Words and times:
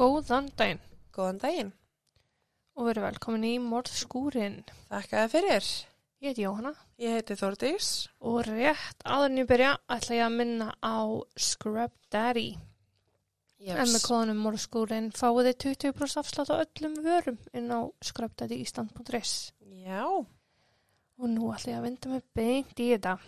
Góðan 0.00 0.48
daginn 0.56 0.80
Góðan 1.12 1.40
daginn. 1.42 1.72
og 2.78 2.86
verið 2.88 3.04
velkomin 3.04 3.42
í 3.44 3.54
Morðskúrin. 3.60 4.60
Þakka 4.88 5.24
þið 5.26 5.32
fyrir. 5.34 5.66
Ég 6.20 6.30
heiti 6.30 6.44
Jóhanna 6.46 6.72
Ég 7.00 7.16
heiti 7.18 7.36
Þórdís. 7.36 7.88
og 8.20 8.38
rétt 8.46 9.04
áður 9.04 9.26
en 9.26 9.38
ég 9.42 9.48
byrja 9.50 9.72
ætla 9.90 10.16
ég 10.16 10.24
að 10.24 10.36
minna 10.38 10.68
á 10.80 10.96
Scrub 11.36 11.92
Daddy. 12.10 12.56
En 13.60 13.90
með 13.92 14.04
kóðanum 14.06 14.40
Morðskúrin 14.40 15.10
fáið 15.12 15.50
þið 15.50 15.58
20% 15.92 16.22
afslátt 16.22 16.52
á 16.54 16.62
öllum 16.64 16.94
vörum 17.04 17.38
inn 17.52 17.68
á 17.68 17.80
scrubdaddyisland.is. 18.00 19.52
Já. 19.84 20.06
Og 21.20 21.28
nú 21.28 21.52
ætla 21.52 21.74
ég 21.74 21.78
að 21.82 21.84
vinda 21.90 22.08
mig 22.14 22.24
beint 22.32 22.80
í 22.80 22.88
þetta. 22.94 23.18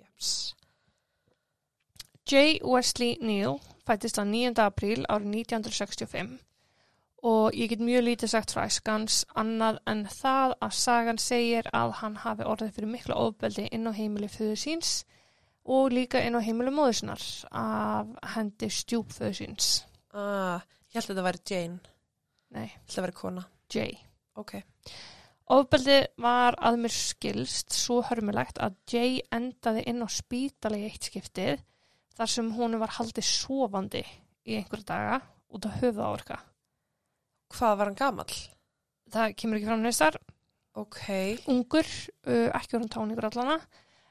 Jeps. 0.00 0.54
J. 2.24 2.58
Wesley 2.64 3.18
Neal 3.20 3.58
fættist 3.86 4.20
á 4.20 4.24
9. 4.24 4.54
apríl 4.62 5.04
árið 5.08 5.36
1965 5.42 6.40
og 7.22 7.54
ég 7.54 7.70
get 7.70 7.82
mjög 7.82 8.02
lítið 8.08 8.32
sagt 8.32 8.52
frá 8.54 8.64
æskans 8.66 9.22
annað 9.38 9.78
en 9.86 10.02
það 10.10 10.56
að 10.66 10.74
sagan 10.74 11.20
segir 11.22 11.68
að 11.70 11.94
hann 12.00 12.18
hafi 12.24 12.46
orðið 12.50 12.74
fyrir 12.76 12.92
mikla 12.96 13.18
ofbeldi 13.22 13.68
inn 13.70 13.86
á 13.86 13.92
heimili 13.94 14.30
föðu 14.30 14.58
síns 14.58 14.92
og 15.62 15.94
líka 15.94 16.22
inn 16.26 16.34
á 16.34 16.42
heimili 16.42 16.74
móðusinnar 16.74 17.22
af 17.54 18.10
hendi 18.34 18.68
stjúpföðu 18.74 19.38
síns. 19.38 19.72
Ah, 20.10 20.58
ég 20.90 20.98
held 20.98 21.06
að 21.06 21.12
þetta 21.12 21.26
væri 21.28 21.42
Jane. 21.50 21.78
Nei, 22.52 22.66
Ég 22.66 22.72
held 22.74 22.82
að 22.82 22.90
þetta 22.90 23.04
væri 23.06 23.18
kona. 23.20 23.44
J. 23.72 23.84
Ok. 24.36 24.56
Ofbeldi 25.52 25.98
var 26.22 26.56
að 26.58 26.78
mér 26.82 26.94
skilst 26.96 27.74
svo 27.76 28.00
hörmulegt 28.08 28.58
að 28.62 28.74
J 28.90 29.22
endaði 29.30 29.86
inn 29.90 30.02
á 30.02 30.08
spítali 30.10 30.82
í 30.82 30.90
eitt 30.90 31.06
skiptið 31.10 31.62
þar 32.16 32.32
sem 32.34 32.50
hún 32.56 32.78
var 32.80 32.96
haldið 32.98 33.26
sofandi 33.28 34.02
í 34.46 34.58
einhverja 34.58 34.88
daga 34.88 35.20
út 35.52 35.68
af 35.68 35.78
höfuð 35.82 36.02
áverka. 36.08 36.38
Hvað 37.52 37.78
var 37.78 37.90
hann 37.90 37.98
gamall? 38.00 38.36
Það 39.12 39.34
kemur 39.36 39.58
ekki 39.58 39.68
fram 39.68 39.82
neistar. 39.84 40.18
Ok. 40.80 41.00
Ungur, 41.52 41.88
uh, 42.24 42.48
ekki 42.56 42.78
orðin 42.78 42.92
táningur 42.94 43.26
allana, 43.28 43.58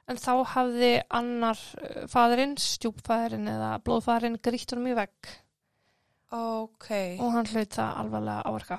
en 0.05 0.19
þá 0.21 0.33
hafði 0.53 0.91
annar 1.09 1.61
uh, 1.81 2.03
fæðurinn, 2.11 2.53
stjúpfæðurinn 2.61 3.49
eða 3.49 3.71
blóðfæðurinn 3.85 4.37
grýtt 4.45 4.75
honum 4.75 4.91
í 4.91 4.97
vegg 4.99 5.31
Ok. 6.31 6.89
og 7.19 7.33
hann 7.33 7.49
hlaut 7.49 7.73
það 7.75 7.95
alvarlega 8.03 8.43
áverka. 8.47 8.77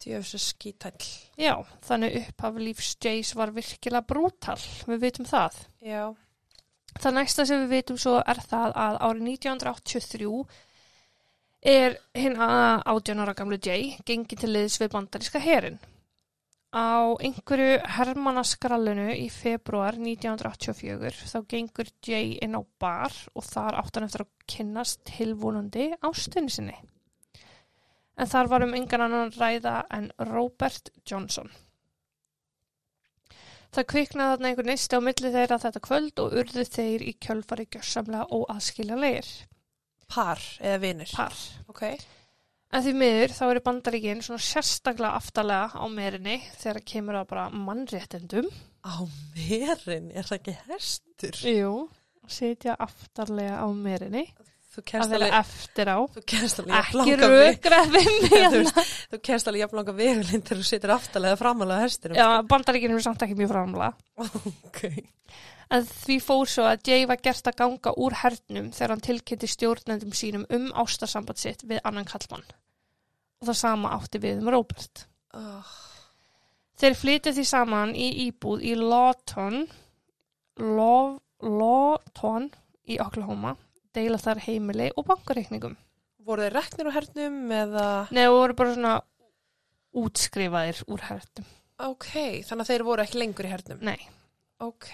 Djöfisir 0.00 0.40
skítæll. 0.42 1.06
Já, 1.36 1.54
þannig 1.84 2.14
upphaf 2.22 2.58
lífs 2.60 2.94
Jays 3.04 3.34
var 3.36 3.52
virkilega 3.52 4.02
brútal, 4.08 4.58
við 4.88 5.02
vitum 5.04 5.28
það. 5.28 5.58
Já. 5.84 6.02
Það 6.98 7.16
næsta 7.16 7.46
sem 7.46 7.62
við 7.62 7.76
veitum 7.76 8.00
svo 8.00 8.16
er 8.18 8.40
það 8.50 8.74
að 8.74 8.98
árið 9.06 9.28
1983 9.36 10.32
er 11.70 11.96
hinn 12.16 12.36
að 12.40 12.82
18 12.88 13.22
ára 13.22 13.36
gamlu 13.36 13.58
Jay 13.62 13.94
gengið 14.08 14.42
til 14.42 14.52
liðs 14.54 14.80
við 14.80 14.92
bandaríska 14.94 15.42
herin. 15.44 15.78
Á 16.70 17.18
einhverju 17.18 17.80
hermannaskrallinu 17.96 19.08
í 19.18 19.26
februar 19.34 19.98
1984 19.98 21.30
þá 21.32 21.38
gengur 21.50 21.90
Jay 22.06 22.36
inn 22.42 22.54
á 22.54 22.62
bar 22.78 23.14
og 23.34 23.46
þar 23.46 23.80
átt 23.80 23.98
hann 23.98 24.06
eftir 24.06 24.24
að 24.24 24.32
kynnast 24.54 25.02
tilvonandi 25.10 25.90
ástinni 25.98 26.54
sinni. 26.54 26.76
En 28.20 28.30
þar 28.30 28.52
var 28.52 28.66
um 28.66 28.76
engan 28.76 29.06
annan 29.06 29.34
ræða 29.34 29.80
en 29.96 30.10
Robert 30.30 30.92
Johnson. 31.06 31.50
Það 33.70 33.86
kviknaði 33.92 34.30
þarna 34.32 34.48
einhver 34.50 34.66
neisti 34.66 34.98
á 34.98 35.00
milli 35.06 35.30
þeirra 35.30 35.58
þetta 35.62 35.82
kvöld 35.84 36.22
og 36.22 36.32
urðu 36.40 36.64
þeir 36.66 37.04
í 37.06 37.12
kjölfari 37.22 37.68
gjörsamlega 37.70 38.26
óaðskiljanlegir. 38.34 39.28
Par 40.10 40.42
eða 40.58 40.80
vinir. 40.82 41.12
Par. 41.14 41.36
Ok. 41.70 41.84
En 42.70 42.82
því 42.82 42.94
miður 42.98 43.32
þá 43.34 43.44
eru 43.48 43.62
bandaríkinn 43.66 44.24
svona 44.26 44.42
sérstaklega 44.42 45.18
aftalega 45.18 45.70
á 45.74 45.86
merinni 45.90 46.36
þegar 46.58 46.84
kemur 46.86 47.18
það 47.18 47.30
bara 47.32 47.46
mannréttendum. 47.68 48.50
Á 48.86 48.94
merin, 49.34 50.10
er 50.14 50.26
það 50.26 50.36
ekki 50.40 50.56
hestur? 50.68 51.40
Jú. 51.50 51.72
Sitja 52.30 52.76
aftarlega 52.78 53.58
á 53.62 53.66
merinni. 53.74 54.28
Þú 54.70 54.82
kennst 54.86 55.10
alveg, 55.16 55.32
eftir 55.34 55.88
á. 55.90 55.98
þú 56.14 56.20
kennst 56.30 56.60
alveg 56.62 56.74
jafn 56.76 56.84
Ekki 56.86 56.98
langa 57.00 57.28
veg. 57.32 57.56
rökrað 57.56 57.88
við 57.96 58.10
mig. 58.22 58.28
Þú 58.30 58.36
hérna. 58.38 58.84
vegulinn 59.98 60.44
til 60.46 60.58
þú 60.60 60.66
situr 60.68 60.92
aftalega 60.94 61.38
framalega 61.40 61.86
hestinum. 61.88 62.18
Já, 62.20 62.26
bandaríkinn 62.46 62.94
eru 62.94 63.02
samt 63.02 63.24
ekki 63.26 63.38
mjög 63.40 63.50
framlega. 63.54 63.92
Ok. 64.70 64.84
En 65.70 65.84
því 65.86 66.16
fór 66.22 66.48
svo 66.50 66.64
að 66.66 66.88
Jay 66.90 67.04
var 67.06 67.20
gert 67.22 67.46
að 67.46 67.58
ganga 67.60 67.92
úr 68.02 68.14
hernum 68.22 68.70
þegar 68.74 68.90
hann 68.94 69.02
tilkynnti 69.06 69.46
stjórnendum 69.52 70.14
sínum 70.18 70.46
um 70.50 70.64
ástarsamband 70.82 71.38
sitt 71.38 71.62
við 71.62 71.78
annan 71.86 72.06
kallmann. 72.08 72.42
Og 73.38 73.46
það 73.50 73.58
sama 73.60 73.92
átti 73.94 74.18
við 74.22 74.40
um 74.42 74.50
Robert. 74.50 75.04
Oh. 75.38 75.68
Þeir 76.80 76.96
flytja 76.98 77.34
því 77.36 77.44
saman 77.46 77.94
í 77.94 78.08
íbúð 78.26 78.64
í 78.66 78.72
Lawton, 78.78 79.60
Law, 80.58 81.18
Lawton 81.42 82.50
í 82.90 82.98
Oklahoma, 83.02 83.54
deila 83.96 84.20
þar 84.20 84.42
heimili 84.46 84.90
og 84.96 85.06
bankareikningum. 85.08 85.76
Voru 86.26 86.44
þeir 86.46 86.56
reknir 86.58 86.90
á 86.90 86.96
hernum 86.98 87.38
eða... 87.56 87.86
Nei, 88.14 88.26
voru 88.30 88.56
bara 88.58 88.74
svona 88.76 88.94
útskrifaðir 90.00 90.82
úr 90.90 91.04
hernum. 91.08 91.48
Ok, 91.80 92.10
þannig 92.46 92.64
að 92.64 92.72
þeir 92.72 92.86
voru 92.86 93.04
ekki 93.04 93.20
lengur 93.22 93.48
í 93.48 93.52
hernum. 93.54 93.80
Nei. 93.88 93.98
Ok. 94.60 94.92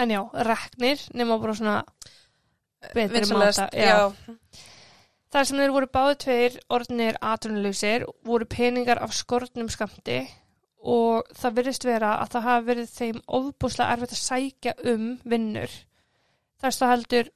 En 0.00 0.10
já, 0.10 0.20
reknir, 0.50 1.06
nema 1.14 1.38
bara 1.40 1.54
svona 1.56 1.76
betri 2.94 3.20
Vinsamlegast, 3.20 3.62
máta. 3.62 3.78
Já. 3.78 4.10
já. 4.10 4.68
Þar 5.30 5.46
sem 5.46 5.60
þeir 5.62 5.72
voru 5.76 5.86
báðu 5.94 6.14
tveir 6.24 6.54
orðnir 6.74 7.18
atvinnuleysir 7.22 8.04
voru 8.26 8.48
peningar 8.50 8.98
af 8.98 9.12
skortnum 9.14 9.68
skamti 9.70 10.24
og 10.80 11.28
það 11.36 11.58
virðist 11.58 11.86
vera 11.86 12.16
að 12.18 12.32
það 12.32 12.46
hafi 12.48 12.66
verið 12.70 12.94
þeim 12.96 13.20
ofbúslega 13.38 13.94
erfitt 13.94 14.16
að 14.16 14.22
sækja 14.24 14.74
um 14.90 15.04
vinnur. 15.30 15.76
Þess 16.60 16.82
það 16.82 16.92
heldur 16.94 17.30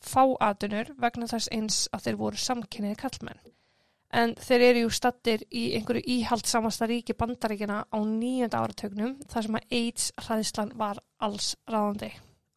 fá 0.00 0.22
atvinnur 0.40 0.90
vegna 0.98 1.26
þess 1.30 1.48
eins 1.52 1.88
að 1.92 2.04
þeir 2.06 2.16
voru 2.16 2.36
samkynniði 2.36 2.96
kallmenn. 2.96 3.40
En 4.12 4.32
þeir 4.34 4.62
eru 4.70 4.80
jú 4.86 4.90
stattir 4.90 5.44
í 5.54 5.68
einhverju 5.78 6.02
íhaldsamasta 6.16 6.88
ríki 6.90 7.14
bandaríkina 7.14 7.84
á 7.86 7.98
nýjönda 8.02 8.58
áratögnum 8.58 9.12
þar 9.30 9.46
sem 9.46 9.58
að 9.60 9.76
AIDS 9.78 10.08
hræðislan 10.18 10.72
var 10.80 10.98
alls 11.22 11.52
ráðandi. 11.70 12.10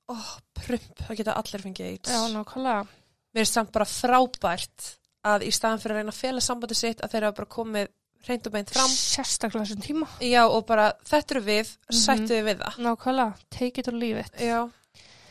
Ó, 0.10 0.16
prump, 0.58 0.98
það 1.06 1.20
geta 1.20 1.36
allir 1.38 1.62
fengið 1.62 1.90
AIDS. 1.92 2.10
Já, 2.10 2.22
nákvæmlega. 2.34 2.88
Mér 3.34 3.46
er 3.46 3.52
samt 3.52 3.72
bara 3.72 3.86
frábært 3.86 4.90
að 5.24 5.46
í 5.48 5.52
staðan 5.54 5.80
fyrir 5.84 5.96
að 5.96 6.02
reyna 6.02 6.12
að 6.16 6.20
fela 6.24 6.42
sambandi 6.44 6.76
sitt 6.76 7.02
að 7.06 7.14
þeir 7.14 7.28
hafa 7.28 7.38
bara 7.38 7.54
komið 7.54 7.88
reynd 8.28 8.48
og 8.48 8.54
beint 8.56 8.70
fram. 8.74 8.90
Sérstaklega 8.90 9.66
þessum 9.68 9.84
tíma. 9.86 10.08
Já, 10.24 10.44
og 10.48 10.66
bara 10.66 10.90
þetta 11.06 11.36
eru 11.36 11.42
við, 11.46 11.78
Mhm. 11.90 12.00
sættu 12.02 12.34
við 12.34 12.44
við 12.50 12.58
það. 12.64 12.78
Nákvæmlega, 12.88 13.38
take 13.50 13.78
it 13.80 13.88
or 13.88 13.94
leave 13.94 14.20
it. 14.20 14.32
Já, 14.40 14.70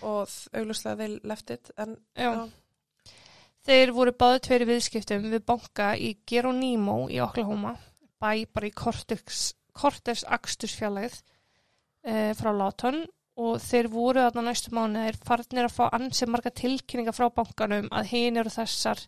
og 0.02 0.28
auglustlega 0.52 0.98
þeir 1.00 1.16
left 1.30 1.54
it, 1.54 1.70
en 1.78 1.96
Já. 2.18 2.32
Já. 2.32 2.50
Þeir 3.62 3.92
voru 3.94 4.12
báðu 4.18 4.40
tveiri 4.42 4.66
viðskiptum 4.66 5.26
við 5.30 5.44
banka 5.46 5.92
í 5.94 6.16
Geronimo 6.26 7.04
í 7.06 7.20
Oklahoma, 7.22 7.76
bæ 8.18 8.46
bara 8.50 8.66
í 8.66 8.72
Cortex, 8.74 9.52
Cortex 9.70 10.24
Axtursfjallæð 10.26 11.20
e, 12.02 12.32
frá 12.34 12.50
Lawton 12.50 13.04
og 13.38 13.60
þeir 13.62 13.88
voru 13.92 14.24
þarna 14.26 14.48
næstu 14.48 14.74
mánuðir 14.74 15.18
farnir 15.24 15.68
að 15.68 15.76
fá 15.76 15.84
ansið 15.94 16.32
marga 16.34 16.50
tilkynninga 16.58 17.14
frá 17.14 17.28
bankanum 17.32 17.86
að 17.94 18.10
hinar 18.10 18.50
og 18.50 18.56
þessar 18.58 19.06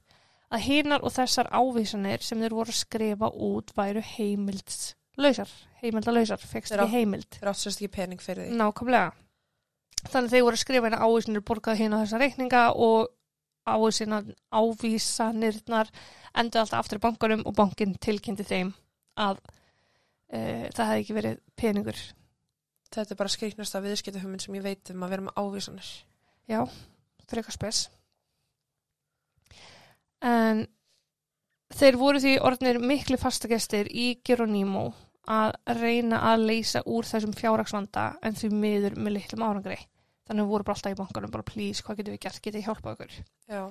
að 0.54 0.64
hinar 0.68 1.02
og 1.02 1.12
þessar 1.16 1.50
ávísanir 1.50 2.22
sem 2.22 2.38
þeir 2.38 2.54
voru 2.54 2.70
að 2.70 2.78
skrifa 2.78 3.30
út 3.34 3.74
væru 3.74 4.04
heimildslausar, 4.14 5.50
heimildalausar, 5.82 6.46
fegst 6.46 6.72
Þeir 6.72 6.84
ekki 6.84 6.94
heimild. 6.94 7.28
þeir 7.40 7.50
áttu 7.50 7.66
sérst 7.66 7.82
ekki 7.82 7.94
pening 7.98 8.22
fyrir 8.22 8.46
því. 8.46 8.58
Nákvæmlega. 8.60 9.12
Þannig 10.04 10.28
að 10.28 10.34
þeir 10.34 10.44
voru 10.46 10.58
að 10.58 10.62
skrifa 10.62 10.88
hérna 10.88 11.04
ávísanir 11.04 11.44
borgað 11.48 11.80
hérna 11.80 12.00
þessa 12.02 12.20
reikninga 12.20 12.64
og 12.86 13.12
ávísanar, 13.64 14.26
ávísanirnar 14.52 15.90
endur 16.36 16.62
alltaf 16.62 16.82
aftur 16.82 17.00
í 17.00 17.04
bankanum 17.04 17.44
og 17.48 17.56
bankin 17.56 17.94
tilkynnti 18.02 18.44
þeim 18.46 18.74
að 19.20 19.40
e, 20.28 20.70
það 20.74 20.90
hefði 20.90 21.00
ekki 21.00 21.16
verið 21.18 21.40
peningur. 21.56 22.02
Þetta 22.94 23.14
er 23.14 23.18
bara 23.18 23.32
skriknasta 23.32 23.82
viðskiptahuminn 23.82 24.42
sem 24.42 24.58
ég 24.58 24.66
veit 24.66 24.92
um 24.92 25.06
að 25.06 25.14
vera 25.14 25.26
með 25.26 25.40
ávísanir. 25.40 25.90
Já, 26.50 26.60
frekar 27.30 27.56
spes. 27.56 27.86
En 30.24 30.66
þeir 31.74 31.98
voru 32.00 32.20
því 32.22 32.36
orðnir 32.44 32.78
miklu 32.82 33.18
fastagestir 33.20 33.88
í 33.90 34.14
Geronimo 34.24 34.90
að 35.30 35.54
reyna 35.80 36.20
að 36.32 36.46
leysa 36.50 36.84
úr 36.84 37.08
þessum 37.08 37.32
fjárraksvanda 37.36 38.10
en 38.22 38.36
því 38.36 38.50
miður 38.52 38.96
með 39.00 39.16
litlum 39.18 39.44
árangri. 39.46 39.78
Þannig 40.24 40.50
voru 40.50 40.64
bara 40.66 40.78
alltaf 40.78 40.94
í 40.94 40.98
bankanum, 40.98 41.32
bara 41.32 41.46
please, 41.46 41.82
hvað 41.84 42.00
getum 42.00 42.14
við 42.16 42.22
gert, 42.24 42.40
getið 42.44 42.60
þið 42.60 42.68
hjálpað 42.68 42.94
okkur. 42.94 43.16
Já. 43.52 43.64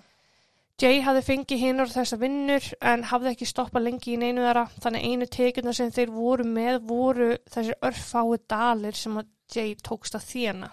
Jay 0.81 1.01
hafði 1.05 1.21
fengið 1.27 1.61
hinn 1.61 1.81
úr 1.83 1.91
þessa 1.93 2.17
vinnur 2.17 2.67
en 2.81 3.03
hafði 3.09 3.29
ekki 3.31 3.47
stoppað 3.47 3.85
lengi 3.87 4.15
í 4.15 4.19
neinu 4.19 4.41
þeirra 4.41 4.63
þannig 4.81 5.05
einu 5.05 5.27
tekjuna 5.35 5.73
sem 5.77 5.91
þeir 5.93 6.13
voru 6.13 6.47
með 6.49 6.79
voru 6.89 7.27
þessir 7.53 7.77
örfái 7.89 8.39
dalir 8.49 8.97
sem 8.97 9.19
að 9.21 9.29
Jay 9.53 9.75
tókst 9.85 10.17
að 10.17 10.25
þjena. 10.31 10.71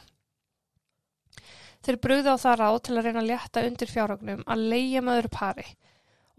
Þeir 1.85 2.01
brugði 2.05 2.33
á 2.33 2.37
það 2.41 2.59
ráð 2.61 2.79
til 2.87 2.97
að 2.97 3.07
reyna 3.07 3.21
að 3.23 3.31
létta 3.31 3.65
undir 3.69 3.93
fjárhagnum 3.93 4.43
að 4.49 4.67
leigja 4.73 5.05
með 5.05 5.21
öðru 5.21 5.33
pari 5.37 5.67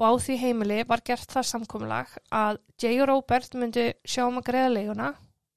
og 0.02 0.06
á 0.10 0.12
því 0.26 0.38
heimili 0.42 0.84
var 0.90 1.06
gert 1.06 1.34
það 1.34 1.50
samkomulag 1.52 2.14
að 2.34 2.62
Jay 2.82 2.98
og 3.02 3.10
Robert 3.12 3.58
myndi 3.58 3.88
sjá 4.02 4.26
um 4.26 4.42
að 4.42 4.48
greiða 4.50 4.74
leiguna 4.74 5.10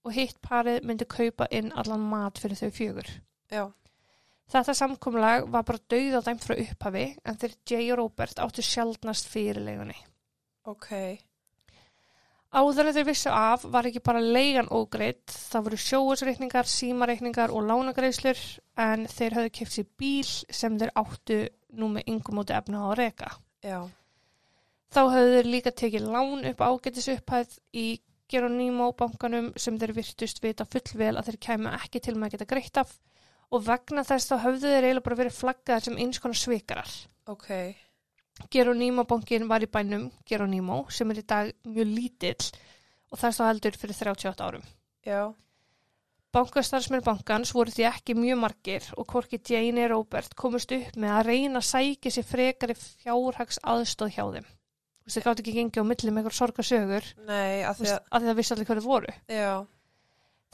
og 0.04 0.12
hitt 0.12 0.40
parið 0.44 0.84
myndi 0.84 1.08
kaupa 1.08 1.48
inn 1.50 1.72
allan 1.72 2.04
mat 2.10 2.40
fyrir 2.40 2.60
þau 2.60 2.76
fjögur. 2.78 3.08
Já. 3.52 3.66
Þetta 4.54 4.74
samkomulag 4.76 5.46
var 5.50 5.64
bara 5.66 5.80
dauð 5.90 6.18
á 6.20 6.26
dæmt 6.26 6.44
frá 6.44 6.54
upphafi 6.60 7.04
en 7.24 7.38
þeir 7.40 7.54
Jay 7.70 7.92
og 7.94 8.00
Robert 8.02 8.40
áttu 8.44 8.64
sjaldnast 8.64 9.30
fyrir 9.32 9.62
leigunni. 9.64 9.96
Ok. 10.68 10.90
Áður 12.54 12.86
en 12.86 12.94
þeir 12.94 13.06
vissu 13.08 13.32
af 13.34 13.64
var 13.66 13.88
ekki 13.88 14.02
bara 14.04 14.20
leigan 14.22 14.68
ógreitt, 14.70 15.26
það 15.26 15.64
voru 15.66 15.78
sjóasreikningar, 15.82 16.68
símareikningar 16.70 17.50
og 17.50 17.66
lánagreislur 17.66 18.38
en 18.78 19.08
þeir 19.10 19.38
höfðu 19.40 19.52
keft 19.58 19.74
sér 19.74 19.88
bíl 19.98 20.28
sem 20.30 20.78
þeir 20.78 20.92
áttu 21.00 21.40
nú 21.74 21.88
með 21.96 22.12
yngum 22.12 22.38
móti 22.38 22.54
efna 22.54 22.84
á 22.84 22.86
að 22.92 22.98
reka. 23.00 23.32
Já. 23.64 23.80
Þá 24.94 25.00
höfðu 25.02 25.32
þeir 25.34 25.50
líka 25.50 25.72
tekið 25.74 26.06
lán 26.14 26.46
upp 26.52 26.62
ágætis 26.62 27.10
upphæð 27.16 27.58
í 27.74 27.88
Geronimo 28.30 28.92
bankanum 28.96 29.50
sem 29.58 29.74
þeir 29.80 29.96
virtust 29.96 30.38
vita 30.44 30.68
fullvel 30.68 31.16
að 31.18 31.32
þeir 31.32 31.40
kæmu 31.48 31.74
ekki 31.80 32.04
til 32.04 32.14
með 32.14 32.28
að 32.28 32.36
geta 32.36 32.50
greitt 32.54 32.80
af 32.84 32.94
og 33.54 33.64
vegna 33.66 34.04
þess 34.06 34.30
þá 34.30 34.36
höfðu 34.48 34.70
þeir 34.72 34.88
eiginlega 34.88 35.06
bara 35.06 35.20
verið 35.22 35.38
flaggaðar 35.38 35.86
sem 35.86 35.98
eins 36.02 36.20
konar 36.22 36.40
svikarar. 36.40 36.92
Ok. 37.30 37.50
Geronimo 38.50 39.04
bankin 39.06 39.46
var 39.48 39.62
í 39.62 39.70
bænum 39.70 40.08
Geronimo 40.26 40.82
sem 40.90 41.10
er 41.14 41.22
í 41.22 41.26
dag 41.26 41.52
mjög 41.70 41.92
lítill 41.94 42.50
og 43.14 43.22
er 43.22 43.36
þá 43.36 43.44
heldur 43.46 43.78
fyrir 43.78 44.00
38 44.00 44.46
árum. 44.48 44.64
Já. 45.06 45.22
Bankastarfsmenn 46.34 47.04
bankans 47.06 47.52
voru 47.54 47.70
því 47.70 47.84
ekki 47.92 48.16
mjög 48.18 48.40
margir 48.42 48.86
og 48.98 49.06
hvorki 49.06 49.38
Jane 49.38 49.86
Robert 49.92 50.34
komust 50.34 50.72
upp 50.74 50.96
með 50.98 51.12
að 51.14 51.28
reyna 51.28 51.60
að 51.60 51.68
sækja 51.68 52.10
sér 52.16 52.26
frekari 52.26 52.74
fjárhags 52.74 53.60
aðstóð 53.62 54.16
hjá 54.16 54.24
þeim. 54.34 54.48
Þú 54.48 55.06
veist, 55.06 55.14
það 55.18 55.26
gátt 55.28 55.42
ekki 55.44 55.54
gengið 55.60 55.84
á 55.84 55.90
milli 55.92 56.10
með 56.10 56.24
eitthvað 56.24 56.36
sorgasögur 56.40 57.08
Nei, 57.28 57.62
að 57.62 57.78
þú 57.78 57.84
því 57.84 57.92
að, 57.92 58.02
að 58.08 58.24
því 58.24 58.30
það 58.30 58.38
vissi 58.40 58.54
allir 58.54 58.68
hverju 58.70 58.84
voru. 58.88 59.14
já. 59.30 59.50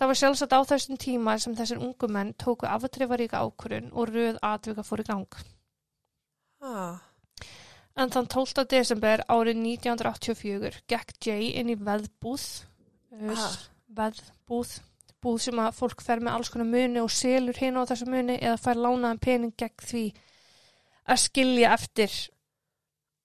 Það 0.00 0.08
var 0.08 0.16
sjálfsagt 0.16 0.54
á 0.56 0.60
þessum 0.64 0.96
tíma 0.96 1.32
sem 1.42 1.52
þessir 1.58 1.80
ungu 1.84 2.08
menn 2.08 2.30
tóku 2.40 2.64
aftrifaríka 2.64 3.42
ákvörun 3.44 3.90
og 3.92 4.08
röð 4.08 4.38
atvika 4.40 4.80
fór 4.86 5.02
í 5.02 5.04
gang. 5.04 5.34
Ah. 6.64 7.02
En 8.00 8.08
þann 8.08 8.28
12. 8.32 8.64
desember 8.70 9.20
árið 9.28 9.58
1984 9.60 10.78
gekk 10.88 11.12
Jay 11.26 11.50
inn 11.60 11.68
í 11.68 11.76
veðbúð, 11.76 12.46
Ha. 13.12 13.48
veðbúð, 13.92 14.72
búð 15.20 15.38
sem 15.44 15.60
að 15.60 15.76
fólk 15.76 16.00
fer 16.06 16.22
með 16.24 16.32
alls 16.38 16.48
konar 16.48 16.70
muni 16.70 17.00
og 17.02 17.10
selur 17.12 17.58
hinn 17.60 17.76
á 17.76 17.84
þessu 17.84 18.08
muni 18.08 18.38
eða 18.38 18.56
fær 18.62 18.80
lánaðan 18.80 19.20
pening 19.20 19.52
gegn 19.52 19.84
því 19.84 20.04
að 21.10 21.20
skilja 21.26 21.74
eftir 21.74 22.14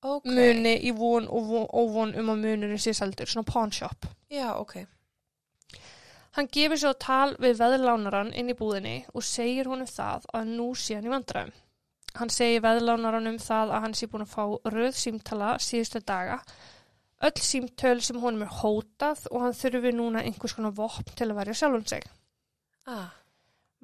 Ok. 0.04 0.26
muni 0.26 0.76
í 0.90 0.92
von 0.92 1.30
og 1.30 1.48
von, 1.48 1.68
óvon 1.72 2.16
um 2.20 2.34
að 2.34 2.44
munurinn 2.44 2.82
sé 2.82 2.92
seldur, 2.94 3.32
svona 3.32 3.48
pawn 3.48 3.72
shop. 3.72 4.10
Já, 4.30 4.52
ok. 4.60 4.84
Hann 6.36 6.50
gefur 6.52 6.80
svo 6.80 6.92
tal 7.00 7.36
við 7.40 7.62
veðlánaran 7.62 8.34
inn 8.36 8.52
í 8.52 8.56
búðinni 8.60 8.96
og 9.16 9.24
segir 9.24 9.70
honum 9.72 9.88
það 9.88 10.26
að 10.36 10.50
nú 10.58 10.66
sé 10.76 10.98
hann 10.98 11.08
í 11.08 11.12
vandræðum. 11.14 11.54
Hann 12.16 12.32
segir 12.32 12.64
veðlánaranum 12.64 13.38
það 13.40 13.72
að 13.76 13.86
hann 13.86 13.96
sé 13.96 14.10
búin 14.12 14.26
að 14.26 14.34
fá 14.34 14.72
röð 14.74 14.98
símtala 15.00 15.54
síðustu 15.64 16.02
daga, 16.04 16.42
öll 17.24 17.40
símtöl 17.40 18.02
sem 18.04 18.20
honum 18.20 18.44
er 18.44 18.52
hótað 18.52 19.24
og 19.32 19.46
hann 19.46 19.56
þurfi 19.56 19.94
núna 19.96 20.24
einhvers 20.28 20.56
konar 20.58 20.76
vopn 20.76 21.16
til 21.16 21.30
að 21.30 21.40
verja 21.40 21.56
sjálfum 21.62 21.86
sig. 21.92 22.04
Ah. 22.86 23.14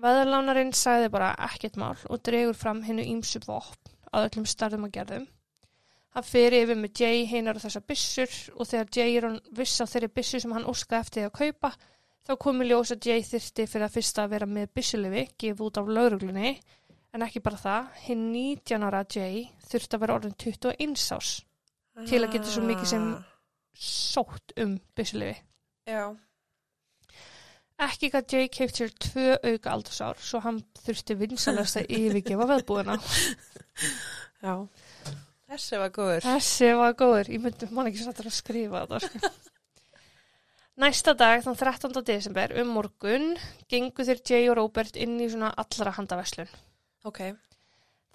Veðlánarinn 0.02 0.74
sagði 0.76 1.12
bara 1.14 1.32
ekkert 1.48 1.80
mál 1.80 1.96
og 2.10 2.20
dregur 2.26 2.58
fram 2.58 2.82
hennu 2.84 3.06
ímsu 3.14 3.40
vopn 3.46 3.96
að 4.12 4.28
öllum 4.28 4.50
starðum 4.50 4.90
að 4.90 4.96
gerðum. 4.98 5.30
Hann 6.12 6.28
fer 6.28 6.58
yfir 6.58 6.76
með 6.76 7.00
Jay 7.00 7.24
hinnar 7.32 7.56
og 7.56 7.64
þessar 7.64 7.88
byssur 7.88 8.38
og 8.58 8.68
þegar 8.68 8.92
Jay 8.98 9.16
er 9.16 9.28
hann 9.30 9.40
viss 9.56 9.80
á 9.80 9.88
þeirri 9.88 10.12
byssu 10.12 10.44
sem 10.44 10.52
hann 10.52 10.68
óskaði 10.68 11.00
eftir 11.00 11.30
að 11.30 11.38
kaupa 11.40 11.72
þá 12.28 12.34
komi 12.40 12.68
ljós 12.70 12.92
að 12.96 13.08
Jay 13.10 13.24
þyrfti 13.26 13.66
fyrir 13.68 13.88
að 13.88 13.96
fyrsta 13.98 14.24
að 14.26 14.34
vera 14.36 14.46
með 14.50 14.70
byssulifi 14.78 15.24
gefið 15.42 15.64
út 15.68 15.80
af 15.82 15.88
lauruglunni 15.98 16.52
en 17.14 17.26
ekki 17.26 17.42
bara 17.44 17.58
það, 17.60 17.88
hinn 18.06 18.28
19 18.32 18.86
ára 18.88 19.02
Jay 19.16 19.48
þurfti 19.68 19.98
að 19.98 20.04
vera 20.06 20.18
orðin 20.20 20.36
21 20.40 21.08
ás 21.18 21.32
Til 22.08 22.22
að 22.24 22.32
geta 22.32 22.48
svo 22.48 22.62
mikið 22.64 22.88
sem- 22.88 23.14
Ah. 23.16 23.24
sótt 23.76 24.54
um 24.58 24.78
byssulifi. 24.96 25.36
Já. 25.88 26.16
Ekki 27.82 28.10
gætt 28.14 28.32
Jay 28.34 28.48
keift 28.48 28.76
sér 28.80 28.92
tvö 28.96 29.36
auka 29.44 29.72
aldursár 29.74 30.16
svo 30.22 30.40
hann 30.44 30.62
þurfti 30.86 31.16
vinsalast 31.18 31.78
að 31.82 31.90
yfirgefa 31.90 32.46
veðbúðina. 32.52 32.96
Já. 34.42 34.54
Þessi 35.52 35.80
var 35.82 35.90
góður. 35.90 36.22
Þessi 36.24 36.70
var 36.80 36.94
góður, 36.94 37.30
ég 37.34 37.42
myndi 37.44 37.68
mann 37.76 37.88
ekki 37.92 38.04
sattur 38.06 38.30
að 38.30 38.38
skrifa 38.38 38.86
þetta. 38.86 39.00
Sko. 39.10 39.32
Næsta 40.82 41.14
dag, 41.14 41.44
þann 41.46 41.58
13. 41.60 42.02
desember, 42.08 42.54
um 42.58 42.72
morgun, 42.74 43.36
gengu 43.70 44.02
þeir 44.02 44.22
Jay 44.26 44.48
og 44.50 44.56
Robert 44.58 44.96
inn 44.98 45.20
í 45.22 45.28
svona 45.30 45.52
allra 45.62 45.92
handaverslun. 45.94 46.48
Ok. 47.06 47.20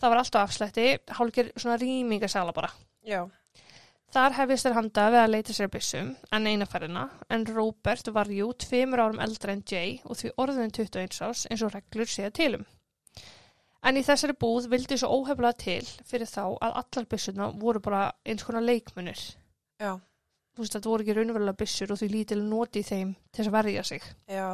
Það 0.02 0.10
var 0.10 0.18
allt 0.18 0.34
á 0.34 0.40
afslætti, 0.40 0.86
hálfger 1.14 1.52
svona 1.54 1.76
rýmingasala 1.78 2.54
bara. 2.56 2.72
Já. 3.06 3.20
Þar 4.16 4.34
hefist 4.40 4.66
þeir 4.66 4.74
handa 4.80 5.04
við 5.14 5.20
að 5.20 5.30
leita 5.36 5.54
sér 5.54 5.70
byssum 5.70 6.10
en 6.34 6.48
eina 6.50 6.66
ferðina, 6.66 7.04
en 7.30 7.46
Robert 7.52 8.10
var 8.18 8.32
jú 8.34 8.50
tveimur 8.66 9.04
árum 9.04 9.22
eldra 9.22 9.54
en 9.54 9.62
Jay 9.62 10.00
og 10.02 10.18
því 10.18 10.34
orðin 10.42 10.74
21 10.74 11.22
ás 11.22 11.46
eins 11.46 11.62
og 11.62 11.70
reglur 11.76 12.10
séða 12.10 12.32
tilum. 12.40 12.66
En 13.86 13.94
í 13.94 14.02
þessari 14.02 14.34
búð 14.34 14.66
vildi 14.74 14.98
svo 14.98 15.20
óheflað 15.20 15.62
til 15.62 15.86
fyrir 16.02 16.26
þá 16.26 16.42
að 16.50 16.82
allar 16.82 17.08
byssuna 17.14 17.52
voru 17.62 17.86
bara 17.86 18.04
eins 18.26 18.42
konar 18.42 18.66
leikmunir. 18.66 19.22
Já. 19.78 20.00
Þú 20.56 20.64
veist, 20.64 20.72
þetta 20.72 20.88
voru 20.88 21.04
ekki 21.04 21.14
raunverulega 21.18 21.60
byssur 21.60 21.90
og 21.92 21.98
því 22.00 22.06
lítil 22.14 22.38
noti 22.40 22.80
þeim 22.86 23.10
til 23.36 23.44
að 23.44 23.54
verja 23.58 23.82
sig. 23.84 24.04
Já. 24.32 24.46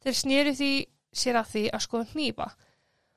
Þeir 0.00 0.16
snýri 0.16 0.54
því 0.56 0.70
sér 1.16 1.40
að 1.40 1.50
því 1.50 1.64
að 1.68 1.84
skoða 1.84 2.06
hnífa 2.14 2.46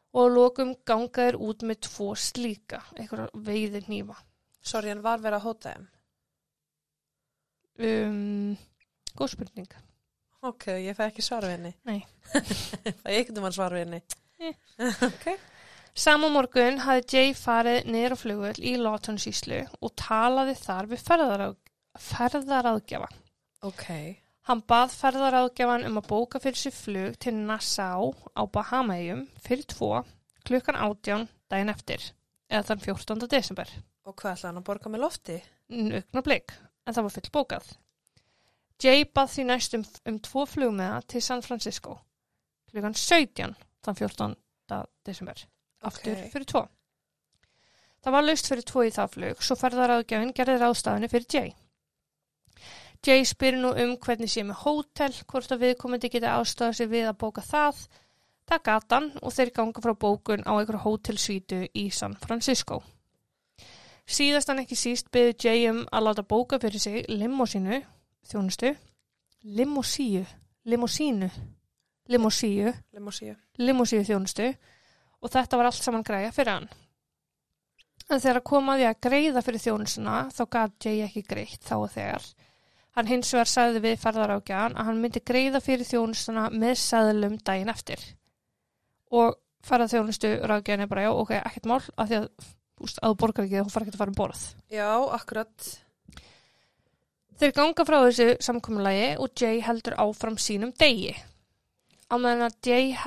og 0.09 0.19
að 0.25 0.35
lokum 0.35 0.73
gangaðir 0.89 1.37
út 1.45 1.63
með 1.69 1.79
tvo 1.87 2.09
slíka, 2.17 2.81
einhverja 2.97 3.29
veiði 3.47 3.83
hnífa. 3.85 4.17
Sorry, 4.59 4.91
hann 4.91 5.05
var 5.05 5.21
verið 5.23 5.39
að 5.39 5.45
hóta 5.47 5.73
þeim. 5.75 5.85
Um, 7.79 8.57
góð 9.15 9.37
spurning. 9.37 9.69
Ok, 10.49 10.67
ég 10.83 10.97
fæ 10.97 11.05
ekki 11.09 11.23
svar 11.23 11.47
við 11.47 11.55
henni. 11.55 11.71
Nei. 11.87 12.01
Fæ 13.03 13.07
ég 13.11 13.21
ekkert 13.21 13.39
um 13.39 13.47
hann 13.47 13.55
svar 13.55 13.75
við 13.75 13.85
henni. 13.85 14.03
Ok. 15.07 15.31
Sama 15.99 16.29
morgun 16.31 16.77
hafði 16.85 17.17
Jay 17.17 17.31
farið 17.35 17.89
niður 17.91 18.13
á 18.15 18.17
flugvöld 18.21 18.59
í 18.63 18.75
Lawton 18.79 19.17
síslu 19.19 19.57
og 19.83 19.91
talaði 19.99 20.53
þar 20.55 20.87
við 20.91 21.01
ferðaráð, 21.03 21.57
ferðaráðgjafa. 21.97 23.09
Ok. 23.65 23.85
Hann 24.49 24.61
bað 24.65 24.93
ferðaráðgjafan 24.97 25.85
um 25.89 25.99
að 26.01 26.07
bóka 26.09 26.39
fyrir 26.41 26.57
sér 26.57 26.73
flug 26.73 27.17
til 27.21 27.35
Nassau 27.37 28.13
á 28.33 28.41
Bahamaeyjum 28.49 29.25
fyrir 29.45 29.67
tvo 29.69 29.91
klukkan 30.47 30.79
átján 30.79 31.27
daginn 31.51 31.69
eftir, 31.73 32.01
eða 32.49 32.65
þann 32.71 32.81
14. 32.85 33.27
desember. 33.29 33.69
Og 34.07 34.15
hvað 34.15 34.37
ætlaði 34.37 34.49
hann 34.49 34.61
að 34.61 34.67
borga 34.69 34.89
með 34.89 35.03
lofti? 35.03 35.37
Nugna 35.69 36.23
blik, 36.25 36.53
en 36.87 36.95
það 36.95 37.05
var 37.05 37.15
full 37.17 37.31
bókað. 37.35 37.69
Jay 38.79 39.03
bað 39.05 39.33
því 39.33 39.45
næst 39.49 39.75
um, 39.75 39.83
um 40.07 40.19
tvo 40.23 40.45
flugmiða 40.47 41.01
til 41.11 41.21
San 41.21 41.43
Francisco 41.45 41.99
klukkan 42.69 42.93
17 42.95 43.55
þann 43.85 43.97
14. 43.97 44.35
desember. 45.05 45.39
Aftur 45.81 46.13
Ok. 46.13 46.29
fyrir 46.33 46.45
tvo. 46.45 46.61
Það 47.99 48.15
var 48.15 48.23
laust 48.23 48.47
fyrir 48.47 48.65
tvo 48.67 48.83
í 48.87 48.91
það 48.95 49.13
flug, 49.15 49.41
svo 49.43 49.57
ferðaráðgjafin 49.59 50.33
gerði 50.37 50.59
ráðstafinu 50.61 51.09
fyrir 51.11 51.27
Jay. 51.33 51.53
Jay 53.05 53.23
spyr 53.23 53.55
nú 53.55 53.71
um 53.79 53.95
hvernig 53.95 54.27
sé 54.27 54.43
með 54.43 54.59
hótel, 54.65 55.13
hvort 55.31 55.51
að 55.55 55.61
viðkomandi 55.63 56.09
geti 56.11 56.27
ástafað 56.27 56.75
sér 56.75 56.89
við 56.91 57.05
að 57.07 57.19
bóka 57.21 57.43
það. 57.45 57.77
Það 58.49 58.63
gat 58.65 58.95
hann 58.95 59.07
og 59.21 59.35
þeir 59.35 59.51
ganga 59.55 59.83
frá 59.85 59.93
bókun 60.03 60.43
á 60.43 60.51
einhverju 60.57 60.81
hótelsvítu 60.83 61.59
í 61.77 61.85
San 61.95 62.17
Francisco. 62.19 62.81
Síðast 64.09 64.49
hann 64.49 64.63
ekki 64.63 64.75
síst 64.75 65.11
byggði 65.13 65.35
Jay 65.45 65.69
um 65.69 65.83
að 65.93 66.05
láta 66.07 66.25
bóka 66.25 66.59
fyrir 66.59 66.81
sig 66.81 67.05
limosínu, 67.07 67.79
þjónustu, 68.25 68.73
limosíu, 69.45 70.25
limosínu, 70.65 71.29
limosíu, 72.09 72.73
Limosíu. 72.97 73.35
limosíu 73.61 74.03
þjónustu 74.03 74.49
og 75.21 75.31
þetta 75.31 75.57
var 75.57 75.69
allt 75.69 75.83
saman 75.83 76.03
græja 76.03 76.33
fyrir 76.35 76.55
hann. 76.57 76.69
En 78.09 78.19
þegar 78.19 78.41
kom 78.43 78.73
að 78.73 78.87
greiða 78.99 79.45
fyrir 79.45 79.61
þjónustuna 79.61 80.19
þá 80.33 80.43
gat 80.49 80.85
Jay 80.89 81.05
ekki 81.05 81.23
greitt 81.29 81.63
þá 81.63 81.75
og 81.77 81.91
þegar. 81.93 82.25
Hann 82.97 83.09
hins 83.09 83.33
vegar 83.33 83.49
sagði 83.49 83.83
við 83.83 83.99
ferðarákjaðan 84.01 84.77
að 84.79 84.87
hann 84.89 85.01
myndi 85.03 85.21
greiða 85.25 85.61
fyrir 85.63 85.87
þjónustuna 85.87 86.47
með 86.53 86.79
sæðlum 86.81 87.37
daginn 87.45 87.69
eftir. 87.71 88.01
Og 89.13 89.37
ferðað 89.65 89.93
þjónustu 89.93 90.31
rákjaðan 90.49 90.85
er 90.85 90.89
bara 90.89 91.05
já, 91.05 91.11
ok, 91.13 91.35
ekkert 91.37 91.69
mál, 91.69 91.83
af 91.95 92.09
því 92.09 92.17
að 92.19 92.49
þú 92.95 93.13
borgar 93.19 93.45
ekki 93.45 93.61
þá 93.61 93.71
fara 93.73 93.85
ekki 93.85 93.95
að 93.95 94.01
fara 94.01 94.13
um 94.13 94.17
borð. 94.17 94.43
Já, 94.73 94.89
akkurat. 95.19 95.69
Þeir 97.39 97.55
ganga 97.55 97.85
frá 97.87 97.97
þessu 98.03 98.27
samkomulagi 98.43 99.09
og 99.23 99.31
Jay 99.39 99.61
heldur 99.63 99.95
áfram 100.01 100.39
sínum 100.41 100.73
degi. 100.79 101.13
Á 102.11 102.15
meðan 102.19 102.55
Jay, 102.65 102.97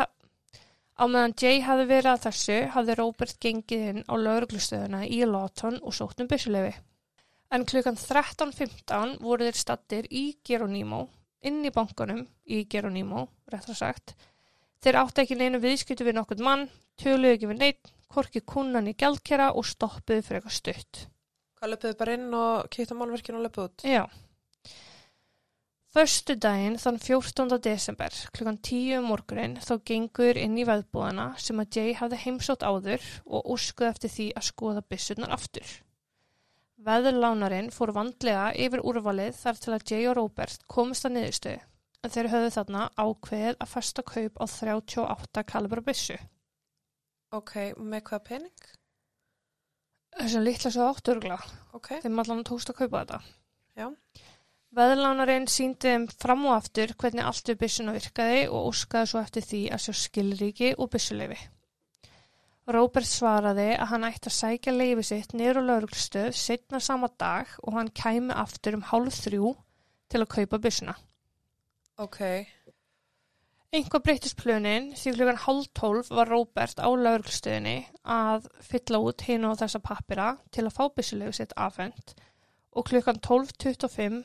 Jay 1.43 1.61
hafði 1.67 1.89
verið 1.91 2.13
að 2.15 2.25
þessu 2.29 2.59
hafði 2.73 2.97
Robert 3.01 3.37
gengið 3.43 3.85
inn 3.91 4.07
á 4.09 4.15
lauruglustöðuna 4.15 5.03
í 5.05 5.21
Lawton 5.29 5.81
og 5.83 5.97
sótt 5.97 6.23
um 6.23 6.31
byssulefi. 6.31 6.73
En 7.53 7.67
klukkan 7.69 7.99
13.15 8.01 9.19
voru 9.21 9.45
þeir 9.45 9.59
stattir 9.61 10.07
í 10.09 10.39
Geronimo, 10.41 11.03
inn 11.45 11.61
í 11.69 11.73
bankanum 11.75 12.23
í 12.49 12.63
Geronimo, 12.73 13.27
réttar 13.53 13.77
sagt. 13.77 14.15
Þeir 14.81 14.99
átti 15.03 15.23
ekki 15.27 15.37
neinu 15.37 15.61
viðskiptu 15.61 16.07
við 16.07 16.17
nokkurn 16.17 16.47
mann, 16.47 16.65
töluðu 16.97 17.37
ekki 17.37 17.51
við 17.51 17.61
neitt, 17.61 17.93
korki 18.09 18.41
kunnan 18.41 18.89
í 18.89 18.97
gjaldkera 18.97 19.51
og 19.53 19.69
stoppuðu 19.69 20.25
fyrir 20.25 20.41
eitthvað 20.41 20.57
stutt. 20.57 21.03
Hvað 21.61 21.75
löpuðu 21.75 21.99
bara 22.01 22.17
inn 22.17 22.35
og 22.41 22.73
kýtt 22.73 22.97
á 22.97 22.99
málverkinu 22.99 23.43
og 23.43 23.47
löpuðu 23.47 23.69
út? 23.69 23.85
Já. 23.85 24.03
Föstu 25.93 26.39
daginn 26.41 26.81
þann 26.81 26.97
14. 27.05 27.61
desember 27.61 28.15
klukkan 28.33 28.57
10 28.65 29.03
um 29.03 29.11
morgunin 29.13 29.59
þá 29.61 29.75
gengur 29.85 30.41
inn 30.41 30.57
í 30.57 30.65
veðbúðana 30.65 31.35
sem 31.37 31.61
að 31.61 31.77
Jay 31.77 31.97
hafði 32.01 32.25
heimsótt 32.25 32.65
áður 32.65 33.05
og 33.29 33.51
úrskuði 33.53 33.93
eftir 33.93 34.17
því 34.17 34.33
að 34.41 34.47
skoða 34.49 34.89
byssurnar 34.89 35.37
aftur. 35.37 35.69
Veðurlánarinn 36.83 37.69
fór 37.71 37.93
vandlega 37.95 38.49
yfir 38.59 38.83
úrvalið 38.83 39.37
þar 39.39 39.61
til 39.63 39.75
að 39.77 39.85
Jay 39.93 40.09
og 40.11 40.17
Robert 40.19 40.65
komist 40.71 41.07
að 41.07 41.19
niðurstöðu 41.19 41.61
en 42.03 42.11
þeir 42.11 42.29
höfðu 42.33 42.51
þarna 42.57 42.87
ákveðið 42.99 43.61
að 43.63 43.71
festa 43.71 44.03
kaup 44.03 44.41
á 44.43 44.45
38 44.51 45.45
kalibra 45.47 45.85
byssu. 45.87 46.17
Ok, 47.33 47.55
með 47.79 48.03
hvaða 48.09 48.25
pening? 48.27 48.65
Þessum 50.19 50.45
litla 50.45 50.73
svo 50.75 50.89
átturgla. 50.91 51.39
Ok, 51.79 51.95
Þeim 52.03 52.19
allan 52.21 52.45
tókst 52.45 52.73
að 52.73 52.83
kaupa 52.83 53.05
þetta. 53.05 53.21
Já. 53.79 53.87
Veðlánarinn 54.77 55.49
síndi 55.53 55.93
þeim 55.93 56.09
fram 56.11 56.47
og 56.49 56.57
aftur 56.57 56.93
hvernig 56.99 57.29
allt 57.29 57.49
við 57.49 57.61
byssuna 57.63 57.95
virkaði 57.97 58.45
og 58.49 58.73
óskaði 58.73 59.11
svo 59.13 59.23
eftir 59.23 59.47
því 59.47 59.63
að 59.73 59.85
sjá 59.87 59.95
skilríki 60.03 60.75
og 60.77 60.91
byssuleifi. 60.93 61.39
Róbert 62.73 63.09
svaraði 63.09 63.69
að 63.77 63.91
hann 63.93 64.09
ætti 64.09 64.31
að 64.31 64.39
sækja 64.39 64.75
leifi 64.75 65.05
sitt 65.07 65.37
niður 65.37 65.61
á 65.61 65.69
lauruglustöð 65.69 66.33
setna 66.39 66.81
sama 66.81 67.11
dag 67.19 67.51
og 67.63 67.77
hann 67.79 67.93
kæmi 68.03 68.35
aftur 68.35 68.79
um 68.79 68.85
hálf 68.91 69.21
þrjú 69.27 69.55
til 70.13 70.23
að 70.23 70.33
kaupa 70.37 70.61
byssuna. 70.63 70.97
ok, 72.03 72.21
Einhvað 73.73 74.03
breytist 74.05 74.37
plönin 74.37 74.91
því 75.01 75.15
klukkan 75.17 75.39
hálf 75.47 75.69
tólf 75.79 76.11
var 76.13 76.29
Róbert 76.29 76.77
á 76.77 76.93
lauruglustöðinni 76.93 77.79
að 78.05 78.51
fylla 78.61 78.99
út 79.01 79.25
hinn 79.25 79.47
og 79.49 79.57
þessa 79.63 79.81
pappira 79.81 80.27
til 80.53 80.67
að 80.67 80.75
fá 80.77 80.83
byssuleifi 80.93 81.39
sitt 81.39 81.55
afhend 81.57 82.13
og 82.77 82.85
klukkan 82.91 83.21
12.25 83.25 84.19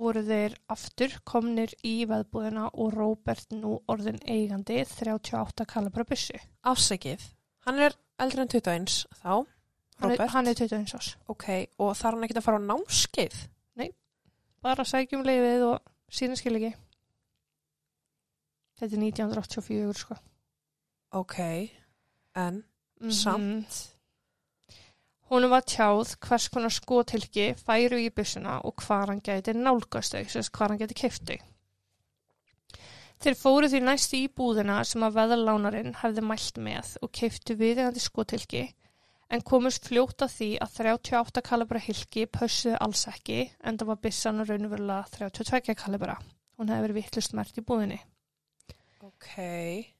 voru 0.00 0.22
þeir 0.24 0.56
aftur 0.72 1.18
komnir 1.28 1.74
í 1.84 1.92
veðbúðina 2.08 2.70
og 2.72 2.96
Róbert 2.96 3.52
nú 3.52 3.76
orðin 3.92 4.22
eigandi 4.24 4.80
38 4.88 5.68
kalibra 5.68 6.08
byssu. 6.08 6.40
afsækið. 6.64 7.28
Hann 7.64 7.78
er 7.80 7.94
eldri 8.20 8.40
en 8.44 8.48
21 8.48 9.06
þá, 9.22 9.46
Hann 10.00 10.10
er, 10.10 10.28
hann 10.34 10.46
er 10.50 10.54
21 10.58 10.94
ás. 10.98 11.12
Ok, 11.30 11.48
og 11.78 11.94
þarf 11.96 12.16
hann 12.16 12.24
ekki 12.26 12.36
að 12.36 12.46
fara 12.48 12.58
á 12.60 12.66
námskeið? 12.68 13.36
Bara 14.64 14.84
sækjum 14.88 15.22
leifið 15.26 15.62
og 15.68 15.80
sína 16.08 16.36
skil 16.40 16.54
ekki. 16.56 16.70
Þetta 18.80 18.96
er 18.96 19.02
1984 19.04 19.98
sko. 20.00 20.16
Ok, 21.12 21.38
en 22.34 22.64
Mhm. 23.00 23.10
samt, 23.10 23.90
Honum 25.30 25.50
var 25.50 25.60
tjáð 25.62 26.16
hvers 26.20 26.48
konar 26.48 26.68
skotilki 26.70 27.54
færu 27.56 27.96
í 27.96 28.10
byssuna 28.10 28.58
og 28.64 28.74
hvar 28.76 29.06
hann 29.06 29.20
gæti 29.20 29.52
nálgast 29.56 30.12
þau, 30.14 30.24
sérst 30.28 30.50
hvar 30.52 30.68
hann 30.68 30.78
gæti 30.78 30.94
keift 30.94 31.24
þau. 31.26 31.38
Þeir 33.24 33.36
fóru 33.40 33.68
því 33.72 33.78
næst 33.80 34.12
í 34.18 34.26
búðina 34.28 34.82
sem 34.84 35.00
að 35.06 35.14
veðalánarinn 35.16 35.94
hefði 35.96 36.22
mælt 36.28 36.58
með 36.60 36.90
og 37.00 37.08
keiftu 37.16 37.54
viðegandi 37.56 38.02
skotilki 38.04 38.66
en 39.32 39.44
komust 39.48 39.88
fljótt 39.88 40.26
að 40.26 40.34
því 40.34 40.48
að 40.60 40.74
38 40.82 41.42
kalibra 41.46 41.80
hilki 41.80 42.26
pössuðu 42.28 42.76
alls 42.84 43.06
ekki 43.08 43.38
en 43.64 43.80
það 43.80 43.90
var 43.94 44.02
byssan 44.04 44.44
raunverulega 44.44 45.08
32 45.16 45.76
kalibra. 45.80 46.18
Hún 46.60 46.68
hefði 46.68 46.84
verið 46.84 47.00
vittlust 47.00 47.32
mert 47.38 47.56
í 47.56 47.64
búðinni. 47.64 47.98
ok, 49.08 49.32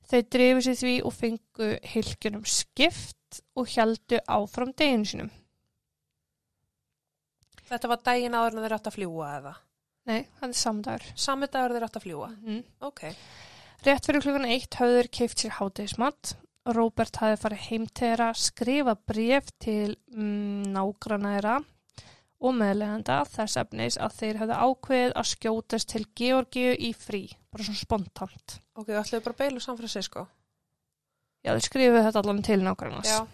Þeir 0.04 0.28
drifu 0.36 0.66
sér 0.68 0.80
því 0.82 0.94
og 1.08 1.16
fengu 1.16 1.72
hilkjunum 1.94 2.44
skipt 2.44 3.40
og 3.56 3.72
heldu 3.72 4.20
áfram 4.28 4.76
deginu 4.76 5.08
sinum. 5.08 5.32
þetta 7.72 7.88
var 7.88 8.04
daginn 8.04 8.36
áður 8.36 8.58
en 8.58 8.66
þeir 8.66 8.76
átt 8.76 8.92
að 8.92 9.00
fljúa 9.00 9.36
eða? 9.40 9.60
Nei, 10.04 10.26
það 10.38 10.48
er 10.50 10.58
samdagur. 10.60 11.10
Sami 11.16 11.48
dagur 11.48 11.74
þeir 11.76 11.86
átt 11.86 11.98
að 12.00 12.06
fljúa? 12.06 12.30
Mm. 12.44 12.62
Ok, 12.84 13.06
Rétt 13.84 14.06
fyrir 14.08 14.22
klukkan 14.24 14.46
eitt 14.48 14.78
hafði 14.80 14.96
þeir 14.96 15.08
keift 15.12 15.42
sér 15.42 15.58
hátegismat. 15.58 16.30
Róbert 16.72 17.18
hafði 17.20 17.36
farið 17.42 17.64
heim 17.66 17.82
til 17.90 18.06
þeirra, 18.06 18.28
skrifa 18.40 18.94
bref 18.96 19.50
til 19.60 19.90
mm, 20.14 20.70
nágrana 20.72 21.34
þeirra 21.34 21.56
og 22.44 22.56
meðlegenda 22.56 23.18
þess 23.28 23.58
efnis 23.60 23.98
að 24.00 24.16
þeir 24.22 24.40
hefði 24.40 24.60
ákveðið 24.64 25.12
að 25.20 25.28
skjótast 25.34 25.90
til 25.92 26.02
Georgiu 26.16 26.72
í 26.72 26.90
frí, 26.96 27.22
bara 27.52 27.66
svona 27.66 27.82
spontant. 27.82 28.56
ok, 28.72 28.88
ætlaðu 28.88 29.24
bara 29.28 29.60
San 29.60 29.76
Francisco? 29.76 30.26
Já, 31.44 31.52
þeir 31.52 31.66
skrifuðu 31.68 32.04
þetta 32.06 32.22
allan 32.24 32.42
til 32.48 32.60
nágrannas. 32.64 33.12
Já, 33.12 33.26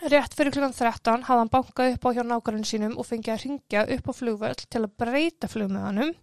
Rétt 0.00 0.32
fyrir 0.32 0.54
klukkan 0.54 0.72
13 0.72 1.26
hafði 1.26 1.42
hann 1.42 1.50
bankað 1.52 1.94
upp 1.94 2.06
á 2.08 2.10
hjá 2.16 2.22
nákvæmum 2.24 2.64
sínum 2.64 2.94
og 2.96 3.04
fengið 3.04 3.34
að 3.34 3.42
ringja 3.44 3.82
upp 3.96 4.06
á 4.08 4.12
flugvöld 4.16 4.62
til 4.72 4.80
að 4.80 4.94
breyta 5.02 5.50
flugmiðanum. 5.52 6.14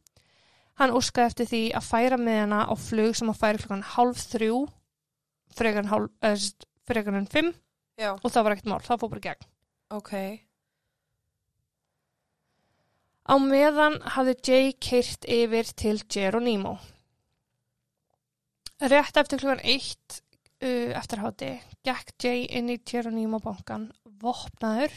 Hann 0.81 0.95
óskaði 0.97 1.29
eftir 1.29 1.49
því 1.51 1.61
að 1.77 1.85
færa 1.85 2.17
miðana 2.21 2.63
á 2.65 2.73
flug 2.73 3.13
sem 3.17 3.29
að 3.29 3.39
færi 3.43 3.61
klukkan 3.61 3.85
halv 3.93 4.17
þrjú, 4.17 4.57
fregan 5.57 7.21
en 7.21 7.29
fimm 7.29 7.53
Já. 7.97 8.13
og 8.17 8.29
það 8.31 8.43
var 8.43 8.55
ekkert 8.55 8.69
mál, 8.71 8.81
það 8.85 9.01
fór 9.01 9.13
bara 9.13 9.25
gegn. 9.27 9.47
Ok. 9.93 10.13
Á 13.27 13.35
meðan 13.43 13.97
hafði 14.15 14.35
Jay 14.47 14.73
kyrt 14.73 15.25
yfir 15.29 15.73
til 15.77 15.97
Geronimo. 16.09 16.77
Rétt 18.81 19.17
eftir 19.17 19.41
klukkan 19.41 19.61
1 19.65 20.21
eftirhátti 20.61 21.51
gekk 21.85 22.13
Jay 22.23 22.45
inn 22.57 22.69
í 22.73 22.79
Tjeroníma 22.81 23.39
bankan 23.43 23.91
vopnaður 24.21 24.93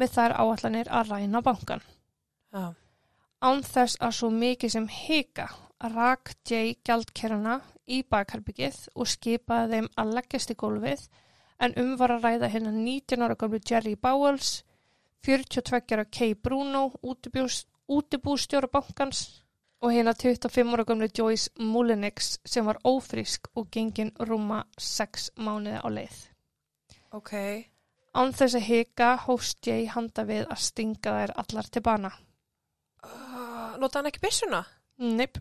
með 0.00 0.14
þær 0.16 0.36
áallanir 0.42 0.90
að 0.90 1.12
ræna 1.12 1.42
bankan 1.46 1.82
ah. 2.52 2.72
ánþess 3.40 4.00
að 4.00 4.16
svo 4.18 4.30
mikið 4.34 4.74
sem 4.74 4.88
heika 4.90 5.46
rak 5.94 6.34
Jay 6.48 6.74
gjaldkeruna 6.84 7.60
í 7.86 8.02
bakharbyggið 8.02 8.88
og 8.94 9.08
skipaði 9.10 9.76
þeim 9.76 9.90
að 9.96 10.14
leggjast 10.18 10.50
í 10.50 10.58
gólfið 10.58 11.06
en 11.60 11.76
um 11.80 11.94
var 12.00 12.16
að 12.16 12.26
ræða 12.26 12.50
hennar 12.54 12.74
19 12.76 13.22
ára 13.22 13.38
gamlu 13.38 13.60
Jerry 13.62 13.94
Bowles 13.94 14.64
42 15.26 15.94
ára 15.94 16.04
Kay 16.04 16.34
Bruno 16.34 16.90
útibústjóra 17.02 18.70
bankans 18.72 19.39
og 19.80 19.92
hérna 19.92 20.12
25 20.14 20.72
ára 20.74 20.84
gamlu 20.84 21.08
Joyce 21.18 21.50
Mullenix 21.58 22.38
sem 22.44 22.66
var 22.66 22.78
ófrísk 22.84 23.48
og 23.56 23.70
gengin 23.72 24.12
rúma 24.20 24.64
6 24.78 25.30
mánuði 25.36 25.80
á 25.80 25.88
leið. 25.88 26.16
ok, 27.12 27.32
Án 28.14 28.32
þess 28.34 28.56
að 28.58 28.66
hika 28.66 29.16
hóst 29.26 29.66
Jay 29.66 29.86
handa 29.86 30.24
við 30.26 30.46
að 30.50 30.58
stinga 30.58 31.12
þær 31.14 31.32
allar 31.42 31.68
til 31.70 31.82
bana. 31.82 32.10
uh, 33.04 33.76
nota 33.78 33.98
hann 33.98 34.06
ekki 34.10 34.20
byssuna? 34.24 34.64
Neip. 34.98 35.38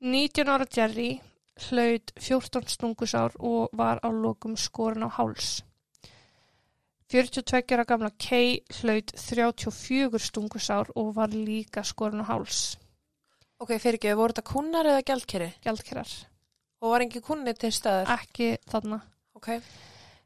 19 0.00 0.48
ára 0.48 0.66
Jerry 0.76 1.20
hlaut 1.68 2.12
14 2.16 2.68
stungusár 2.68 3.34
og 3.38 3.68
var 3.72 3.98
á 4.00 4.08
lokum 4.08 4.56
skorin 4.56 5.04
á 5.04 5.10
háls. 5.10 5.62
42 7.10 7.74
ára 7.74 7.84
gamla 7.84 8.10
Kay 8.16 8.60
hlaut 8.80 9.10
34 9.16 10.18
stungusár 10.18 10.86
og 10.94 11.14
var 11.16 11.28
líka 11.34 11.82
skorin 11.82 12.22
á 12.22 12.30
háls. 12.30 12.78
Ok, 13.60 13.74
fyrir 13.78 13.98
ekki, 13.98 14.14
voru 14.16 14.32
þetta 14.32 14.46
kunnar 14.48 14.88
eða 14.88 15.02
gjaldkeri? 15.04 15.50
Gjaldkerar. 15.64 16.12
Og 16.80 16.94
var 16.94 17.04
engin 17.04 17.22
kunni 17.22 17.52
til 17.54 17.72
staður? 17.76 18.08
Ekki 18.16 18.54
þarna. 18.70 19.00
Ok, 19.36 19.50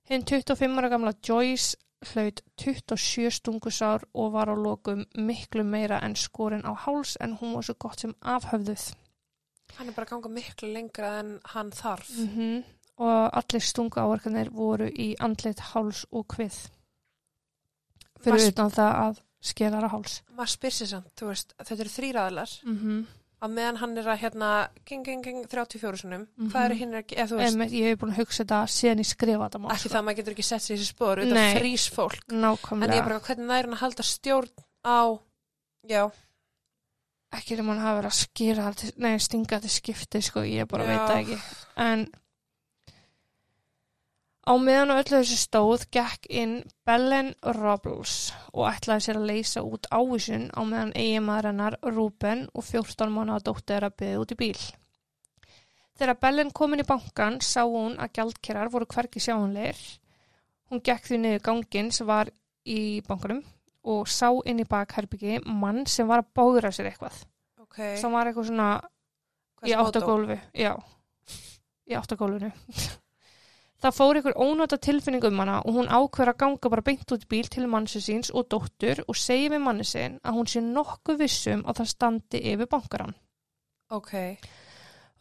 Hinn 0.04 0.22
25 0.28 0.76
ára 0.78 0.90
gamla 0.92 1.14
Joyce 1.24 1.78
hlaut 2.12 2.42
27 2.60 3.30
stungusár 3.32 4.02
og 4.12 4.34
var 4.34 4.50
á 4.52 4.56
lokum 4.56 5.06
miklu 5.16 5.64
meira 5.64 6.00
en 6.04 6.12
skorin 6.14 6.66
á 6.68 6.76
háls 6.76 7.16
en 7.24 7.38
hún 7.40 7.54
var 7.56 7.64
svo 7.64 7.74
gott 7.80 8.00
sem 8.00 8.12
afhöfðuð. 8.20 8.94
hann 9.78 9.88
er 9.88 9.92
bara 9.96 10.06
að 10.06 10.10
ganga 10.10 10.28
miklu 10.28 10.68
lengra 10.72 11.18
en 11.20 11.40
hann 11.44 11.70
þarf. 11.70 12.10
Mm 12.18 12.62
Og 12.96 13.30
allir 13.34 13.60
stungu 13.60 13.98
áverkanir 13.98 14.50
voru 14.54 14.86
í 14.86 15.16
andlit 15.18 15.58
háls 15.58 16.04
og 16.12 16.26
hvið. 16.28 16.68
Fyrir 18.22 18.38
Mas- 18.38 18.48
utan 18.52 18.70
það 18.70 18.92
að 18.94 19.18
skelara 19.42 19.88
háls. 19.88 20.22
Maður 20.36 20.52
spyr 20.52 20.70
sér 20.70 20.86
samt, 20.86 21.10
þú 21.16 21.26
veist, 21.26 21.54
þetta 21.58 21.80
eru 21.80 21.90
þrýraðalar 21.90 22.50
Mm 22.64 22.78
-hmm. 22.78 23.06
Að 23.44 23.52
meðan 23.58 23.76
hann 23.82 23.98
er 24.00 24.08
að 24.14 24.18
hérna 24.24 24.50
king, 24.88 25.04
king, 25.04 25.22
king, 25.24 25.42
34 25.52 26.00
sunum, 26.00 26.26
Mhm. 26.38 26.50
hvað 26.52 26.64
eru 26.70 26.74
hinn 26.80 26.94
ekki, 27.00 27.16
eða 27.18 27.28
þú 27.30 27.36
veist, 27.40 27.72
Ég 27.74 27.88
hef 27.90 27.98
búin 28.00 28.12
að 28.14 28.20
hugsa 28.22 28.44
þetta 28.44 28.60
síðan 28.74 29.02
ég 29.04 29.10
skrifa 29.10 29.48
þetta 29.48 29.60
ekki 29.74 29.88
það 29.92 30.00
að 30.00 30.04
maður 30.08 30.16
getur 30.20 30.34
ekki 30.34 30.44
sett 30.48 30.62
sér 30.64 30.74
í 30.74 30.78
þessi 30.80 30.92
spór, 30.94 31.22
þetta 31.24 31.60
frýs 31.60 31.86
fólk. 31.90 32.20
En 32.32 32.40
Nákvæmlega. 32.40 32.92
ég 32.94 32.98
er 32.98 33.08
bara, 33.08 33.20
hvernig 33.20 33.46
næri 33.46 33.64
hann 33.68 33.74
að 33.74 33.82
halda 33.84 34.02
stjórn 34.02 34.50
á, 34.84 34.98
já, 35.88 36.10
Ekki 37.34 37.56
er 37.58 37.62
mann 37.66 37.80
hafa 37.82 37.98
verið 38.00 38.12
að 38.12 38.18
skera, 38.22 38.74
til, 38.78 38.90
nei, 39.02 39.16
stinga 39.18 39.60
til 39.60 39.70
skipti, 39.70 40.20
sko, 40.22 40.40
ég 40.46 40.68
bara 40.70 40.84
Já. 40.84 40.86
veit 40.86 41.08
það 41.08 41.22
ekki. 41.24 41.38
En 41.76 42.04
Á 44.44 44.52
meðan 44.60 44.92
á 44.92 45.00
öllu 45.00 45.22
þessu 45.22 45.38
stóð 45.40 45.86
gekk 45.94 46.26
inn 46.28 46.58
Bellen 46.84 47.30
Robles 47.56 48.34
og 48.52 48.66
ætlaði 48.68 49.06
sér 49.06 49.18
að 49.20 49.28
leysa 49.30 49.62
út 49.64 49.86
ávísun 49.88 50.50
á 50.52 50.60
meðan 50.68 50.92
eiginmaður 50.92 51.48
hennar 51.48 51.76
Ruben 51.80 52.42
og 52.52 52.66
14 52.66 53.12
mánuða 53.14 53.40
dóttir 53.46 53.86
að 53.86 53.94
byggja 54.02 54.18
út 54.20 54.34
í 54.34 54.38
bíl. 54.42 54.58
Þegar 55.96 56.18
Bellen 56.20 56.50
kom 56.52 56.74
inn 56.74 56.82
í 56.82 56.88
bankan 56.88 57.38
sá 57.40 57.62
hún 57.62 57.96
að 57.96 58.18
gjaldkerar 58.18 58.68
voru 58.74 58.88
hverki 58.90 59.22
sjáanleir. 59.22 59.78
Hún 60.68 60.82
gekk 60.84 61.08
því 61.08 61.20
niður 61.22 61.44
gangin 61.48 61.88
sem 61.94 62.08
var 62.08 62.28
í 62.68 63.00
bankanum 63.08 63.40
og 63.94 64.10
sá 64.12 64.28
inn 64.44 64.60
í 64.60 64.66
bakherbyggi 64.68 65.38
mann 65.46 65.86
sem 65.88 66.08
var 66.08 66.20
að 66.20 66.32
bóðra 66.36 66.72
sér 66.74 66.90
eitthvað. 66.90 67.16
Ok. 67.64 67.80
Sem 68.00 68.12
var 68.12 68.28
eitthvað 68.28 68.50
svona 68.50 68.68
í 69.64 69.72
Hvers 69.72 69.80
mótó? 69.80 69.88
áttagólfi, 69.88 70.38
já, 70.52 70.74
í 71.88 71.96
áttagólfinu. 71.96 72.52
Það 73.84 73.96
fór 73.98 74.16
ykkur 74.16 74.38
ónóta 74.40 74.78
tilfinning 74.80 75.24
um 75.28 75.40
hana 75.42 75.58
og 75.60 75.74
hún 75.76 75.90
ákveður 75.92 76.30
að 76.30 76.38
ganga 76.40 76.68
bara 76.72 76.82
beint 76.86 77.10
út 77.12 77.24
í 77.26 77.28
bíl 77.28 77.48
til 77.52 77.66
mannsu 77.68 78.00
síns 78.00 78.30
og 78.32 78.46
dóttur 78.48 79.02
og 79.04 79.18
segir 79.20 79.50
við 79.52 79.60
manni 79.60 79.84
sinn 79.84 80.14
að 80.24 80.38
hún 80.38 80.48
sé 80.48 80.62
nokkuð 80.64 81.18
vissum 81.20 81.64
að 81.68 81.82
það 81.82 81.90
standi 81.90 82.40
yfir 82.54 82.70
bankaran. 82.72 83.12
Ok. 83.92 84.14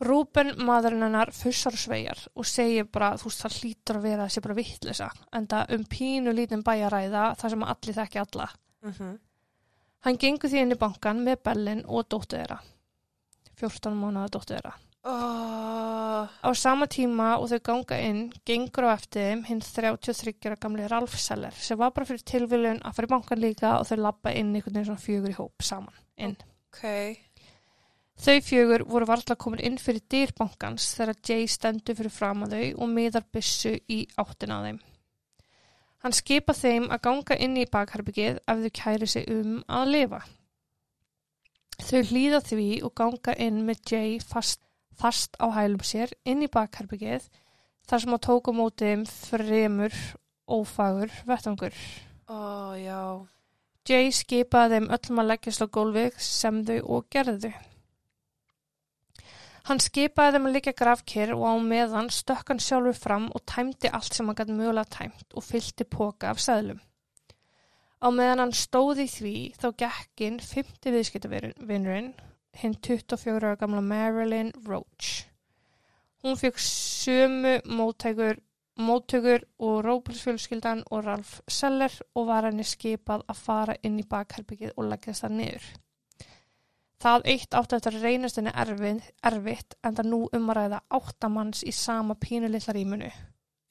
Rúben 0.08 0.54
maðurinn 0.64 1.04
hennar 1.04 1.34
fussar 1.36 1.76
og 1.76 1.84
sveigjar 1.84 2.22
og 2.40 2.48
segir 2.48 2.88
bara, 2.88 3.12
þú 3.20 3.28
veist, 3.28 3.44
það 3.44 3.58
hlýtur 3.60 4.00
að 4.00 4.08
vera 4.08 4.30
þessi 4.30 4.46
bara 4.48 4.58
vittlisa, 4.62 5.10
en 5.36 5.50
það 5.52 5.76
um 5.76 5.86
pínu 5.92 6.36
lítinn 6.40 6.64
bæjaræða 6.64 7.26
þar 7.44 7.56
sem 7.56 7.68
allir 7.76 8.00
þekki 8.00 8.24
alla. 8.24 8.50
Mm 8.88 9.20
Hann 10.04 10.18
gengur 10.20 10.50
því 10.52 10.60
inn 10.60 10.76
í 10.76 10.80
bankan 10.80 11.22
með 11.24 11.38
Bellin 11.48 11.86
og 11.88 12.10
dóttur 12.12 12.40
þeirra. 12.40 12.58
14 13.60 13.96
mánuða 13.96 14.32
dóttur 14.32 14.58
þeirra. 14.58 14.74
Oh, 15.04 16.28
Á 16.30 16.50
sama 16.56 16.88
tíma 16.88 17.34
og 17.40 17.50
þau 17.52 17.60
ganga 17.68 18.00
inn, 18.00 18.24
gengur 18.48 18.88
á 18.88 18.96
eftir 18.96 19.30
þeim 19.30 19.44
hinn 19.50 19.62
33 19.66 20.56
gamli 20.62 20.88
Ralf 20.88 21.18
Seller 21.20 21.56
sem 21.58 21.80
var 21.80 21.94
bara 21.96 22.08
fyrir 22.10 22.24
tilviljun 22.28 22.82
að 22.84 22.96
fara 22.98 23.10
í 23.10 23.14
bankan 23.16 23.44
líka 23.44 23.76
og 23.80 23.90
þau 23.90 24.00
lappa 24.06 24.34
inn 24.34 24.56
einhvern 24.56 24.80
veginn 24.80 24.90
svona 24.92 25.06
fjögur 25.06 25.34
í 25.34 25.38
hóp 25.40 25.68
saman 25.68 26.02
inn. 26.18 26.38
ok. 26.72 26.84
Þau 28.24 28.40
fjögur 28.46 28.84
voru 28.88 29.08
varla 29.10 29.36
komin 29.36 29.64
inn 29.66 29.80
fyrir 29.82 30.04
dýrbankans 30.12 30.92
þegar 30.98 31.20
Jay 31.28 31.48
stendur 31.50 31.98
fyrir 31.98 32.14
fram 32.14 32.46
að 32.46 32.56
þau 32.56 32.84
og 32.86 32.92
miðar 32.94 33.26
byssu 33.34 33.74
í 33.90 34.04
áttina 34.22 34.60
að 34.60 34.68
þeim. 34.68 34.82
Hann 36.04 36.16
skipa 36.16 36.54
þeim 36.54 36.90
að 36.92 37.02
ganga 37.08 37.38
inn 37.40 37.58
í 37.58 37.66
bakherbyggið 37.74 38.40
ef 38.44 38.62
þau 38.64 38.72
kæri 38.80 39.08
sig 39.08 39.28
um 39.32 39.62
að 39.72 39.92
lifa. 39.96 40.22
Þau 41.84 42.02
hlýða 42.12 42.42
því 42.46 42.68
og 42.86 42.94
ganga 43.00 43.36
inn 43.42 43.64
með 43.68 43.82
Jay 43.92 44.18
fast, 44.22 44.62
fast 45.00 45.38
á 45.42 45.48
hælum 45.56 45.84
sér 45.86 46.14
inn 46.26 46.44
í 46.46 46.52
bakherbyggið 46.52 47.30
þar 47.90 48.04
sem 48.04 48.16
að 48.16 48.26
tóka 48.28 48.54
mótið 48.56 48.90
þeim 48.90 49.06
fremur 49.12 50.00
ófagur 50.48 51.12
vettangur. 51.28 51.76
Ó, 52.28 52.74
já. 52.80 53.02
Jay 53.84 54.12
skipaði 54.16 54.80
þeim 54.80 54.90
öllum 54.96 55.22
að 55.24 55.30
leggjast 55.34 55.64
á 55.64 55.68
gólfið 55.68 56.20
sem 56.24 56.64
þau 56.68 56.80
og 56.96 57.08
gerðu. 57.12 57.52
Hann 59.68 59.80
skipaði 59.80 60.36
þeim 60.36 60.48
að 60.48 60.56
liggja 60.58 60.74
grafkir 60.76 61.34
og 61.36 61.44
á 61.48 61.56
meðan 61.64 62.10
stökk 62.12 62.52
hann 62.52 62.64
sjálfur 62.64 62.98
fram 63.00 63.30
og 63.32 63.44
tæmdi 63.48 63.92
allt 63.92 64.16
sem 64.16 64.28
hann 64.28 64.40
gæti 64.40 64.56
mögulega 64.56 64.92
tæmt 64.92 65.36
og 65.36 65.46
fyllti 65.48 65.88
póka 65.88 66.32
af 66.32 66.42
sæðlum. 66.44 66.82
Á 68.04 68.08
meðan 68.12 68.44
hann 68.44 68.56
stóði 68.56 69.08
því 69.08 69.36
þá 69.56 69.68
gekkin 69.80 70.40
50 70.44 70.96
viðskiptavinnurinn, 70.98 72.12
hinn 72.62 72.76
24 72.82 73.38
ára 73.38 73.56
gamla 73.60 73.82
Marilyn 73.82 74.52
Roach. 74.66 75.26
Hún 76.24 76.38
fekk 76.40 76.60
sömu 76.60 77.58
móttækur, 77.66 78.38
móttökur 78.80 79.44
og 79.60 79.84
Rópilsfjölskyldan 79.86 80.84
og 80.92 81.06
Ralf 81.06 81.42
Seller 81.48 81.92
og 82.16 82.28
var 82.28 82.48
henni 82.48 82.64
skipað 82.64 83.26
að 83.28 83.42
fara 83.44 83.76
inn 83.84 84.00
í 84.00 84.08
bakherbyggið 84.08 84.78
og 84.78 84.88
leggja 84.92 85.18
það 85.20 85.36
niður. 85.40 85.66
Það 87.04 87.28
eitt 87.34 87.56
átti 87.60 87.76
eftir 87.76 87.98
að 87.98 88.06
reynast 88.08 88.40
henni 88.40 88.54
erfitt, 88.56 89.76
en 89.84 89.96
það 89.98 90.08
nú 90.08 90.20
um 90.32 90.50
að 90.50 90.58
ræða 90.60 90.82
áttamanns 90.96 91.64
í 91.68 91.74
sama 91.76 92.16
pínu 92.16 92.48
litla 92.48 92.74
rýmunu 92.74 93.12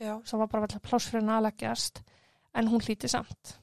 Já. 0.03 0.21
sem 0.25 0.39
var 0.39 0.51
bara 0.53 0.67
vel 0.67 0.83
pláss 0.85 1.09
fyrir 1.09 1.23
henni 1.23 1.39
að 1.39 1.47
leggjast 1.47 2.03
en 2.53 2.69
hún 2.69 2.85
hlíti 2.85 3.09
samt. 3.09 3.57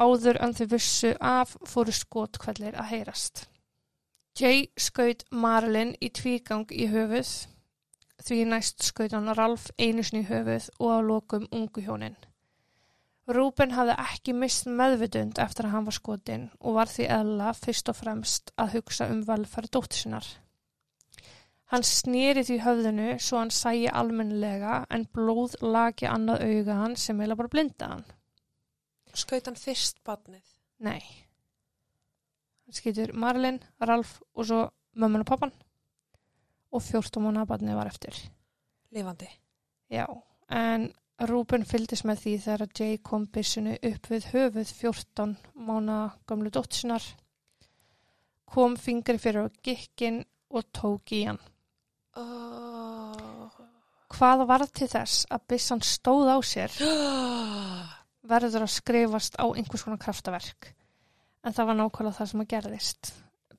Áður 0.00 0.40
en 0.42 0.54
þau 0.56 0.66
vissu 0.72 1.12
af 1.20 1.52
fóru 1.68 1.92
skotkvellir 1.92 2.78
að 2.80 2.90
heyrast. 2.94 3.44
Jay 4.34 4.64
skaut 4.74 5.20
Marilyn 5.30 5.92
í 6.02 6.08
tvígang 6.10 6.66
í 6.74 6.88
höfuð 6.90 7.28
því 8.26 8.38
næst 8.50 8.82
skaut 8.82 9.12
hann 9.14 9.30
Ralf 9.38 9.68
einu 9.78 10.02
sinni 10.02 10.24
í 10.24 10.26
höfuð 10.26 10.70
og 10.80 10.88
á 10.90 10.98
lokum 11.06 11.44
ungu 11.54 11.84
hjónin. 11.84 12.16
Rúben 13.30 13.76
hafði 13.76 13.94
ekki 14.02 14.34
mist 14.36 14.66
meðvitund 14.66 15.38
eftir 15.38 15.68
að 15.68 15.76
hann 15.76 15.86
var 15.86 15.96
skotin 15.96 16.48
og 16.58 16.74
var 16.80 16.90
því 16.90 17.06
eðla 17.18 17.52
fyrst 17.56 17.92
og 17.92 18.00
fremst 18.00 18.50
að 18.58 18.74
hugsa 18.80 19.06
um 19.12 19.22
velferð 19.28 19.70
dóttir 19.76 20.02
sinnar. 20.02 20.26
Hann 21.70 21.86
snýri 21.86 22.42
því 22.44 22.58
höfðinu 22.66 23.08
svo 23.22 23.38
hann 23.38 23.54
sæi 23.54 23.86
almennilega 23.86 24.80
en 24.90 25.06
blóð 25.14 25.54
laki 25.62 26.10
annað 26.10 26.42
auga 26.48 26.80
hann 26.82 26.98
sem 27.00 27.22
heila 27.22 27.38
bara 27.38 27.54
blinda 27.54 27.92
hann. 27.94 28.04
Skaut 29.14 29.46
hann 29.46 29.62
fyrst 29.62 30.02
badnið? 30.02 30.44
Nei. 30.82 31.23
Skýtur 32.72 33.12
Marlin, 33.12 33.60
Ralf 33.80 34.20
og 34.34 34.46
svo 34.48 34.60
mömmun 34.96 35.24
og 35.24 35.28
pappan 35.28 35.52
og 36.74 36.82
14 36.82 37.22
mánuða 37.22 37.46
barnið 37.52 37.78
var 37.78 37.90
eftir. 37.90 38.16
Lifandi. 38.94 39.28
Já, 39.92 40.06
en 40.50 40.88
Rúben 41.22 41.62
fylgdist 41.62 42.06
með 42.08 42.22
því 42.24 42.32
þegar 42.42 42.72
Jay 42.74 42.98
kom 42.98 43.26
byssinu 43.30 43.76
upp 43.76 44.08
við 44.10 44.30
höfuð 44.32 44.72
14 44.80 45.36
mánuða 45.54 46.08
gamlu 46.26 46.50
dóttisinnar, 46.50 47.04
kom 48.50 48.74
fingri 48.76 49.20
fyrir 49.22 49.46
á 49.46 49.54
gikkin 49.62 50.24
og 50.50 50.66
tók 50.74 51.14
í 51.14 51.24
hann. 51.28 51.38
Oh. 52.18 53.50
Hvað 54.14 54.44
varð 54.46 54.70
til 54.74 54.88
þess 54.90 55.24
að 55.30 55.46
byssan 55.50 55.82
stóð 55.82 56.30
á 56.30 56.38
sér 56.46 56.74
verður 58.30 58.66
að 58.66 58.74
skrifast 58.74 59.38
á 59.38 59.46
einhvers 59.46 59.86
konar 59.86 60.02
kraftaverk. 60.02 60.74
En 61.44 61.52
það 61.52 61.70
var 61.70 61.78
nákvæmlega 61.80 62.18
það 62.18 62.30
sem 62.30 62.42
að 62.44 62.50
gerðist. 62.54 63.12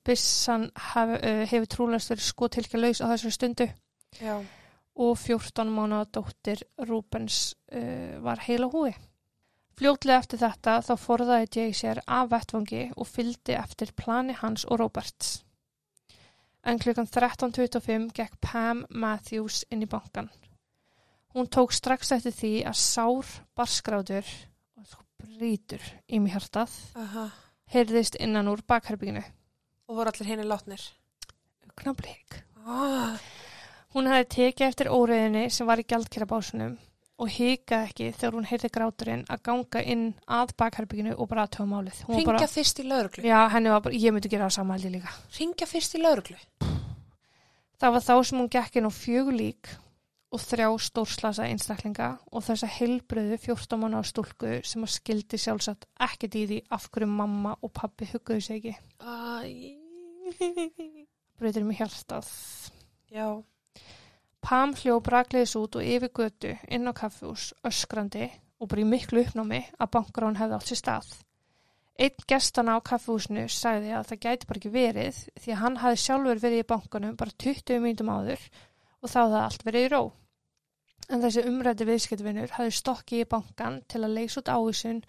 Byssan 0.06 0.68
hef, 0.92 1.16
uh, 1.16 1.42
hefur 1.50 1.68
trúlega 1.70 2.10
verið 2.12 2.28
skotilkja 2.28 2.80
laus 2.80 3.02
á 3.02 3.06
þessari 3.10 3.34
stundu 3.34 3.66
Já. 4.20 4.36
og 4.94 5.18
14 5.18 5.70
mánuða 5.70 6.06
dóttir 6.18 6.62
Rúbens 6.86 7.54
uh, 7.72 8.18
var 8.22 8.42
heila 8.46 8.70
húi. 8.70 8.94
Fljótlega 9.76 10.22
eftir 10.22 10.40
þetta 10.40 10.78
þá 10.86 10.92
forðaði 10.96 11.48
Jay 11.52 11.74
sér 11.76 12.00
af 12.06 12.30
vettvangi 12.32 12.86
og 12.96 13.10
fylgdi 13.10 13.58
eftir 13.58 13.92
plani 13.92 14.36
hans 14.38 14.64
og 14.64 14.80
Roberts. 14.80 15.42
En 16.66 16.80
klukkan 16.82 17.06
13.25 17.06 18.08
gekk 18.16 18.38
Pam 18.42 18.86
Matthews 18.90 19.62
inn 19.70 19.84
í 19.84 19.90
bankan. 19.90 20.30
Hún 21.36 21.50
tók 21.52 21.74
strax 21.76 22.14
eftir 22.16 22.32
því 22.32 22.52
að 22.66 22.78
sár 22.80 23.34
barskráður 23.58 24.30
og 24.80 24.88
sko 24.88 25.04
brítur 25.20 25.84
í 26.08 26.22
mig 26.24 26.32
hjartað 26.32 26.72
Aha. 26.96 27.26
Heyrðist 27.72 28.18
innan 28.22 28.50
úr 28.50 28.62
bakherbygginu. 28.66 29.22
Og 29.86 30.00
voru 30.00 30.12
allir 30.12 30.30
henni 30.30 30.46
látnir? 30.46 30.82
Knablik. 31.76 32.42
Ah. 32.66 33.18
Hún 33.94 34.08
hefði 34.10 34.28
tekið 34.34 34.66
eftir 34.66 34.90
óreiðinni 34.92 35.46
sem 35.52 35.68
var 35.68 35.80
í 35.80 35.86
gjaldkerabásunum 35.88 36.76
og 37.16 37.30
hikaði 37.32 37.88
ekki 37.88 38.08
þegar 38.12 38.34
hún 38.36 38.48
heyrði 38.50 38.70
gráturinn 38.74 39.22
að 39.32 39.42
ganga 39.48 39.82
inn 39.94 40.06
að 40.28 40.52
bakherbygginu 40.60 41.14
og 41.16 41.30
bara 41.30 41.46
aðtöfa 41.46 41.68
málið. 41.70 42.02
Ringja 42.10 42.28
bara, 42.28 42.48
fyrst 42.52 42.82
í 42.82 42.84
lauruglu? 42.84 43.24
já, 43.24 43.38
henni 43.54 43.72
var 43.72 43.84
bara, 43.86 43.96
ég 43.96 44.12
myndi 44.12 44.32
gera 44.32 44.50
það 44.50 44.56
sama 44.58 44.76
held 44.76 44.88
ég 44.88 44.96
líka. 44.98 45.14
Ringja 45.38 45.68
fyrst 45.70 45.96
í 45.96 46.02
lauruglu? 46.02 46.36
Það 47.80 47.96
var 47.96 48.04
þá 48.04 48.14
sem 48.28 48.40
hún 48.40 48.52
gekk 48.52 48.76
inn 48.80 48.88
á 48.88 48.92
fjögur 48.92 49.36
lík 49.36 49.72
og 50.34 50.42
þrjá 50.42 50.68
stórslasa 50.82 51.46
einstaklinga 51.46 52.08
og 52.34 52.44
þessa 52.44 52.68
heilbröðu 52.76 53.38
14 53.44 53.80
mánu 53.80 54.00
á 54.00 54.04
stúlku 54.06 54.58
sem 54.66 54.84
að 54.84 54.94
skildi 54.96 55.38
sjálfsagt 55.38 55.86
ekkert 56.02 56.34
í 56.34 56.46
því 56.50 56.58
af 56.74 56.88
hverju 56.90 57.08
mamma 57.10 57.54
og 57.62 57.72
pappi 57.76 58.08
hugguðu 58.10 58.42
sig 58.42 58.56
ekki. 58.58 58.74
Æ. 59.00 59.86
Bröður 61.38 61.68
mig 61.68 61.78
hjartað. 61.78 62.30
Já. 63.12 63.28
Pam 64.42 64.74
hljóp 64.78 65.08
rakleiðis 65.10 65.56
út 65.58 65.78
og 65.78 65.86
yfir 65.86 66.12
götu 66.14 66.52
inn 66.70 66.90
á 66.90 66.92
kaffehús 66.96 67.52
öskrandi 67.66 68.28
og 68.60 68.70
bara 68.70 68.82
í 68.82 68.88
miklu 68.88 69.22
uppnámi 69.22 69.62
að 69.78 69.92
bankarán 69.94 70.38
hefði 70.38 70.58
átt 70.58 70.70
sér 70.70 70.80
stað. 70.82 71.08
Einn 71.96 72.24
gestana 72.28 72.76
á 72.76 72.80
kaffehúsinu 72.84 73.46
sagði 73.48 73.94
að 73.96 74.08
það 74.10 74.22
gæti 74.26 74.48
bara 74.48 74.60
ekki 74.60 74.72
verið 74.74 75.20
því 75.40 75.52
að 75.54 75.60
hann 75.62 75.78
hafði 75.82 76.00
sjálfur 76.02 76.42
verið 76.42 76.62
í 76.62 76.70
bankanum 76.72 77.16
bara 77.16 77.36
20 77.44 77.82
mínutum 77.84 78.12
áður 78.12 78.42
og 78.42 78.75
þá 79.10 79.18
hafði 79.22 79.40
allt 79.42 79.66
verið 79.66 79.86
í 79.86 79.92
ró. 79.92 80.02
En 81.06 81.22
þessi 81.22 81.44
umrætti 81.46 81.86
viðskiptvinnur 81.86 82.54
hafði 82.56 82.72
stokkið 82.80 83.22
í 83.22 83.28
bankan 83.30 83.80
til 83.90 84.02
að 84.02 84.16
leysa 84.18 84.40
út 84.42 84.50
ávísun 84.50 85.02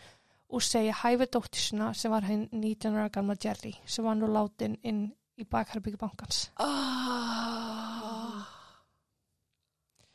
og 0.48 0.64
segja 0.64 0.94
hæfi 1.02 1.28
dóttisuna 1.34 1.94
sem 1.98 2.12
var 2.14 2.28
hinn 2.30 2.48
19 2.54 2.96
ára 2.96 3.10
gamla 3.12 3.36
Jerry 3.44 3.74
sem 3.86 4.06
var 4.06 4.16
nú 4.20 4.30
látin 4.32 4.78
inn 4.84 5.08
í 5.38 5.46
bakherbyggi 5.46 6.00
bankans. 6.02 6.48
Ah. 6.62 8.46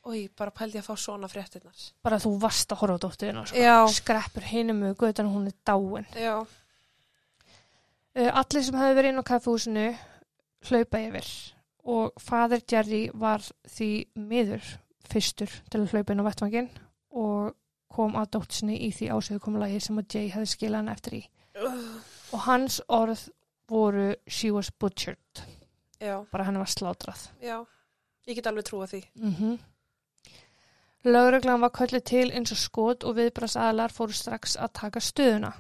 Oi, 0.03 0.25
bara 0.35 0.51
pældi 0.51 0.81
að 0.81 0.89
fá 0.89 0.97
svona 0.99 1.29
fréttinnar. 1.31 1.79
bara 2.03 2.19
þú 2.19 2.33
varst 2.43 2.73
að 2.75 2.81
horfa 2.81 2.97
á 2.99 3.03
dóttuðina 3.05 3.45
sko. 3.47 3.59
Já. 3.59 3.77
skreppur 3.87 4.43
hinum 4.51 4.81
með 4.83 4.97
guðan 4.99 5.31
hún 5.31 5.47
er 5.47 5.55
dáin 5.63 6.07
Já. 6.19 6.43
uh, 8.19 8.31
allir 8.41 8.65
sem 8.67 8.79
hefði 8.81 8.97
verið 8.99 9.13
inn 9.13 9.23
á 9.23 9.31
kaffehúsinu 9.31 9.85
hlaupa 10.67 10.99
yfir 11.07 11.29
og 11.83 12.13
fadir 12.21 12.63
Jerry 12.71 13.09
var 13.15 13.43
því 13.69 13.91
miður 14.15 14.79
fyrstur 15.09 15.51
til 15.71 15.83
að 15.83 15.93
hlaupa 15.93 16.15
inn 16.15 16.23
á 16.23 16.29
vettvangin 16.29 16.71
og 17.11 17.53
kom 17.93 18.17
að 18.17 18.31
dóttinni 18.37 18.79
í 18.87 18.91
því 18.95 19.11
ásögukomulagi 19.13 19.81
sem 19.83 19.99
að 20.01 20.15
Jay 20.15 20.31
hefði 20.33 20.53
skilað 20.55 20.81
hann 20.81 20.95
eftir 20.95 21.19
í 21.19 21.23
og 22.33 22.39
hans 22.47 22.81
orð 22.89 23.27
voru 23.69 24.15
she 24.27 24.53
was 24.55 24.71
butchered 24.71 25.45
Já, 26.03 26.25
bara 26.33 26.49
henni 26.49 26.59
var 26.59 26.71
slátrað 26.71 27.29
já. 27.43 27.61
Ég 28.27 28.39
get 28.39 28.47
alveg 28.47 28.65
trúa 28.65 28.87
því. 28.87 29.03
mm 29.15 29.35
-hmm. 29.35 29.59
Lögreglan 31.05 31.61
var 31.61 31.71
kölluð 31.71 32.05
til 32.05 32.31
eins 32.31 32.53
og 32.53 32.59
skot 32.59 33.05
og 33.05 33.17
viðbrasaðalar 33.17 33.91
fóru 33.91 34.13
strax 34.13 34.57
að 34.57 34.69
taka 34.73 35.01
stöðuna. 35.01 35.53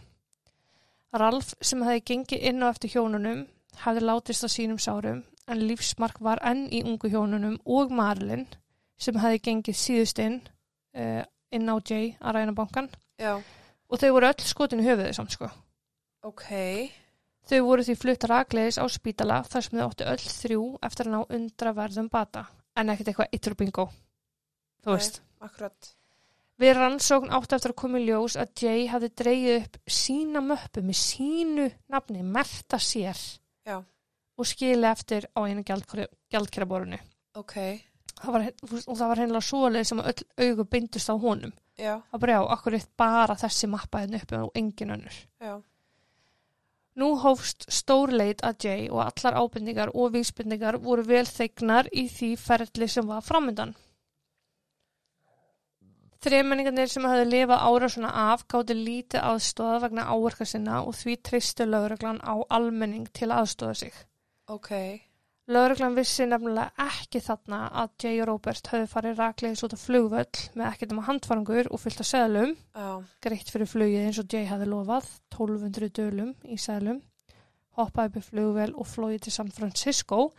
Ralf 1.13 1.55
sem 1.61 1.83
hefði 1.83 2.01
gengið 2.01 2.43
inn 2.43 2.63
á 2.63 2.71
eftir 2.71 2.91
hjónunum 2.91 3.49
hefði 3.77 4.01
látist 4.01 4.45
á 4.47 4.49
sínum 4.49 4.79
sárum 4.79 5.25
en 5.51 5.63
lífsmark 5.67 6.21
var 6.23 6.43
enn 6.47 6.67
í 6.71 6.83
ungu 6.87 7.11
hjónunum 7.11 7.59
og 7.67 7.93
Marlin 7.95 8.47
sem 9.01 9.19
hefði 9.19 9.43
gengið 9.49 9.79
síðust 9.79 10.21
inn 10.23 10.41
uh, 10.97 11.23
inn 11.53 11.69
á 11.69 11.77
Jay 11.81 12.15
að 12.21 12.39
ræna 12.39 12.55
bankan 12.57 12.89
Já. 13.21 13.37
og 13.37 14.01
þau 14.01 14.11
voru 14.17 14.31
öll 14.31 14.47
skotin 14.47 14.83
í 14.83 14.87
höfuðið 14.87 15.17
samt 15.19 15.35
sko. 15.37 15.51
Ok. 16.23 16.47
Þau 17.51 17.59
voru 17.67 17.85
því 17.87 17.97
flutt 17.99 18.29
rakleiðis 18.31 18.79
á 18.79 18.87
spítala 18.93 19.41
þar 19.51 19.67
sem 19.67 19.79
þau 19.79 19.87
áttu 19.89 20.07
öll 20.13 20.23
þrjú 20.23 20.63
eftir 20.87 21.09
að 21.09 21.17
ná 21.17 21.35
undraverðum 21.39 22.13
bata 22.13 22.47
en 22.79 22.93
ekkert 22.93 23.11
eitthvað 23.13 23.35
yttur 23.37 23.59
bingo. 23.59 23.89
Þú 24.83 24.93
Nei. 24.93 24.97
veist. 24.97 25.21
Akkurat. 25.43 25.93
Við 26.63 26.77
rannsókn 26.79 27.33
átti 27.35 27.57
eftir 27.57 27.73
að 27.73 27.81
koma 27.83 27.99
í 27.99 28.05
ljós 28.07 28.37
að 28.39 28.53
Jay 28.63 28.85
hafði 28.87 29.09
dreigið 29.19 29.57
upp 29.59 29.79
sína 29.91 30.43
möppu 30.45 30.85
með 30.87 30.99
sínu 31.01 31.67
nafni, 31.91 32.23
merta 32.23 32.79
sér 32.79 33.19
Já. 33.67 33.81
Og 34.43 34.51
skili 34.51 34.89
eftir 34.91 35.29
á 35.33 35.41
einu 35.47 35.65
gjaldkeraborinu. 35.65 36.99
Ok. 37.39 37.57
Það 38.23 38.35
var, 38.35 38.47
og 38.87 38.97
það 38.99 39.09
var 39.09 39.21
hennilega 39.23 39.49
svoleið 39.49 39.89
sem 39.89 40.01
öll 40.03 40.25
augu 40.47 40.65
beindust 40.71 41.11
á 41.11 41.15
honum. 41.19 41.53
Já. 41.81 41.95
Það 42.11 42.25
bara 42.25 42.35
já, 42.37 42.41
akkur 42.55 42.77
eitt 42.77 42.91
bara 42.99 43.37
þessi 43.39 43.69
mappa 43.71 44.03
hérna 44.03 44.21
uppi 44.23 44.39
og 44.39 44.59
engin 44.59 44.95
önnur. 44.97 45.21
Já. 45.43 45.55
Nú 47.01 47.15
hófst 47.23 47.65
stórleit 47.73 48.43
að 48.45 48.67
Jay 48.67 48.91
og 48.93 49.01
allar 49.07 49.39
ábendingar 49.41 49.95
og 49.97 50.13
vísbendingar 50.13 50.77
voru 50.85 51.07
vel 51.09 51.25
þegnar 51.25 51.89
í 51.89 52.05
því 52.13 52.35
ferli 52.37 52.89
sem 52.93 53.09
var 53.09 53.25
framöndan. 53.25 53.73
Þremenningarnir 56.23 56.91
sem 56.93 57.07
hafði 57.09 57.25
lifað 57.31 57.65
ára 57.67 57.89
svona 57.91 58.11
af 58.29 58.45
gáttu 58.53 58.77
lítið 58.79 59.25
aðstóða 59.27 59.81
vegna 59.87 60.05
áverka 60.13 60.47
sinna 60.47 60.83
og 60.85 60.95
því 60.95 61.17
treystu 61.29 61.67
lögreglan 61.67 62.21
á 62.23 62.39
almenning 62.53 63.09
til 63.11 63.33
að 63.33 63.41
aðstóða 63.41 63.79
sig. 63.81 63.97
Ok. 64.51 64.71
Lögreglan 65.51 65.97
vissi 65.99 66.23
nefnilega 66.31 66.71
ekki 66.85 67.19
þarna 67.23 67.65
að 67.83 67.89
Jay 68.05 68.21
og 68.23 68.29
Robert 68.29 68.69
höfðu 68.71 68.89
farið 68.93 69.17
raklegis 69.19 69.65
út 69.67 69.75
af 69.75 69.83
flugvöll 69.83 70.43
með 70.55 70.69
ekkert 70.69 70.95
um 70.95 71.01
handfarangur 71.03 71.71
og 71.75 71.83
fyllt 71.83 72.03
af 72.05 72.07
seðlum, 72.07 72.53
Já. 72.79 72.87
greitt 73.27 73.51
fyrir 73.51 73.71
flugið 73.71 74.07
eins 74.07 74.21
og 74.23 74.31
Jay 74.31 74.47
hafði 74.47 74.71
lofað, 74.71 75.09
1200 75.35 75.91
dölum 75.99 76.31
í 76.47 76.61
seðlum, 76.63 77.03
hoppaði 77.75 78.13
upp 78.13 78.21
í 78.21 78.25
flugvel 78.29 78.71
og 78.79 78.87
flóið 78.87 79.27
til 79.27 79.35
San 79.35 79.51
Francisco. 79.51 80.31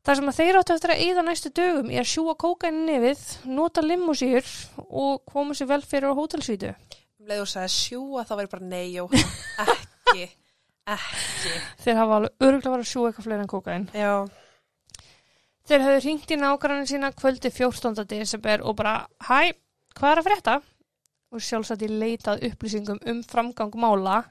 Það 0.00 0.16
sem 0.16 0.32
að 0.32 0.40
þeir 0.40 0.58
áttu 0.62 0.74
eftir 0.78 0.94
að 0.94 1.04
eyða 1.04 1.26
næstu 1.28 1.52
dögum 1.60 1.92
er 1.92 2.00
að 2.00 2.12
sjúa 2.14 2.36
kókainin 2.40 2.88
nefið, 2.88 3.24
nota 3.52 3.84
limmusýr 3.84 4.52
og 4.88 5.20
koma 5.28 5.52
sér 5.52 5.68
vel 5.74 5.82
fyrir 5.84 6.08
á 6.08 6.16
hótelsvítu. 6.16 6.72
Um 7.20 7.28
leið 7.28 7.44
og 7.44 7.50
sagði 7.52 7.76
sjúa 7.76 8.24
þá 8.24 8.38
væri 8.40 8.54
bara 8.56 8.70
nei, 8.72 8.86
Jóhann. 8.96 9.34
Ekki. 9.68 10.30
Ekki. 10.90 11.52
Þeir 11.84 11.98
hafa 12.00 12.16
alveg 12.18 12.44
örgulega 12.46 12.72
verið 12.74 12.84
að 12.84 12.90
sjúa 12.90 13.10
eitthvað 13.10 13.26
fleira 13.28 13.44
en 13.44 13.50
kókain. 13.50 13.86
Já. 13.94 14.14
Þeir 15.70 15.84
höfðu 15.86 16.02
hringt 16.06 16.32
í 16.34 16.38
nágrannin 16.40 16.90
sína 16.90 17.12
kvöldi 17.14 17.52
14. 17.54 18.04
desember 18.10 18.64
og 18.66 18.76
bara, 18.80 18.94
hæ, 19.28 19.52
hvað 19.94 20.12
er 20.12 20.22
að 20.22 20.28
frétta? 20.28 20.56
Og 21.30 21.44
sjálfsagt 21.46 21.84
í 21.86 21.90
leitað 21.92 22.42
upplýsingum 22.48 22.98
um 23.12 23.20
framgang 23.22 23.76
mála. 23.78 24.24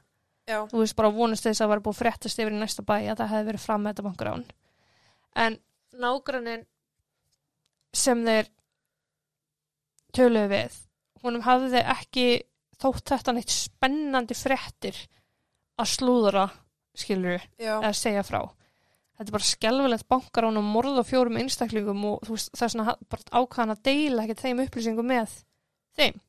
Já. 0.49 0.65
Þú 0.67 0.81
veist 0.81 0.97
bara 0.97 1.13
vonast 1.13 1.45
þess 1.45 1.63
að 1.63 1.71
vera 1.71 1.85
búið 1.85 1.95
að 1.95 2.01
fréttast 2.01 2.41
yfir 2.41 2.55
í 2.55 2.59
næsta 2.59 2.83
bæ 2.83 2.95
að 2.97 3.21
það 3.21 3.31
hefði 3.35 3.49
verið 3.51 3.63
fram 3.63 3.85
með 3.85 3.93
þetta 3.93 4.07
bankarán. 4.09 4.45
En 5.39 5.57
nágrannin 6.01 6.65
sem 7.95 8.25
þeir 8.25 8.49
töluðu 10.17 10.49
við, 10.51 10.75
honum 11.23 11.45
hafði 11.45 11.71
þeir 11.75 11.93
ekki 11.93 12.27
þótt 12.81 13.13
þetta 13.13 13.35
neitt 13.35 13.53
spennandi 13.53 14.35
fréttir 14.37 14.99
að 15.79 15.91
slúðra, 15.93 16.45
skilur 16.97 17.37
við 17.37 17.67
eða 17.69 17.93
segja 17.95 18.23
frá 18.27 18.41
þetta 19.19 19.27
er 19.29 19.35
bara 19.35 19.47
skelfilegt 19.49 20.07
bankar 20.11 20.45
án 20.47 20.59
og 20.61 20.63
morð 20.63 20.99
á 20.99 21.03
fjórum 21.07 21.37
einstaklingum 21.41 22.05
og 22.07 22.21
veist, 22.29 22.51
það 22.55 22.65
er 22.67 22.73
svona 22.73 22.93
bara 23.11 23.41
ákvæðan 23.41 23.73
að 23.75 23.81
deila 23.89 24.23
ekkert 24.23 24.43
þeim 24.45 24.61
upplýsingum 24.63 25.09
með 25.11 25.33
þeim 25.99 26.19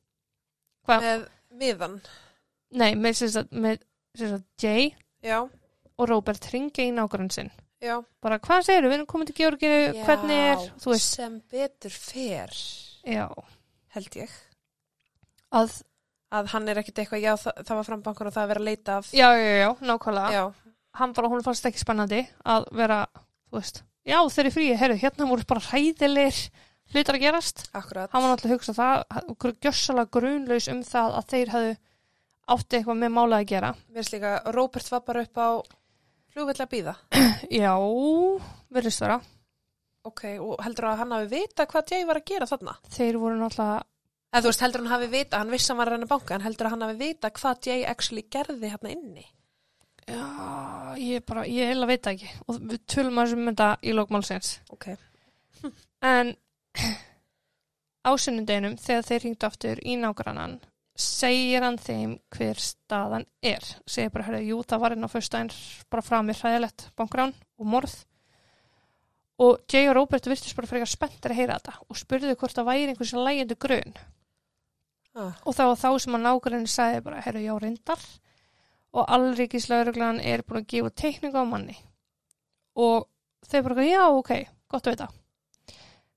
hvað, 0.87 1.05
Með 1.07 1.25
miðan. 1.61 1.97
nei, 2.75 2.89
með, 2.99 3.21
sagt, 3.21 4.45
Jay 4.59 4.89
Já. 5.23 5.39
og 5.97 6.09
Robert 6.09 6.47
ringja 6.51 6.83
í 6.87 6.91
nágrann 6.95 7.31
sinn 7.31 7.51
Já. 7.81 7.95
bara 8.21 8.39
hvað 8.43 8.65
segir 8.67 8.85
við 8.89 8.97
erum 8.99 9.07
komin 9.09 9.29
til 9.31 9.37
Georginu, 9.39 10.03
hvernig 10.05 10.43
er 10.51 10.65
þú 10.83 10.91
veist, 10.93 11.15
Sem 11.15 11.39
betur 11.51 11.95
fer, 11.95 12.51
já, 13.07 13.25
held 13.95 14.19
ég. 14.19 14.35
að 15.51 15.79
Að 16.31 16.47
hann 16.53 16.67
er 16.71 16.79
ekkit 16.79 17.01
eitthvað, 17.03 17.21
já, 17.25 17.33
það, 17.35 17.61
það 17.67 17.77
var 17.81 17.87
frambankur 17.89 18.27
og 18.29 18.33
það 18.35 18.43
er 18.45 18.51
verið 18.53 18.61
að 18.61 18.69
leita 18.71 18.97
af. 19.01 19.09
já, 19.11 19.27
já, 19.35 19.53
já, 19.61 19.69
nákvæmlega 19.89 20.31
Já. 20.31 20.43
hann 21.01 21.13
bara, 21.17 21.27
hún 21.33 21.43
fannst 21.43 21.65
ekki 21.67 21.81
spennandi 21.81 22.21
að 22.47 22.67
vera, 22.79 22.99
þú 23.51 23.57
veist 23.59 23.81
já, 24.07 24.17
þeir 24.31 24.45
eru 24.45 24.53
fríi, 24.55 24.77
heyrðu, 24.79 24.99
hérna 25.03 25.27
voru 25.29 25.47
bara 25.51 25.63
hræðilegir 25.67 26.39
hlutar 26.91 27.17
að 27.19 27.25
gerast 27.25 27.65
Akkurat. 27.75 28.09
hann 28.15 28.23
var 28.23 28.31
náttúrulega 28.31 28.55
að 28.55 28.57
hugsa 28.57 28.77
það 28.79 29.59
gjössalega 29.67 30.11
grunlaus 30.17 30.67
um 30.71 30.81
það 30.87 31.19
að 31.19 31.27
þeir 31.35 31.51
hafðu 31.57 31.75
átti 32.55 32.79
eitthvað 32.79 32.99
með 33.03 33.13
mála 33.19 33.37
að 33.43 33.49
gera 33.51 33.73
Mér 33.75 33.99
finnst 34.01 34.15
líka, 34.15 34.31
Róbert 34.55 34.89
var 34.91 35.03
bara 35.07 35.21
upp 35.27 35.37
á 35.39 35.49
flugvill 36.31 36.63
að 36.63 36.71
býða. 36.71 36.95
já, 37.61 37.71
verðist 38.71 39.03
vera 39.03 39.19
Ok, 40.07 40.23
og 40.41 40.57
heldur 40.65 40.87
að 40.89 41.01
hann 41.03 41.11
hafi 41.13 41.27
vita 41.35 41.67
hvað 41.69 41.91
Jay 41.93 42.05
var 42.09 42.17
að 42.17 42.29
gera 42.31 42.47
þarna? 42.49 42.73
þeir 42.89 43.19
voru 43.21 43.35
náttúrulega 43.37 43.83
Eða 44.31 44.45
þú 44.45 44.51
veist, 44.51 44.61
heldur 44.63 44.81
hann 44.85 44.93
hafi 44.93 45.07
vita, 45.11 45.39
hann 45.41 45.51
vissi 45.51 45.67
að 45.67 45.73
hann 45.73 45.79
var 45.81 45.89
að 45.91 45.97
reyna 45.97 46.07
banka, 46.07 46.35
en 46.37 46.45
heldur 46.45 46.67
að 46.69 46.73
hann 46.75 46.83
hafi 46.85 46.99
vita 47.01 47.31
hvað 47.35 47.65
Jay 47.67 47.81
actually 47.83 48.23
gerði 48.31 48.69
hérna 48.71 48.91
inni? 48.95 49.25
já, 50.11 50.23
ég 50.97 51.23
bara, 51.27 51.43
ég 51.47 51.67
heila 51.71 51.87
veit 51.87 52.07
ekki. 52.09 52.29
Og 52.49 52.57
við 52.71 52.81
tölum 52.89 53.19
að 53.21 53.27
þessum 53.29 53.45
mynda 53.47 53.67
í 53.83 53.93
lókmálsins 53.95 54.53
Ok. 54.73 54.87
en 56.01 56.31
ásunnindeginum 58.11 58.77
þegar 58.81 59.07
þeir 59.07 59.25
hringdu 59.25 59.47
aftur 59.47 59.81
í 59.85 59.95
nágrannan 59.99 60.57
segir 61.01 61.63
hann 61.63 61.77
þeim 61.81 62.15
hver 62.33 62.59
staðan 62.59 63.25
er. 63.45 63.63
Segir 63.87 64.11
bara, 64.13 64.27
herrðu, 64.29 64.47
jú, 64.51 64.61
það 64.67 64.81
var 64.83 64.95
inn 64.95 65.07
á 65.07 65.09
föstudaginn 65.11 65.53
bara 65.91 66.05
frá 66.05 66.17
mér 66.25 66.39
hræðilegt 66.39 66.87
bankrán 66.97 67.35
og 67.59 67.69
morð. 67.75 67.93
Og 69.41 69.61
Jay 69.71 69.87
og 69.89 69.95
Robert 69.97 70.27
virtist 70.29 70.55
bara 70.57 70.69
frekar 70.69 70.89
spenntir 70.89 71.33
að 71.33 71.39
heyra 71.39 71.59
þetta 71.59 71.77
og 71.87 71.97
spurðu 71.97 72.35
hvort 72.37 72.57
það 72.57 72.67
væri 72.67 72.91
einhversi 72.91 73.21
lægjandi 73.21 73.57
grun 73.57 73.95
Ah. 75.11 75.35
og 75.43 75.55
var 75.57 75.75
þá 75.75 75.89
sem 75.99 76.15
að 76.15 76.21
nágrannin 76.23 76.69
sagði 76.71 77.01
bara, 77.03 77.21
herru, 77.25 77.41
já, 77.43 77.51
reyndar 77.59 78.03
og 78.95 79.09
allríkislauruglan 79.11 80.21
er 80.23 80.43
búin 80.47 80.61
að 80.61 80.69
gefa 80.71 80.91
teikningu 81.01 81.41
á 81.41 81.45
manni 81.47 81.75
og 82.79 83.09
þau 83.43 83.61
bara, 83.67 83.87
já, 83.87 84.03
ok, 84.07 84.31
gott 84.71 84.87
að 84.87 84.95
vita 84.95 85.09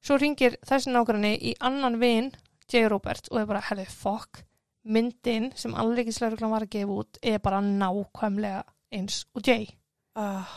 svo 0.04 0.18
ringir 0.20 0.58
þessi 0.62 0.92
nágranni 0.94 1.34
í 1.34 1.54
annan 1.58 1.98
vin 1.98 2.30
J. 2.70 2.86
Robert 2.88 3.26
og 3.30 3.40
þau 3.40 3.48
bara, 3.50 3.64
herru, 3.66 3.86
fokk 3.90 4.44
myndin 4.84 5.50
sem 5.56 5.74
allríkislauruglan 5.74 6.52
var 6.52 6.66
að 6.66 6.74
gefa 6.76 6.98
út 7.00 7.18
er 7.22 7.40
bara 7.42 7.62
nákvæmlega 7.64 8.62
eins 8.94 9.24
og 9.34 9.42
J. 9.42 9.72
Ah. 10.14 10.54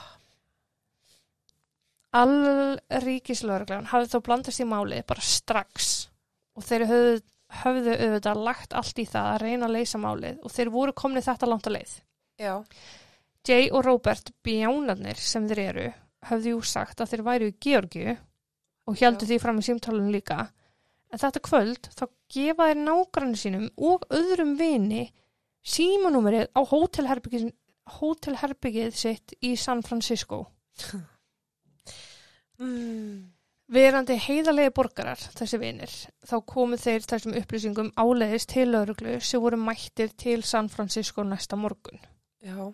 Allríkislauruglan 2.17 3.89
hafði 3.91 4.11
þó 4.13 4.21
blandast 4.25 4.61
í 4.61 4.67
málið 4.67 5.05
bara 5.09 5.23
strax 5.23 6.07
og 6.57 6.65
þeir 6.65 6.87
höfðu, 6.89 7.17
höfðu 7.61 7.93
auðvitað 7.95 8.41
lagt 8.43 8.73
allt 8.75 8.99
í 8.99 9.05
það 9.07 9.27
að 9.33 9.41
reyna 9.43 9.67
að 9.67 9.75
leysa 9.77 9.99
málið 10.01 10.41
og 10.43 10.53
þeir 10.53 10.71
voru 10.73 10.95
komnið 10.97 11.27
þetta 11.29 11.49
langt 11.49 11.69
að 11.69 11.77
leið. 11.77 11.93
Já. 12.41 12.53
Jay 13.47 13.69
og 13.71 13.85
Robert, 13.85 14.33
bjánarnir 14.43 15.19
sem 15.21 15.47
þeir 15.47 15.61
eru, 15.63 15.85
höfðu 16.27 16.53
jú 16.53 16.63
sagt 16.67 17.01
að 17.01 17.13
þeir 17.13 17.23
væru 17.27 17.47
í 17.47 17.55
Georgiu 17.63 18.17
og 18.87 18.99
heldur 18.99 19.27
Já. 19.27 19.31
því 19.31 19.39
fram 19.43 19.61
í 19.61 19.67
símtálunum 19.67 20.11
líka. 20.11 20.41
En 21.07 21.21
þetta 21.21 21.43
kvöld 21.45 21.87
þá 21.95 22.03
gefa 22.35 22.67
þeir 22.67 22.81
nágrannu 22.83 23.39
sínum 23.39 23.69
og 23.79 24.03
öðrum 24.11 24.57
vini 24.59 25.05
símanúmerið 25.67 26.49
á 26.51 26.61
hótelherbyggið, 26.67 27.47
hótelherbyggið 27.99 28.95
sitt 28.95 29.37
í 29.39 29.55
San 29.59 29.85
Francisco. 29.87 30.45
Mm. 32.57 33.36
Verandi 33.67 34.15
heiðalegi 34.23 34.71
borgarar, 34.71 35.19
þessi 35.35 35.57
vinir, 35.59 35.93
þá 36.23 36.37
komu 36.47 36.77
þeir 36.79 37.03
þessum 37.03 37.33
upplýsingum 37.35 37.89
áleiðis 37.99 38.47
til 38.47 38.69
lauruglu 38.71 39.17
sem 39.19 39.41
voru 39.43 39.59
mættir 39.59 40.13
til 40.15 40.39
San 40.47 40.69
Francisco 40.71 41.25
næsta 41.27 41.59
morgun. 41.59 41.99
Já. 42.39 42.71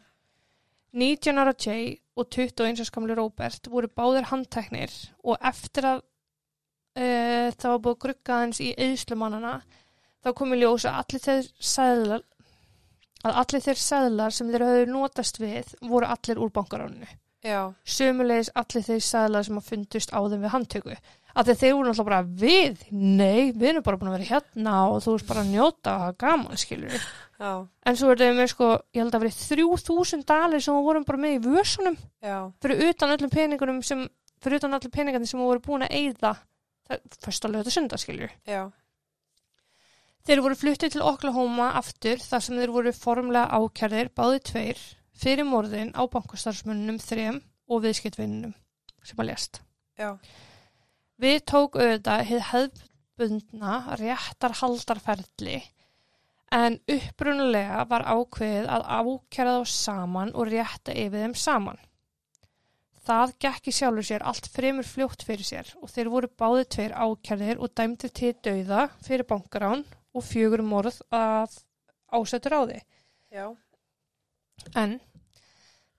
19 0.93 1.41
ára 1.41 1.55
Jay 1.57 1.95
og 2.13 2.29
21 2.29 2.77
ára 2.77 2.85
skamli 2.85 3.15
Robert 3.17 3.71
voru 3.73 3.89
báðir 3.89 4.29
handteknir 4.29 4.93
og 5.23 5.41
eftir 5.41 5.87
að 5.89 6.03
uh, 6.03 7.49
það 7.57 7.71
var 7.71 7.81
búið 7.87 7.95
að 7.95 8.03
grugga 8.05 8.37
hans 8.43 8.61
í 8.61 8.69
eðslumannana 8.77 9.55
þá 10.21 10.29
komi 10.37 10.61
ljós 10.61 10.85
að 10.85 10.99
allir 11.01 11.25
þeir 11.25 11.49
sæðlar 11.73 12.27
að 13.23 13.41
allir 13.41 13.65
þeir 13.65 13.81
sæðlar 13.81 14.35
sem 14.35 14.53
þeir 14.53 14.67
höfðu 14.67 14.87
notast 14.91 15.41
við 15.41 15.73
voru 15.81 16.09
allir 16.11 16.41
úr 16.43 16.53
bankaráninu. 16.53 17.09
Já. 17.43 17.73
Sömulegis 17.83 18.49
allir 18.55 18.85
þeir 18.85 19.03
sæðlar 19.03 19.45
sem 19.47 19.59
að 19.59 19.67
fundust 19.67 20.13
á 20.15 20.19
þeim 20.23 20.45
við 20.45 20.53
handtöku. 20.53 20.95
Að 21.33 21.49
þeir 21.57 21.73
voru 21.73 21.89
náttúrulega 21.89 22.07
bara 22.07 22.19
við, 22.39 22.83
nei, 22.93 23.51
við 23.51 23.69
erum 23.71 23.83
bara 23.83 23.99
búin 23.99 24.11
að 24.11 24.17
vera 24.19 24.29
hérna 24.29 24.75
og 24.91 24.99
þú 25.03 25.15
veist 25.15 25.27
bara 25.31 25.41
að 25.41 25.49
njóta 25.49 25.95
hafa 26.03 26.15
gaman, 26.23 26.59
skilur. 26.61 27.07
Já. 27.41 27.51
En 27.89 27.97
svo 27.99 28.11
er 28.13 28.21
það 28.21 28.37
með 28.37 28.49
sko, 28.53 28.69
ég 28.93 29.01
held 29.01 29.17
að 29.17 29.25
verið 29.25 29.39
3000 29.49 30.25
dalir 30.29 30.63
sem 30.63 30.77
við 30.77 30.87
vorum 30.87 31.07
bara 31.09 31.23
með 31.25 31.35
í 31.35 31.41
vösunum 31.47 31.97
Já. 32.23 32.37
fyrir 32.63 32.85
utan 32.87 33.15
öllum 33.17 33.33
peningunum 33.33 33.81
sem, 33.83 34.05
fyrir 34.45 34.61
utan 34.61 34.77
öllum 34.77 34.93
peningarnir 34.93 35.31
sem 35.31 35.41
við 35.41 35.49
vorum 35.49 35.65
búin 35.65 35.87
að 35.87 35.97
eyða 35.99 36.35
fyrst 37.25 37.49
alveg 37.49 37.63
þetta 37.63 37.75
sunda, 37.75 37.99
skiljur. 37.99 38.31
Já. 38.47 38.63
Þeir 40.23 40.43
voru 40.45 40.55
fluttið 40.55 40.93
til 40.93 41.03
Oklahoma 41.03 41.73
aftur 41.81 42.21
þar 42.21 42.45
sem 42.45 42.61
þeir 42.61 42.71
voru 42.77 42.93
formlega 42.95 43.57
ákjærðir 43.57 44.13
báði 44.15 44.43
tveir 44.53 44.83
fyrir 45.17 45.47
morðin 45.47 45.93
á 45.93 46.01
bankastarfsmunum 46.09 46.99
þrem 47.01 47.39
og 47.69 47.83
viðskiptvinnunum 47.85 48.55
sem 49.03 49.19
að 49.19 49.29
lést. 49.29 49.61
Já. 49.99 50.15
Við 51.21 51.39
tók 51.49 51.77
auðvitað 51.77 52.25
hefðbundna 52.31 53.77
réttar 53.99 54.57
haldarferðli 54.59 55.61
en 56.53 56.77
upprunulega 56.89 57.83
var 57.89 58.05
ákveðið 58.05 58.69
að 58.69 58.85
ákjæra 58.99 59.57
þá 59.57 59.73
saman 59.73 60.33
og 60.37 60.51
rétta 60.51 60.93
yfir 60.93 61.25
þeim 61.25 61.35
saman. 61.37 61.81
Það 63.03 63.33
gekk 63.43 63.67
í 63.67 63.73
sjálfur 63.75 64.07
sér 64.07 64.23
allt 64.29 64.47
fremur 64.53 64.87
fljótt 64.87 65.25
fyrir 65.27 65.47
sér 65.47 65.73
og 65.81 65.91
þeir 65.91 66.11
voru 66.13 66.29
báði 66.39 66.67
tveir 66.75 66.93
ákjærðir 66.95 67.59
og 67.59 67.73
dæmdir 67.75 68.13
til 68.15 68.31
dauða 68.45 68.85
fyrir 69.03 69.27
bankarán 69.27 69.83
og 70.13 70.23
fjögur 70.23 70.63
morð 70.63 71.01
að 71.11 71.57
ásettur 72.13 72.55
á 72.55 72.61
því. 72.63 72.79
Já. 73.33 73.45
En 74.75 74.99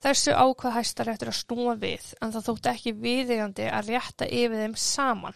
þessu 0.05 0.33
ákvað 0.37 0.73
hæstar 0.79 1.09
eftir 1.09 1.29
að 1.29 1.39
snúa 1.41 1.75
við 1.81 2.15
en 2.23 2.33
það 2.33 2.47
þótti 2.49 2.71
ekki 2.75 2.93
viðegandi 2.93 3.69
að 3.71 3.89
rétta 3.95 4.27
yfir 4.29 4.59
þeim 4.65 4.77
saman. 4.77 5.35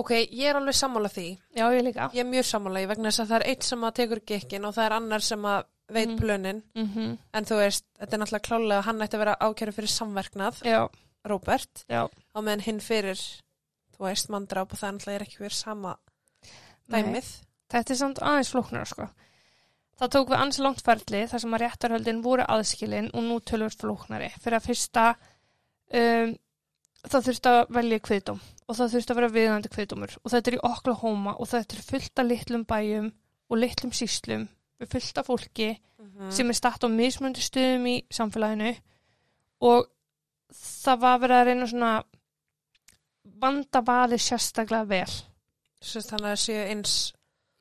Ok, 0.00 0.10
ég 0.32 0.48
er 0.48 0.56
alveg 0.56 0.74
sammála 0.78 1.08
því. 1.12 1.26
Já, 1.52 1.66
ég 1.76 1.82
líka. 1.84 2.06
Ég 2.16 2.22
er 2.24 2.28
mjög 2.30 2.46
sammála 2.48 2.80
í 2.80 2.86
vegna 2.88 3.10
þess 3.10 3.20
að 3.20 3.28
það 3.32 3.40
er 3.42 3.46
eitt 3.52 3.66
sem 3.68 3.82
að 3.84 3.94
tekur 3.98 4.20
gekkin 4.30 4.64
og 4.64 4.72
það 4.74 4.86
er 4.86 4.94
annar 4.96 5.20
sem 5.26 5.42
að 5.44 5.64
veit 5.92 6.08
Mhm. 6.08 6.18
plönin. 6.18 6.62
Mm 6.74 6.88
-hmm. 6.94 7.18
En 7.34 7.44
þú 7.44 7.56
veist, 7.60 7.84
þetta 8.00 8.12
er 8.14 8.18
náttúrulega 8.18 8.46
klálega 8.48 8.78
að 8.78 8.84
hann 8.84 9.00
ætti 9.02 9.14
að 9.16 9.18
vera 9.18 9.36
ákjæru 9.40 9.72
fyrir 9.72 9.88
samverknað, 9.88 10.62
Já, 10.64 10.88
Róbert, 11.26 11.84
já. 11.88 12.08
á 12.34 12.38
meðan 12.40 12.60
hinn 12.62 12.80
fyrir, 12.80 13.18
þú 13.96 13.98
veist, 13.98 14.28
manndráp 14.30 14.72
og 14.72 14.78
það 14.78 14.88
er 14.88 14.92
náttúrulega 14.94 15.20
ekki 15.22 15.38
verið 15.38 15.52
sama 15.52 15.96
Nei. 16.88 17.02
dæmið. 17.02 17.42
Þetta 17.70 17.90
er 17.90 17.96
samt 17.96 18.18
aðeins 18.18 18.50
flóknar, 18.50 18.86
sko. 18.86 19.08
Það 20.00 20.12
tók 20.14 20.30
við 20.32 20.40
ansi 20.40 20.62
langt 20.64 20.80
ferli 20.82 21.26
þar 21.30 21.42
sem 21.44 21.54
að 21.54 21.62
réttarhöldin 21.62 22.22
voru 22.24 22.46
aðskilin 22.48 23.10
og 23.12 23.26
nú 23.26 23.38
tölvöld 23.40 23.76
flóknari. 23.78 24.30
Fyrir 24.40 24.58
að 24.58 24.66
fyrsta, 24.70 25.04
um, 25.92 26.34
það 27.06 27.28
þurfti 27.28 27.52
að 27.52 27.62
velja 27.76 28.00
kviðdóm 28.08 28.40
og 28.68 28.78
það 28.78 28.92
þurfti 28.96 29.12
að 29.12 29.20
vera 29.20 29.34
viðandi 29.36 29.72
kviðdómur 29.74 30.16
og 30.22 30.32
þetta 30.32 30.50
er 30.50 30.56
í 30.56 30.64
Oklahoma 30.70 31.36
og 31.36 31.48
þetta 31.50 31.76
er 31.76 31.86
fullt 31.86 32.22
af 32.22 32.28
litlum 32.28 32.64
bæjum 32.64 33.08
og 33.50 33.58
litlum 33.58 33.92
síslum 33.92 34.48
við 34.80 34.92
fullt 34.96 35.18
af 35.18 35.28
fólki 35.28 35.70
Mm. 36.02 36.30
sem 36.30 36.48
er 36.50 36.56
statt 36.58 36.82
á 36.82 36.88
mismunandi 36.90 37.42
stöðum 37.44 37.84
í 37.86 37.94
samfélaginu 38.10 38.72
og 39.62 39.86
það 40.52 41.02
var 41.04 41.20
verið 41.22 41.36
að 41.36 41.46
reyna 41.48 41.68
svona 41.70 41.92
vanda 43.42 43.82
valið 43.86 44.24
sérstaklega 44.24 44.88
vel. 44.90 45.12
Svo 45.82 46.02
þannig 46.02 46.26
að 46.26 46.32
það 46.32 46.42
séu 46.42 46.64
eins 46.72 46.96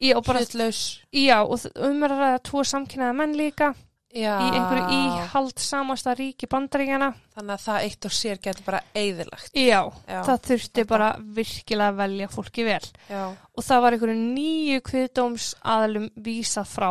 Já, 0.02 0.16
og 0.18 0.26
bara, 0.26 0.40
hlutlaus. 0.40 1.00
já, 1.14 1.42
og 1.46 1.60
þ- 1.62 1.72
um 1.90 2.04
er 2.04 2.10
að 2.16 2.22
ræða 2.26 2.44
tvo 2.50 2.64
samkynnaða 2.66 3.16
menn 3.16 3.36
líka 3.38 3.76
Já. 4.14 4.34
í 4.42 4.48
einhverju 4.52 4.88
íhald 4.98 5.60
samasta 5.62 6.16
ríki 6.18 6.48
bandaríkjana. 6.50 7.14
Þannig 7.38 7.54
að 7.56 7.62
það 7.68 7.84
eitt 7.86 8.06
og 8.06 8.12
sér 8.12 8.42
getur 8.42 8.64
bara 8.66 8.82
eyðilagt. 8.96 9.54
Já, 9.56 9.82
Já. 10.10 10.22
það 10.28 10.42
þurfti 10.50 10.88
bara 10.88 11.16
virkilega 11.22 11.94
að 11.94 12.00
velja 12.02 12.28
fólki 12.34 12.66
vel. 12.66 12.82
Já. 13.10 13.24
Og 13.56 13.64
það 13.64 13.82
var 13.82 13.92
einhverju 13.94 14.18
nýju 14.36 14.82
kviðdóms 14.82 15.54
aðalum 15.64 16.10
vísað 16.18 16.68
frá 16.68 16.90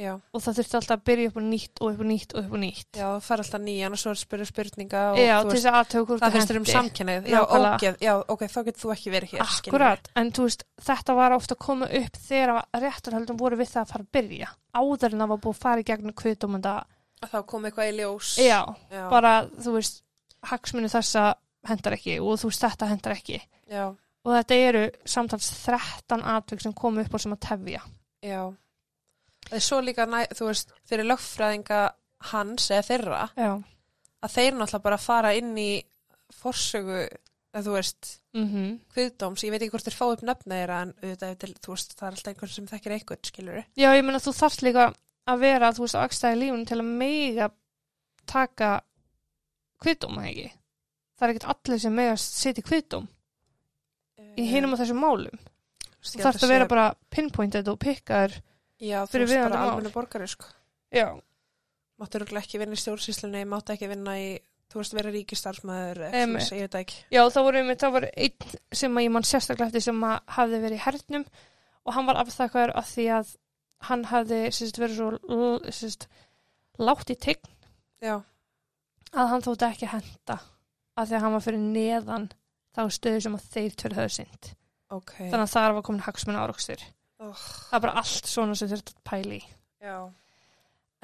Já. 0.00 0.14
og 0.16 0.40
það 0.40 0.54
þurfti 0.58 0.76
alltaf 0.78 0.94
að 0.96 1.02
byrja 1.10 1.28
upp 1.30 1.36
á 1.36 1.42
nýtt 1.44 1.80
og 1.84 1.90
upp 1.92 2.00
á 2.00 2.06
nýtt 2.08 2.30
og 2.34 2.38
upp 2.46 2.54
á 2.56 2.58
nýtt. 2.62 2.86
Já, 2.96 3.06
það 3.10 3.24
fær 3.26 3.42
alltaf 3.44 3.60
nýjan 3.66 3.96
og 3.96 4.00
svo 4.00 4.12
er 4.14 4.20
spyrja 4.20 4.46
spurninga 4.48 5.02
og 5.10 5.18
Já, 5.20 5.34
til 5.44 5.50
þess 5.52 5.68
að 5.70 5.76
aðtöku 5.80 6.06
hvort 6.08 6.22
það 6.22 6.24
það 6.30 6.36
finnst 6.38 6.50
þér 6.50 6.56
um 6.60 6.64
henti. 6.64 6.76
samkynnið. 6.76 7.28
Já, 7.28 7.40
ógeð, 7.44 7.98
já, 8.00 8.12
ok, 8.34 8.44
þá 8.48 8.58
getur 8.70 8.80
þú 8.80 8.92
ekki 8.94 9.12
verið 9.12 9.34
hér. 9.34 9.44
Akkurat, 9.44 10.10
en 10.16 10.32
þú 10.32 10.46
veist, 10.48 10.64
þetta 10.88 11.16
var 11.20 11.36
ofta 11.36 11.54
að 11.54 11.60
koma 11.66 11.90
upp 12.00 12.16
þegar 12.30 12.64
réttarhöldum 12.86 13.40
voru 13.44 13.60
við 13.60 13.68
það 13.74 13.82
að 13.84 13.92
fara 13.92 14.06
að 14.06 14.12
byrja. 14.16 14.48
Áður 14.80 15.12
en 15.12 15.20
það 15.24 15.32
var 15.34 15.42
búið 15.44 15.56
að 15.56 15.62
fara 15.66 15.80
í 15.84 15.88
gegnum 15.90 16.16
kviðdómanda. 16.16 16.74
Að 17.20 17.28
Þá 17.34 17.38
kom 17.52 17.64
eitthvað 17.68 17.90
í 17.92 17.96
ljós. 18.00 18.30
Já, 18.40 18.60
Já. 18.88 19.04
bara, 19.12 19.34
þú 19.60 19.76
veist, 19.76 20.00
hagsmunni 20.48 20.88
þessa 20.88 21.34
hendar 21.68 21.92
ekki 21.98 22.16
og 22.24 22.38
þú 22.40 22.48
veist, 22.48 22.64
þetta 22.64 22.88
hendar 22.88 23.12
ekki. 23.18 23.42
Já, 23.68 23.90
Og 24.24 24.34
þetta 24.36 24.56
eru 24.68 24.80
samtals 25.08 25.46
13 25.64 26.20
atvik 26.28 26.60
sem 26.60 26.72
komu 26.76 27.00
upp 27.00 27.14
á 27.16 27.18
sem 27.20 27.32
að 27.32 27.40
tefja. 27.40 27.80
já. 28.24 28.42
Er 29.50 29.64
svo 29.64 29.80
líka, 29.84 30.06
næ, 30.06 30.24
þú 30.36 30.50
veist, 30.50 30.72
fyrir 30.88 31.08
lögfræðinga 31.08 31.80
hans 32.30 32.68
eða 32.70 32.86
þeirra, 32.86 33.20
Já. 33.36 33.50
að 34.22 34.34
þeir 34.36 34.56
náttúrulega 34.56 34.86
bara 34.86 35.00
fara 35.00 35.34
inn 35.38 35.52
í 35.58 35.70
forsögu, 36.40 37.04
eða 37.50 37.64
þú 37.66 37.76
veist, 37.78 38.16
Mm 38.30 38.76
kviðdóms, 38.94 39.42
ég 39.42 39.50
veit 39.50 39.62
ekki 39.64 39.72
hvort 39.74 39.86
þeir 39.88 39.96
fá 39.96 40.04
upp 40.06 40.20
nöfna 40.22 40.58
þeirra, 40.60 40.82
en 40.84 40.92
auðvitað, 41.02 41.54
þú 41.64 41.72
veist, 41.72 41.96
það 41.98 42.06
er 42.06 42.14
alltaf 42.14 42.30
einhvern 42.30 42.52
sem 42.54 42.68
þekkir 42.70 42.94
einhvern, 42.94 43.24
skilur 43.26 43.64
Já, 43.74 43.88
ég 43.96 44.04
meina, 44.06 44.20
þú 44.22 44.34
þarft 44.38 44.62
líka 44.62 44.84
að 45.26 45.40
vera, 45.42 45.72
þú 45.74 45.86
veist, 45.86 45.98
aðstæði 45.98 46.38
lífun 46.44 46.66
til 46.68 46.78
að 46.78 46.92
mega 47.00 47.48
taka 48.30 48.70
kviðdóma, 49.82 50.28
ekki? 50.30 50.52
Það 51.18 51.26
er 51.26 51.34
ekkert 51.34 51.50
allir 51.54 51.82
sem 51.82 51.96
mega 51.96 52.14
setja 52.22 52.64
kviðdóm 52.64 53.08
í 54.38 54.46
hinum 54.50 54.76
á 54.76 54.80
þessum 54.80 55.02
málum. 55.02 55.42
Þú 56.00 56.22
þarft 56.24 56.46
að 56.46 56.52
vera 56.54 56.68
bara 56.70 56.86
pinpointed 57.12 57.68
og 57.68 57.78
pikkaður. 57.82 58.38
Já, 58.80 59.02
þú 59.06 59.22
veist, 59.24 59.34
bara 59.36 59.58
mál. 59.58 59.72
almennu 59.74 59.92
borgari, 59.94 60.28
sko. 60.30 60.48
Já. 60.94 61.08
Máttu 62.00 62.16
örugglega 62.20 62.46
ekki 62.46 62.60
vinna 62.62 62.78
í 62.78 62.80
stjórnsýslunni, 62.80 63.42
máttu 63.48 63.74
ekki 63.74 63.90
vinna 63.90 64.14
í, 64.16 64.28
þú 64.72 64.80
veist, 64.80 64.94
vera 64.96 65.12
ríkistarfsmæður, 65.12 66.00
ég 66.56 66.64
veit 66.64 66.78
ekki. 66.80 67.02
Já, 67.12 67.20
það 67.28 67.46
voru 67.48 67.60
einmitt, 67.60 67.82
það 67.82 67.92
var 67.98 68.06
einn 68.14 68.56
sem 68.80 68.96
að 68.96 69.04
ég 69.04 69.12
mann 69.16 69.28
sérstaklega 69.28 69.68
eftir 69.68 69.84
sem 69.84 70.04
að 70.08 70.16
hafði 70.38 70.60
verið 70.64 70.78
í 70.78 70.84
hernum 70.86 71.26
og 71.84 71.94
hann 71.96 72.08
var 72.08 72.20
afþakkaður 72.22 72.72
af 72.80 72.88
því 72.88 73.06
að 73.18 73.34
hann 73.90 74.04
hafði 74.10 74.40
sérst, 74.52 74.80
verið 74.80 74.96
svo 74.96 75.50
sérst, 75.72 76.06
látt 76.80 77.12
í 77.12 77.16
tign 77.20 77.52
Já, 78.00 78.16
að 79.12 79.30
hann 79.34 79.44
þótti 79.44 79.68
ekki 79.68 79.90
henda 79.92 80.38
af 80.96 81.08
því 81.08 81.16
að 81.16 81.24
hann 81.24 81.36
var 81.36 81.44
fyrir 81.44 81.62
neðan 81.64 82.30
þá 82.76 82.82
stöðu 82.96 83.20
sem 83.24 83.36
að 83.36 83.46
þeir 83.54 83.76
tverju 83.80 83.98
höfðu 84.00 84.14
synd. 84.16 84.50
ok. 84.92 85.12
Þannig 85.18 85.44
að 85.44 85.54
það 85.54 85.74
var 85.76 85.86
komin 85.88 86.04
hagsmunna 86.06 86.44
árakstur. 86.44 86.84
Oh, 87.20 87.36
Það 87.68 87.76
er 87.76 87.82
bara 87.84 88.00
allt 88.00 88.28
svona 88.30 88.54
sem 88.56 88.70
þurft 88.70 88.94
að 88.94 89.00
pæli 89.10 89.40
já, 89.84 89.96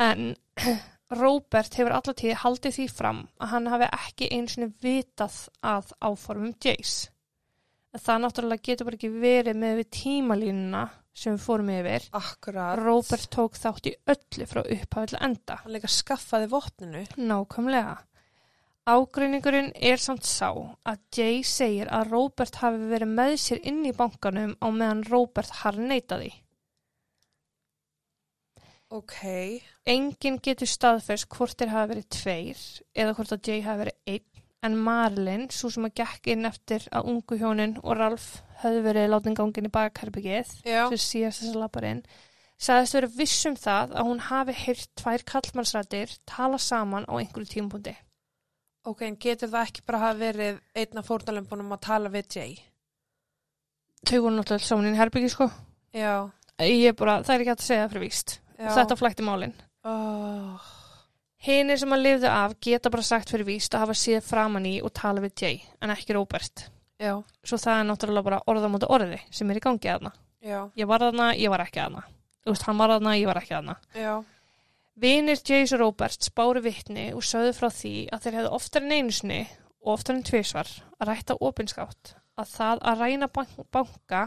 En 0.01 0.31
Robert 1.23 1.77
hefur 1.79 1.95
allatíð 1.95 2.39
haldið 2.43 2.79
því 2.79 2.87
fram 2.91 3.21
að 3.39 3.53
hann 3.53 3.69
hafi 3.73 3.91
ekki 3.95 4.31
eins 4.35 4.57
og 4.59 4.73
vitað 4.83 5.37
að 5.63 5.93
áformum 6.03 6.55
Jace. 6.65 7.13
En 7.95 8.03
það 8.03 8.23
náttúrulega 8.25 8.67
getur 8.69 8.89
bara 8.89 8.99
ekki 8.99 9.13
verið 9.13 9.61
með 9.61 9.79
við 9.81 9.91
tímalínuna 10.01 10.83
sem 11.17 11.37
við 11.37 11.45
fórum 11.47 11.71
yfir. 11.73 12.09
akkurat. 12.13 12.81
Robert 12.83 13.31
tók 13.33 13.57
þátt 13.57 13.89
í 13.89 13.95
öllu 14.13 14.49
frá 14.51 14.61
upphafi 14.65 15.13
til 15.13 15.23
enda. 15.23 15.61
Hann 15.63 15.77
líka 15.77 15.89
skaffaði 15.89 16.51
vopninu. 16.53 17.05
Nákvæmlega. 17.17 17.95
Ágreiningurinn 18.87 19.73
er 19.83 19.99
samt 19.99 20.27
sá 20.29 20.53
að 20.87 20.99
Jay 21.17 21.41
segir 21.43 21.89
að 21.91 22.13
Robert 22.13 22.59
hafi 22.61 22.85
verið 22.87 23.15
með 23.19 23.33
sér 23.43 23.65
inn 23.67 23.81
í 23.89 23.95
bankanum 23.97 24.53
á 24.63 24.67
meðan 24.71 25.03
Robert 25.11 25.51
harneitaði. 25.65 26.31
Ok, 28.95 29.17
Engin 29.91 30.39
getur 30.39 30.71
staðfest 30.71 31.27
hvort 31.35 31.59
þeir 31.59 31.73
hafa 31.73 31.91
verið 31.97 32.07
tveir 32.15 32.63
eða 32.95 33.17
hvort 33.19 33.35
að 33.35 33.51
Jay 33.51 33.65
hafi 33.67 33.83
verið 33.83 34.15
einn 34.15 34.45
en 34.67 34.79
Marilyn, 34.87 35.49
svo 35.51 35.69
sem 35.71 35.85
að 35.87 35.99
gekk 36.05 36.31
inn 36.33 36.47
eftir 36.47 36.87
að 36.95 37.11
ungu 37.11 37.41
hjónin 37.43 37.77
og 37.83 37.99
Ralf 37.99 38.31
höfðu 38.63 38.87
verið 38.87 39.11
látin 39.11 39.37
gangin 39.39 39.67
í 39.67 39.75
bakherbyggið 39.75 40.55
sem 40.63 40.95
síðast 40.95 41.43
þess 41.43 41.53
að 41.53 41.61
lappa 41.65 41.83
inn 41.91 42.07
sagðist 42.57 42.97
verið 42.97 43.17
viss 43.21 43.47
um 43.51 43.57
það 43.61 43.95
að 43.99 44.09
hún 44.09 44.27
hafi 44.31 44.55
heyrt 44.63 44.91
tvær 44.97 45.25
kallmannsrættir 45.33 46.15
tala 46.29 46.59
saman 46.63 47.09
á 47.11 47.13
einhverju 47.19 47.51
tímapunkti. 47.53 47.97
Ok, 48.87 49.03
en 49.03 49.17
getur 49.19 49.51
það 49.51 49.65
ekki 49.67 49.83
bara 49.87 49.99
hafa 50.05 50.19
verið 50.21 50.59
einna 50.79 51.03
fórnalömbunum 51.03 51.73
að 51.75 51.81
tala 51.89 52.11
við 52.13 52.37
Jay? 52.37 52.53
Þau 54.07 54.19
voru 54.23 54.37
náttúrulega 54.37 54.63
saman 54.69 54.93
í 54.93 54.99
herbyggi 55.01 55.31
sko. 55.33 55.49
Já, 55.97 56.13
Ég 56.63 56.87
er 56.89 56.95
bara, 56.97 57.19
það 57.27 57.35
er 57.35 57.43
ekki 57.43 57.51
hægt 57.53 57.63
að 57.65 57.67
segja 57.67 57.83
það 57.87 57.91
fyrir 57.93 58.05
víst. 58.07 58.31
já. 58.57 58.69
Þetta 58.73 58.97
flækti 58.97 59.25
málinn. 59.27 59.53
Oh, 59.85 60.61
Hinir 61.47 61.77
sem 61.83 61.93
að 61.93 62.01
lifðu 62.07 62.31
af 62.33 62.55
geta 62.65 62.91
bara 62.91 63.03
sagt 63.05 63.29
fyrir 63.31 63.45
víst 63.47 63.75
að 63.77 63.83
hafa 63.85 63.97
séð 63.99 64.23
framan 64.25 64.65
í 64.71 64.77
og 64.83 64.95
tala 64.97 65.21
við 65.21 65.35
Jay, 65.43 65.59
en 65.83 65.91
ekki 65.93 66.15
Robert. 66.17 66.69
já, 66.99 67.13
Svo 67.45 67.59
það 67.61 67.81
er 67.81 67.85
náttúrulega 67.91 68.25
bara 68.25 68.41
orða 68.49 68.71
mútið 68.73 68.89
orði 68.97 69.21
sem 69.31 69.51
er 69.51 69.57
í 69.61 69.61
gangi 69.67 69.91
aðna. 69.93 70.13
já, 70.43 70.71
Ég 70.77 70.87
var 70.89 71.01
aðna, 71.11 71.35
ég 71.37 71.51
var 71.51 71.61
ekki 71.67 71.83
aðna. 71.85 72.03
Þú 72.47 72.55
veist, 72.55 72.63
hann 72.71 72.79
var 72.79 72.91
aðna, 72.97 73.17
ég 73.19 73.27
var 73.27 73.37
ekki 73.43 73.55
aðna. 73.59 73.77
já. 73.95 74.25
Vinir 74.97 75.41
Jays 75.45 75.73
og 75.77 75.81
Roberts 75.81 76.31
báru 76.33 76.63
vittni 76.65 77.11
og 77.13 77.25
sögðu 77.27 77.53
frá 77.57 77.69
því 77.69 77.95
að 78.15 78.23
þeir 78.25 78.37
hefðu 78.39 78.53
oftar 78.57 78.83
en 78.87 78.93
einu 78.97 79.13
sinni 79.13 79.41
og 79.85 79.93
oftar 79.99 80.17
en 80.17 80.23
tvisvar 80.25 80.71
að 80.97 81.11
rætta 81.11 81.37
opinskátt 81.45 82.15
að 82.41 82.53
það 82.55 82.81
að 82.91 83.03
ræna 83.03 83.29
bank 83.33 83.59
banka 83.73 84.23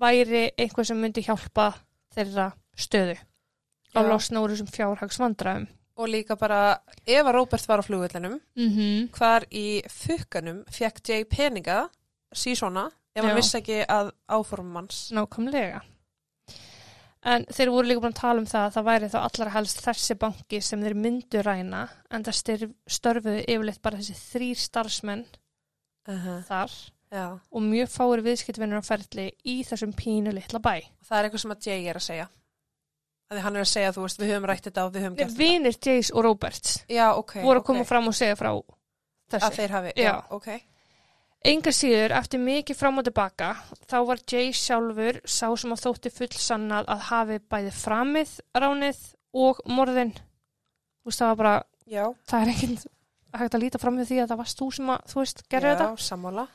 væri 0.00 0.46
einhver 0.56 0.88
sem 0.88 1.00
myndi 1.00 1.24
hjálpa 1.26 1.74
þeirra 2.14 2.48
stöðu 2.76 3.18
Já. 3.18 4.00
losna 4.06 4.40
úr 4.40 4.54
þessum 4.54 4.70
fjárhagsvandræðum. 4.70 5.68
Og 6.00 6.08
líka 6.08 6.36
bara, 6.38 6.78
ef 7.04 7.26
að 7.26 7.34
Robert 7.34 7.66
var 7.68 7.82
á 7.82 7.84
flugullinum, 7.84 8.40
Mm 8.56 8.68
-hmm. 8.68 9.08
hvar 9.12 9.44
í 9.52 9.82
fukkanum 9.88 10.64
fekk 10.70 11.08
Jay 11.08 11.24
peninga, 11.24 11.88
sí 12.32 12.54
svona, 12.54 12.90
ef 13.14 13.24
hann 13.24 13.36
vissi 13.36 13.58
ekki 13.58 13.84
að 13.84 14.12
áformum 14.28 14.76
hans. 14.76 15.10
Nákvæmlega. 15.12 15.82
En 17.22 17.44
þeir 17.52 17.68
voru 17.70 17.84
líka 17.88 18.00
búin 18.00 18.14
að 18.14 18.20
tala 18.22 18.40
um 18.40 18.46
það 18.48 18.62
að 18.66 18.74
það 18.78 18.84
væri 18.88 19.08
þá 19.12 19.18
allra 19.20 19.50
helst 19.50 19.80
þessi 19.84 20.14
banki 20.16 20.60
sem 20.64 20.80
þeir 20.80 20.94
myndu 20.96 21.42
ræna 21.44 21.82
en 22.10 22.22
það 22.24 22.34
styrf, 22.38 22.70
störfuðu 22.88 23.42
yfirleitt 23.44 23.82
bara 23.82 23.98
þessi 24.00 24.14
þrýr 24.32 24.56
starfsmenn 24.56 25.26
Uh 26.08 26.16
-huh. 26.26 26.42
þar 26.48 26.70
Já, 27.12 27.38
og 27.52 27.62
mjög 27.62 27.88
fáir 27.92 28.22
viðskiptvinnur 28.24 28.80
á 28.80 28.84
ferli 28.86 29.26
í 29.44 29.60
þessum 29.68 29.92
pínu 29.92 30.32
litla 30.32 30.58
bæ. 30.58 30.80
það 31.04 31.18
er 31.18 31.24
eitthvað 31.28 31.40
sem 31.42 31.50
að 31.50 31.66
Jay 31.66 31.86
er 31.88 31.96
að 31.96 32.02
segja. 32.06 32.28
Að 33.30 33.36
því 33.36 33.42
hann 33.42 33.56
er 33.56 33.60
að 33.60 33.68
segja, 33.68 33.92
þú 33.92 34.02
veist, 34.02 34.18
við 34.18 34.30
höfum 34.32 34.46
rætt 34.48 34.64
þetta 34.64 34.84
og 34.86 34.92
við 34.94 35.02
höfum 35.02 35.16
gert 35.16 35.28
þetta. 35.28 35.38
Vinir 35.38 35.76
Jace 35.86 36.12
og 36.14 36.24
Roberts 36.24 36.84
Já, 36.88 37.12
ok. 37.14 37.34
voru 37.42 37.60
að 37.60 37.64
koma 37.66 37.80
ok. 37.80 37.86
fram 37.86 38.08
og 38.08 38.14
segja 38.14 38.34
frá 38.36 38.48
Að 38.50 38.64
þessu. 39.30 39.56
þeir 39.56 39.70
hafi, 39.70 39.92
Já. 39.96 40.02
já, 40.02 40.24
ok. 40.30 40.48
Enga 41.40 41.72
síður, 41.72 42.12
eftir 42.18 42.40
mikið 42.44 42.76
fram 42.76 43.00
og 43.00 43.06
tilbaka, 43.06 43.54
þá 43.88 43.96
var 44.10 44.18
Jace 44.28 44.58
sjálfur 44.60 45.22
sá 45.24 45.46
sem 45.56 45.72
að 45.72 45.84
þótti 45.86 46.10
full 46.12 46.34
sannað 46.36 46.90
að 46.92 47.06
hafi 47.06 47.38
bæði 47.48 47.70
framið 47.78 48.34
ránið 48.60 49.00
og 49.40 49.62
morðin. 49.72 50.12
Þú 51.00 51.08
veist, 51.08 51.22
það 51.22 51.30
var 51.30 51.38
bara, 51.40 51.54
Já, 51.88 52.04
það 52.28 52.44
er 52.44 52.52
ekkert 52.52 52.84
hægt 53.40 53.56
að 53.56 53.64
líta 53.64 53.80
fram 53.80 53.96
með 53.96 54.10
því 54.10 54.20
að 54.20 54.28
það 54.34 54.42
varst 54.42 54.60
þú 54.60 54.68
sem 54.76 54.92
að, 54.92 55.08
þú 55.14 55.22
veist, 55.22 55.42
gerði 55.48 55.72
já, 55.72 55.78
þetta. 55.80 56.04
sammála. 56.10 56.46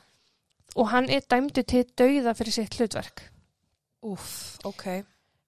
Og 0.76 0.88
hann 0.92 1.10
er 1.10 1.28
dæmdu 1.34 1.66
til 1.66 1.84
dauða 1.98 2.38
fyrir 2.38 2.58
sitt 2.60 2.78
hlutverk. 2.78 3.26
Úff, 4.06 4.32
ok. 4.70 4.88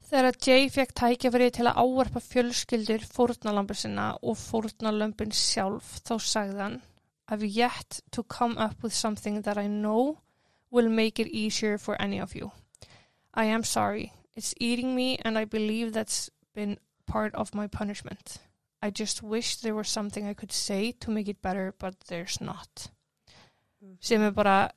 Þegar 0.09 0.43
Jay 0.43 0.69
fekk 0.73 0.99
tækjafrið 0.99 1.55
til 1.61 1.71
að 1.71 1.79
ávarpa 1.85 2.27
fjölskyldur 2.27 3.07
fórnalambur 3.07 3.79
sinna 3.79 4.11
og 4.19 4.39
fórnalömbin 4.41 5.31
sjálf, 5.37 6.01
þá 6.03 6.17
sagði 6.19 6.65
hann 6.65 6.81
I've 7.29 7.45
yet 7.45 8.01
to 8.13 8.23
come 8.23 8.57
up 8.57 8.83
with 8.83 8.95
something 8.95 9.43
that 9.43 9.59
I 9.59 9.67
know 9.67 10.21
will 10.71 10.89
make 10.89 11.19
it 11.19 11.29
easier 11.29 11.79
for 11.79 12.01
any 12.01 12.19
of 12.21 12.35
you. 12.35 12.53
I 13.35 13.45
am 13.45 13.65
sorry. 13.65 14.13
It's 14.35 14.55
eating 14.59 14.95
me 14.95 15.19
and 15.23 15.39
I 15.39 15.45
believe 15.45 15.93
that's 15.93 16.31
been 16.55 16.79
part 17.07 17.35
of 17.35 17.55
my 17.55 17.67
punishment. 17.67 18.39
I 18.81 18.91
just 18.91 19.23
wish 19.23 19.57
there 19.57 19.75
was 19.75 19.89
something 19.89 20.27
I 20.27 20.35
could 20.35 20.53
say 20.53 20.93
to 21.01 21.11
make 21.11 21.29
it 21.29 21.43
better, 21.43 21.75
but 21.79 21.95
there's 22.09 22.41
not. 22.41 22.89
Mm. 23.85 23.97
Sem 24.01 24.23
er 24.23 24.31
bara, 24.31 24.71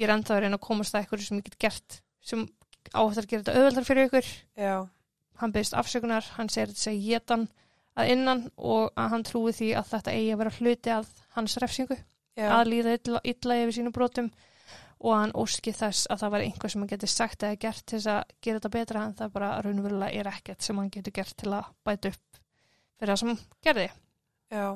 ég 0.00 0.08
er 0.08 0.14
enda 0.14 0.34
að 0.34 0.42
reyna 0.44 0.56
að 0.56 0.64
komast 0.66 0.94
að 0.94 1.02
eitthvað 1.04 1.26
sem 1.26 1.40
ég 1.40 1.48
get 1.50 1.58
gert, 1.66 2.00
sem 2.24 2.46
áhættar 2.92 3.26
að 3.26 3.30
gera 3.30 3.44
þetta 3.44 3.54
auðveldar 3.60 3.86
fyrir 3.86 4.08
ykkur 4.08 4.30
Já, 4.56 4.74
hann 5.40 5.52
byrðist 5.54 5.76
afsökunar, 5.76 6.28
hann 6.36 6.50
segir 6.52 6.72
þetta 6.72 6.84
segja 6.84 7.16
getan 7.16 7.46
að 7.96 8.12
innan 8.12 8.42
og 8.56 8.92
að 8.96 9.12
hann 9.14 9.24
trúi 9.26 9.54
því 9.56 9.70
að 9.80 9.90
þetta 9.92 10.16
eigi 10.16 10.32
að 10.32 10.40
vera 10.42 10.56
hluti 10.58 10.92
að 10.92 11.12
hans 11.36 11.56
refsingu, 11.62 11.96
já, 12.36 12.48
að 12.50 12.70
líða 12.72 12.96
illa, 12.98 13.20
illa 13.24 13.58
yfir 13.62 13.76
sínu 13.78 13.92
brotum 13.94 14.30
og 15.00 15.12
hann 15.12 15.32
óski 15.36 15.72
þess 15.76 16.06
að 16.10 16.22
það 16.22 16.30
var 16.34 16.40
einhver 16.46 16.72
sem 16.72 16.80
hann 16.82 16.88
geti 16.88 17.06
sagt 17.12 17.42
eða 17.44 17.58
gert 17.60 17.84
til 17.86 17.98
þess 17.98 18.06
að 18.14 18.22
gera 18.42 18.58
þetta 18.60 18.72
betra 18.78 19.04
en 19.04 19.14
það 19.18 19.32
bara 19.36 19.50
raunverulega 19.62 20.20
er 20.20 20.30
ekkert 20.32 20.62
sem 20.62 20.78
hann 20.80 20.90
getur 20.90 21.12
gert 21.12 21.36
til 21.36 21.52
að 21.52 21.68
bæta 21.84 22.08
upp 22.14 22.40
fyrir 22.98 23.12
það 23.12 23.20
sem 23.22 23.28
hann 23.28 23.40
gerði. 23.68 23.88
já, 24.50 24.66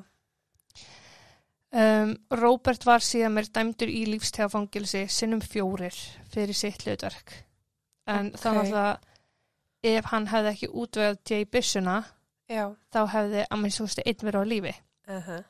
Um, 1.70 2.16
Robert 2.34 2.82
var 2.82 2.98
síðan 2.98 3.36
mér 3.36 3.46
dæmdur 3.54 3.86
í 3.94 4.00
lífstegafangilsi 4.10 5.04
sinnum 5.06 5.38
fjórir 5.44 5.94
fyrir 6.32 6.56
sitt 6.58 6.82
hlutverk 6.82 7.30
en 8.10 8.32
Ok. 8.32 8.40
þannig 8.42 8.72
að 8.74 9.04
ef 9.92 10.08
hann 10.10 10.26
hefði 10.32 10.50
ekki 10.50 10.70
útvegað 10.82 11.20
Jay 11.30 11.44
Bissuna 11.46 11.94
já, 12.50 12.64
þá 12.90 12.98
hefði 13.12 13.44
að 13.46 13.62
minnst 13.62 13.78
þú 13.78 13.86
veist 13.86 14.02
einn 14.02 14.26
verið 14.26 14.42
á 14.42 14.50
lífi 14.50 14.74
uh 14.74 15.28
-huh. 15.28 15.44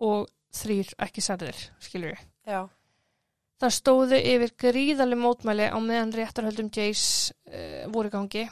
Og 0.00 0.26
þrýr 0.56 0.92
ekki 1.06 1.24
særðir, 1.24 1.68
skilur 1.82 2.14
við. 2.14 2.26
já, 2.46 2.60
Það 3.56 3.72
stóðu 3.72 4.16
yfir 4.20 4.52
gríðaleg 4.60 5.20
mótmæli 5.20 5.66
á 5.72 5.78
meðan 5.80 6.12
réttarhöldum 6.12 6.68
Jace 6.68 7.32
uh, 7.48 7.86
voru 7.88 8.10
gangi 8.12 8.44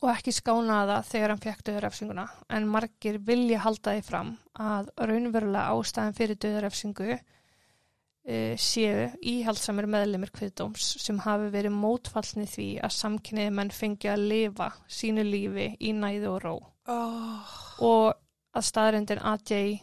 og 0.00 0.08
ekki 0.10 0.32
skánaða 0.32 1.02
þegar 1.04 1.34
hann 1.34 1.42
fekk 1.42 1.60
döðurefsinguna 1.66 2.24
en 2.56 2.70
margir 2.72 3.20
vilja 3.22 3.60
halda 3.66 3.94
því 3.98 4.06
fram 4.06 4.32
að 4.56 4.88
raunverulega 4.96 5.76
ástæðan 5.76 6.16
fyrir 6.16 6.40
döðurefsingu 6.40 7.10
uh, 7.12 8.54
séu 8.56 9.10
íhaldsamir 9.20 9.90
meðlemir 9.92 10.32
kviðdóms 10.34 10.88
sem 11.04 11.20
hafi 11.26 11.52
verið 11.52 11.76
mótfallni 11.76 12.48
því 12.48 12.68
að 12.80 12.96
samkynniði 12.96 13.54
menn 13.60 13.76
fengi 13.76 14.08
að 14.14 14.24
lifa 14.32 14.72
sínu 14.88 15.28
lífi 15.28 15.68
í 15.84 15.92
næðu 16.00 16.32
og 16.32 16.42
ró. 16.48 16.54
oh, 16.88 17.56
og 17.84 18.12
að 18.56 18.70
staðrendin 18.72 19.20
að 19.20 19.50
Jay 19.52 19.80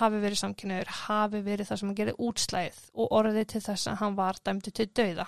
hafi 0.00 0.20
verið 0.22 0.40
samkynniður, 0.42 0.90
hafi 1.06 1.40
verið 1.46 1.68
það 1.70 1.78
sem 1.80 1.88
hann 1.90 1.98
gerði 2.00 2.14
útslæðið 2.28 2.80
og 2.94 3.14
orðið 3.20 3.46
til 3.52 3.60
þess 3.66 3.88
að 3.92 3.98
hann 4.02 4.16
var 4.18 4.40
dæmdu 4.44 4.72
til 4.76 4.86
dauða. 4.96 5.26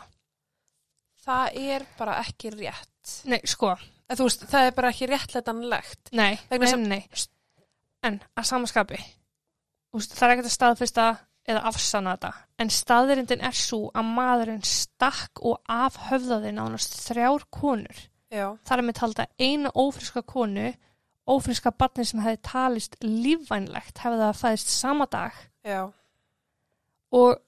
það 1.28 1.56
er 1.60 1.86
bara 1.98 2.18
ekki 2.24 2.50
rétt. 2.54 3.14
Nei, 3.28 3.40
sko, 3.48 3.74
En 4.08 4.16
þú 4.16 4.24
veist, 4.24 4.44
það 4.48 4.66
er 4.66 4.74
bara 4.76 4.88
ekki 4.94 5.06
réttleitanlegt. 5.10 6.12
nei, 6.12 6.38
nei, 6.50 6.66
sem- 6.66 6.82
nei. 6.88 7.02
En 8.02 8.20
að 8.38 8.44
samaskapi, 8.48 8.98
úst, 9.92 10.14
það 10.16 10.22
er 10.22 10.32
ekkert 10.36 10.48
að 10.48 10.54
staðfesta 10.56 11.06
eða 11.48 11.64
afsanna 11.68 12.14
þetta, 12.16 12.30
en 12.58 12.68
staðrendin 12.70 13.42
er 13.44 13.52
svo 13.52 13.90
að 13.92 14.04
maðurinn 14.14 14.64
stakk 14.64 15.42
og 15.42 15.60
afhöfðaði 15.68 16.52
nánast 16.54 16.96
þrjár 17.08 17.44
konur. 17.50 17.98
Já, 18.30 18.56
Þar 18.64 18.78
er 18.78 18.82
með 18.88 18.94
talda 19.00 19.26
eina 19.40 19.70
ófriska 19.74 20.22
konu, 20.22 20.74
ófriska 21.28 21.72
barni 21.76 22.06
sem 22.08 22.22
hefði 22.22 22.40
talist 22.46 22.96
lífvænlegt, 23.04 24.00
hefði 24.02 24.20
það 24.22 24.40
fæðist 24.40 24.72
sama 24.72 25.06
dag. 25.10 25.36
Já, 25.66 25.82
og 27.14 27.38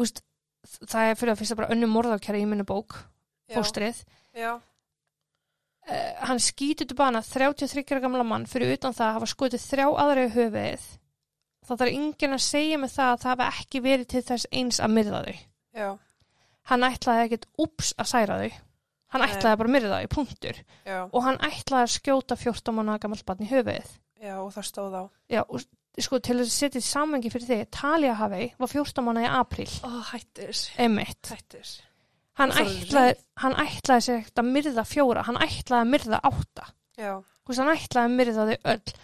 úst, 0.00 0.22
það 0.64 1.08
er 1.08 1.18
fyrir 1.20 1.34
að 1.34 1.40
fyrsta 1.42 1.58
bara 1.60 1.72
önnu 1.74 1.88
morðarkæra 1.90 2.40
í 2.40 2.48
minni 2.48 2.66
bók, 2.68 2.98
fóstrið. 3.52 4.02
Já, 4.36 4.56
uh, 4.56 6.10
hann 6.28 6.42
skýtur 6.42 6.88
til 6.88 6.98
bana 6.98 7.22
33 7.26 7.84
ára 7.92 8.02
gamla 8.04 8.26
mann 8.26 8.48
fyrir 8.48 8.74
utan 8.76 8.96
það 8.96 9.08
að 9.08 9.16
hafa 9.18 9.30
skotið 9.34 9.66
þrjá 9.68 9.86
aðra 9.90 10.26
í 10.26 10.34
höfuðið. 10.36 10.90
Þá 11.62 11.72
þarf 11.76 11.92
enginn 11.92 12.34
að 12.34 12.42
segja 12.42 12.78
með 12.82 12.94
það 12.96 13.12
að 13.12 13.20
það 13.22 13.32
hafa 13.32 13.62
ekki 13.62 13.82
verið 13.84 14.08
til 14.10 14.22
þess 14.28 14.48
eins 14.50 14.80
að 14.82 14.94
myrða 14.96 15.22
þau. 15.22 15.42
Já, 15.72 15.88
hann 16.70 16.86
ætlaði 16.86 17.26
ekkert 17.26 17.48
ups 17.64 17.92
að 17.96 18.12
særa 18.12 18.38
þau 18.42 18.62
hann 19.12 19.26
ætlaði 19.26 19.60
bara 19.60 19.70
að 19.70 19.74
myrða 19.76 20.00
þau, 20.00 20.08
punktur 20.16 20.58
já, 20.86 20.98
og 21.04 21.20
hann 21.26 21.38
ætlaði 21.44 21.84
að 21.86 21.94
skjóta 21.96 22.38
14 22.40 22.76
manna 22.76 22.98
gammal 23.02 23.20
barn 23.28 23.44
í 23.44 23.50
höfuðið. 23.50 23.94
Já, 24.22 24.34
og 24.38 24.50
það 24.54 24.68
stóð 24.68 24.98
á. 24.98 25.04
já, 25.34 25.40
og 25.42 25.64
sko 26.00 26.18
til 26.24 26.38
að 26.40 26.52
setja 26.52 26.80
í 26.80 26.86
samengi 26.86 27.32
fyrir 27.32 27.48
þig 27.48 27.64
Talia 27.74 28.14
Havei 28.16 28.52
var 28.58 28.70
14 28.70 29.04
manna 29.04 29.24
í 29.26 29.30
apríl. 29.30 29.68
Ó, 29.84 29.90
hættir, 30.12 30.52
einmitt. 30.80 31.32
Hættir. 31.32 31.72
hann 32.40 32.54
Það 32.54 32.70
ætlaði, 32.72 33.16
hann 33.42 33.58
ætlaði 33.60 34.06
sér 34.06 34.20
ekkert 34.22 34.40
að 34.40 34.52
myrða 34.54 34.84
fjóra, 34.88 35.26
hann 35.28 35.40
ætlaði 35.42 35.80
að 35.82 35.90
myrða 35.92 36.22
átta. 36.30 36.68
Já, 36.96 37.12
hann 37.58 37.74
ætlaði 37.74 38.06
að 38.06 38.16
myrða 38.20 38.46
þau 38.48 38.72
öll. 38.72 38.94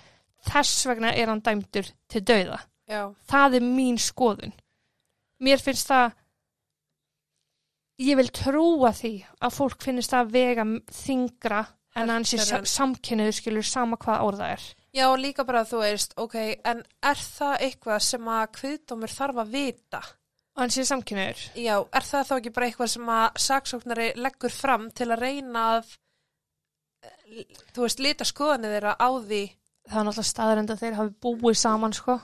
Þess 0.48 0.86
vegna 0.88 1.12
er 1.12 1.28
hann 1.28 1.44
dæmdur 1.44 1.90
til 2.08 2.22
dauða. 2.24 2.62
Já, 2.88 3.02
það 3.28 3.58
er 3.58 3.68
mín 3.68 3.98
skoðun. 4.00 4.54
Mér 5.44 5.60
finnst 5.60 5.90
það 5.90 6.14
ég 7.98 8.16
vil 8.20 8.28
trúa 8.34 8.92
því 8.94 9.12
að 9.42 9.54
fólk 9.58 9.82
finnst 9.82 10.12
það 10.14 10.30
vega 10.34 10.64
þingra 10.94 11.62
en 11.98 12.12
að 12.14 12.28
Heldur 12.30 12.58
en- 12.60 12.68
samkynniður 12.70 13.34
skilur 13.38 13.66
sama 13.66 13.96
hvað 13.98 14.22
orða 14.28 14.52
er. 14.54 14.66
Já, 14.94 15.06
líka 15.18 15.44
bara 15.44 15.64
þú 15.68 15.80
veist, 15.82 16.14
ok, 16.16 16.34
en 16.64 16.82
er 17.02 17.14
það 17.20 17.60
eitthvað 17.66 18.00
sem 18.06 18.28
að 18.32 18.46
kviðdómur 18.58 19.12
þarf 19.12 19.42
að 19.44 19.50
vita? 19.56 20.02
og 20.58 20.62
hann 20.64 20.70
sé 20.74 20.82
samkynniður 20.82 21.42
Já, 21.54 21.74
er 21.94 22.02
það 22.02 22.24
þá 22.26 22.32
ekki 22.38 22.50
bara 22.54 22.66
eitthvað 22.66 22.88
sem 22.90 23.10
að 23.14 23.36
saksóknari 23.38 24.06
leggur 24.18 24.50
fram 24.50 24.88
til 24.90 25.06
að 25.14 25.20
reyna 25.22 25.60
að, 25.76 25.92
þú 27.76 27.84
veist, 27.84 28.00
lita 28.02 28.26
skoðanir 28.26 28.72
þeirra 28.74 28.94
á 28.98 29.08
því? 29.22 29.42
það 29.88 30.00
er 30.00 30.04
náttúrulega 30.08 30.30
staðarind 30.32 30.70
að 30.74 30.80
þeir 30.82 30.96
hafi 30.98 31.14
búið 31.22 31.56
saman 31.60 31.94
sko 31.96 32.16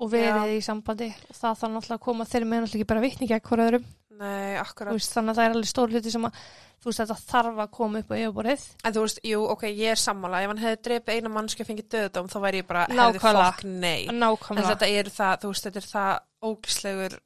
og 0.00 0.10
verið 0.12 0.54
í 0.56 0.60
sambandi. 0.64 1.08
Það 1.34 1.58
þarf 1.60 1.72
náttúrulega 1.74 1.98
að 1.98 2.04
koma 2.06 2.24
þeir 2.30 2.44
með 2.46 2.62
náttúrulega 2.62 2.78
ekki 2.80 2.90
bara 2.92 3.04
vitni 3.04 3.26
gegn 3.28 3.44
hver 3.50 3.64
öðrum 3.66 3.88
Nei, 4.20 4.56
Þú 4.58 4.62
akkurat. 4.64 4.92
veist, 4.96 5.14
þannig 5.16 5.32
að 5.32 5.38
það 5.38 5.46
er 5.48 5.54
alveg 5.54 5.70
stór 5.70 5.94
hluti 5.94 6.10
sem 6.12 6.26
að 6.28 6.40
þú 6.80 6.88
veist 6.90 7.00
þetta 7.00 7.16
þarf 7.30 7.60
að 7.64 7.70
koma 7.76 8.00
upp 8.02 8.10
á 8.12 8.16
yfirborðið 8.20 8.64
En 8.84 8.94
þú 8.96 9.04
veist, 9.04 9.20
jú, 9.30 9.38
ok, 9.54 9.62
ég 9.70 9.94
er 9.94 10.00
sammála. 10.00 10.42
Ef 10.44 10.50
hann 10.52 10.60
hefði 10.64 10.80
drepið 10.88 11.16
eina 11.20 11.32
mannski 11.32 11.64
að 11.64 11.70
fengið 11.70 11.88
döðdóm, 11.94 12.28
þá 12.32 12.36
væri 12.44 12.60
ég 12.60 12.66
bara, 12.68 12.82
hefði 12.90 13.22
fokk 13.24 13.64
nei. 13.64 14.02
En 14.12 14.20
nákvæmlega 14.20 14.74
þetta 14.74 14.90
er 15.00 15.10
það, 15.16 15.38
þú 15.44 15.52
veist, 15.54 15.68
þetta 15.68 15.80
er 15.82 15.88
það 15.90 16.12
ógislegur 16.50 17.16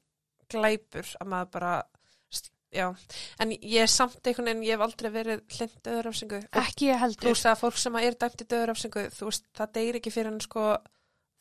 glæpur 0.55 1.11
að 1.19 1.29
maður 1.33 1.51
bara, 1.55 1.73
já. 2.75 2.87
En 3.43 3.51
ég 3.55 3.77
er 3.83 3.91
samt 3.91 4.27
einhvern 4.27 4.49
veginn, 4.51 4.63
ég 4.67 4.75
hef 4.75 4.85
aldrei 4.87 5.11
verið 5.15 5.43
hlind 5.57 5.75
döðurafsingu. 5.87 6.41
Ekki 6.63 6.89
ég 6.91 6.99
þú 6.99 7.03
heldur 7.05 7.31
veist 7.31 7.49
að 7.49 7.59
fólk 7.63 7.79
sem 7.81 7.99
er 8.01 8.17
dæmt 8.19 8.43
í 8.43 8.49
döðurafsingu, 8.51 9.05
þú 9.15 9.29
veist, 9.31 9.47
það 9.55 9.75
deyr 9.79 9.99
ekki 9.99 10.13
fyrir 10.15 10.31
en 10.33 10.41
sko, 10.43 10.65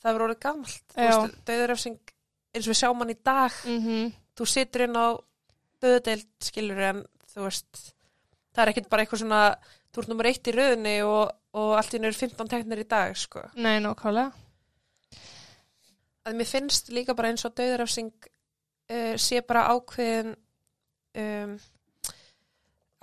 það 0.02 0.10
er 0.14 0.26
orðið 0.28 0.42
gamalt. 0.46 0.82
Þú 0.94 1.04
Já. 1.04 1.14
veist, 1.18 1.40
döðurafsing, 1.50 2.14
eins 2.54 2.66
og 2.68 2.72
við 2.74 2.80
sjáum 2.80 3.02
hann 3.04 3.14
í 3.14 3.18
dag, 3.22 3.62
mm 3.66 4.12
þú 4.34 4.46
situr 4.50 4.82
inn 4.88 4.96
á 4.98 5.06
döðudeild, 5.84 6.30
skilur 6.42 6.82
en 6.88 7.02
þú 7.34 7.46
veist, 7.46 7.82
það 8.54 8.64
er 8.64 8.72
ekkert 8.72 8.90
bara 8.92 9.04
eitthvað 9.04 9.22
svona, 9.24 9.42
þú 9.92 10.02
ert 10.02 10.12
nummer 10.12 10.30
eitt 10.30 10.50
í 10.50 10.54
röðinni 10.54 10.94
og, 11.06 11.34
og 11.60 11.74
allt 11.78 11.96
í 11.96 12.00
nöður 12.02 12.20
15 12.22 12.52
teknir 12.52 12.84
í 12.84 12.88
dag, 12.90 13.14
sko. 13.18 13.44
nei, 13.56 13.76
nákvæmlega. 13.84 14.30
Að 16.24 16.38
mér 16.38 16.48
finnst 16.48 16.88
líka 16.94 17.16
bara 17.16 17.30
eins 17.32 17.44
og 17.44 17.52
döðurafsing 17.58 18.14
uh, 18.16 19.14
sé 19.20 19.42
bara 19.44 19.66
ákveðin 19.74 20.32
um, 21.20 21.54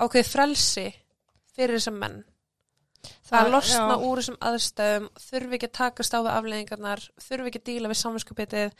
ákveðið 0.02 0.32
frelsi 0.32 0.88
fyrir 1.54 1.78
þessum 1.78 2.00
menn. 2.02 2.20
Að 3.32 3.54
losna 3.54 3.96
já, 3.96 4.02
úr 4.04 4.20
þessum 4.20 4.42
aðstæðum 4.44 5.06
þurfi 5.24 5.58
ekki 5.58 5.70
að 5.70 5.78
takast 5.78 6.16
á 6.18 6.20
við 6.20 6.34
afleðingarnar 6.34 7.04
þurfi 7.24 7.52
ekki 7.52 7.62
að 7.62 7.70
díla 7.70 7.92
við 7.92 8.00
samvinskupitið 8.02 8.74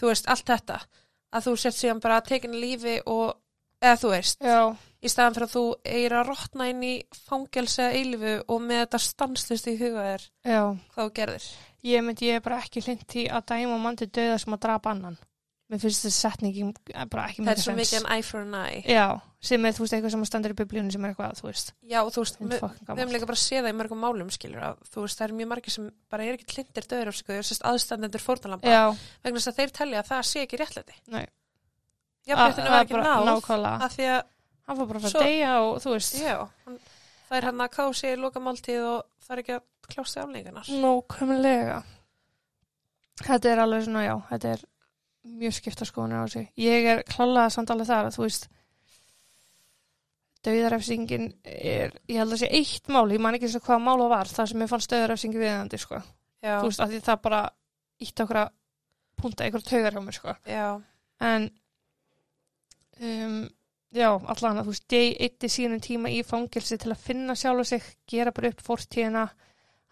þú 0.00 0.08
veist, 0.08 0.30
allt 0.32 0.48
þetta 0.48 0.78
að 1.30 1.46
þú 1.46 1.56
sett 1.62 1.78
síðan 1.78 2.02
bara 2.02 2.20
tekin 2.26 2.56
í 2.56 2.62
lífi 2.64 2.98
og 3.06 3.36
eða 3.80 3.96
þú 4.02 4.12
veist, 4.12 4.44
já, 4.44 4.60
í 5.00 5.10
staðan 5.10 5.36
fyrir 5.36 5.46
að 5.46 5.54
þú 5.54 5.64
eigir 5.94 6.16
að 6.18 6.28
rotna 6.28 6.68
inn 6.72 6.84
í 6.84 6.94
fangelsi 7.28 7.82
eða 7.84 7.96
eilifu 8.00 8.36
og 8.46 8.62
með 8.66 8.82
þetta 8.84 9.02
stanslist 9.06 9.70
í 9.70 9.76
huga 9.80 10.06
þér 10.10 10.26
já. 10.26 10.62
hvað 10.94 11.02
þú 11.02 11.10
gerðir? 11.20 11.50
Ég 11.90 12.04
myndi 12.04 12.28
ég 12.28 12.40
er 12.40 12.44
bara 12.44 12.60
ekki 12.60 12.84
hlind 12.84 13.16
í 13.16 13.26
að 13.32 13.46
dæma 13.54 13.78
mann 13.80 13.96
til 13.96 14.10
döða 14.12 14.38
sem 14.42 14.56
að 14.56 14.64
drapa 14.66 14.92
annan 14.92 15.16
mér 15.70 15.78
finnst 15.78 16.02
þessi 16.04 16.18
setningin 16.24 16.70
bara 17.10 17.28
ekki 17.30 17.44
það 17.46 17.52
er 17.52 17.60
svo 17.62 17.70
sens. 17.70 17.80
mikið 17.80 17.98
an 18.00 18.08
eye 18.16 18.24
for 18.26 18.40
an 18.42 18.54
eye. 18.58 18.80
Já, 18.90 19.06
sem 19.50 19.64
er 19.64 19.72
þú 19.76 19.80
veist 19.84 19.94
eitthvað 19.94 20.14
sem 20.14 20.24
að 20.24 20.28
stendur 20.30 20.54
í 20.54 20.58
biblíunum 20.58 20.90
sem 20.94 21.04
er 21.06 21.10
eitthvað, 21.12 21.36
þú 21.38 21.46
veist, 21.46 21.68
já 21.86 21.98
og 22.02 22.10
þú 22.14 22.20
veist, 22.24 22.36
við 22.40 22.58
gammalt. 22.88 23.12
líka 23.14 23.28
bara 23.30 23.40
séð 23.40 23.62
það 23.62 23.70
í 23.70 23.76
mörgum 23.78 24.02
málum 24.02 24.30
skilur 24.34 24.62
að 24.66 24.74
þú 24.90 24.98
veist, 25.04 25.16
það 25.20 25.26
er 25.28 25.34
mjög 25.38 25.48
margir 25.52 25.72
sem 25.76 25.84
bara 26.10 26.22
er 26.26 26.34
ekki 26.38 26.54
hlindir 26.56 26.84
döður 26.90 27.08
er 27.10 27.14
sérst 27.46 27.64
aðstandendur 27.70 28.22
fórnalampa 28.24 28.66
já, 28.66 28.84
vegna 29.22 29.38
þess 29.38 29.52
að 29.52 29.58
þeir 29.60 29.70
telja 29.78 29.98
að 30.02 30.08
það 30.10 30.22
sé 30.30 30.38
ekki 30.44 30.56
réttlæti. 30.60 30.94
Nei. 31.14 31.26
Jafnréttinu 32.26 32.66
Að- 32.66 32.70
var 32.70 32.80
að 32.80 32.84
ekki 32.84 32.98
náð 33.00 33.22
nákvæmlega, 33.30 33.76
að 33.80 33.90
því 33.94 34.04
að, 34.10 34.22
hann 34.66 34.76
fór 34.76 34.86
bara 34.90 34.98
að 35.00 35.22
deyja 35.24 35.52
og 35.62 35.72
þú 35.80 35.90
veist, 35.94 36.12
já 36.20 36.36
það 37.30 37.36
er 37.38 37.44
hann 37.46 37.60
að 37.60 37.70
og 45.20 45.28
það 45.28 45.36
mjög 45.42 45.56
skipta 45.56 45.86
skoðunir 45.88 46.24
á 46.24 46.26
sig. 46.32 46.48
Ég 46.60 46.88
er 46.94 47.02
klálega 47.08 47.52
samt 47.52 47.70
alveg 47.72 47.88
þar 47.90 48.08
að 48.08 48.16
þú 48.16 48.24
veist, 48.24 48.48
dauðarefsingin 50.46 51.26
er, 51.44 51.92
ég 52.08 52.20
held 52.20 52.32
að 52.32 52.42
sé 52.42 52.48
eitt 52.56 52.88
mál, 52.92 53.04
ég 53.12 53.20
man 53.20 53.36
ekki 53.36 53.48
eins 53.48 53.58
og 53.58 53.66
hvaða 53.66 53.84
mál 53.84 53.98
það 54.00 54.12
var, 54.14 54.30
það 54.38 54.50
sem 54.52 54.64
ég 54.64 54.70
fannst 54.70 54.92
dauðarefsingi 54.94 55.42
viðandi, 55.42 55.80
sko. 55.80 56.00
Þú 56.40 56.70
veist, 56.70 56.80
að 56.80 56.96
það 57.04 57.22
bara 57.26 57.40
ítt 58.00 58.22
okkur 58.24 58.40
að 58.40 58.52
punta 59.20 59.44
einhver 59.44 59.64
taugar 59.66 59.96
hjá 59.96 60.04
mér, 60.06 60.16
sko. 60.16 60.36
já, 60.48 60.68
En, 61.20 61.50
um, 63.04 63.42
já, 63.92 64.08
allan 64.08 64.62
að 64.62 64.70
þú 64.70 64.72
veist, 64.72 64.86
Jay 64.88 65.12
eitti 65.20 65.50
sínum 65.52 65.82
tíma 65.84 66.08
í 66.08 66.22
fangelsi 66.24 66.78
til 66.80 66.94
að 66.94 67.04
finna 67.04 67.36
sjálf 67.36 67.68
sig, 67.68 67.84
gera 68.08 68.32
bara 68.32 68.48
upp 68.54 68.64
fórtíðina, 68.64 69.26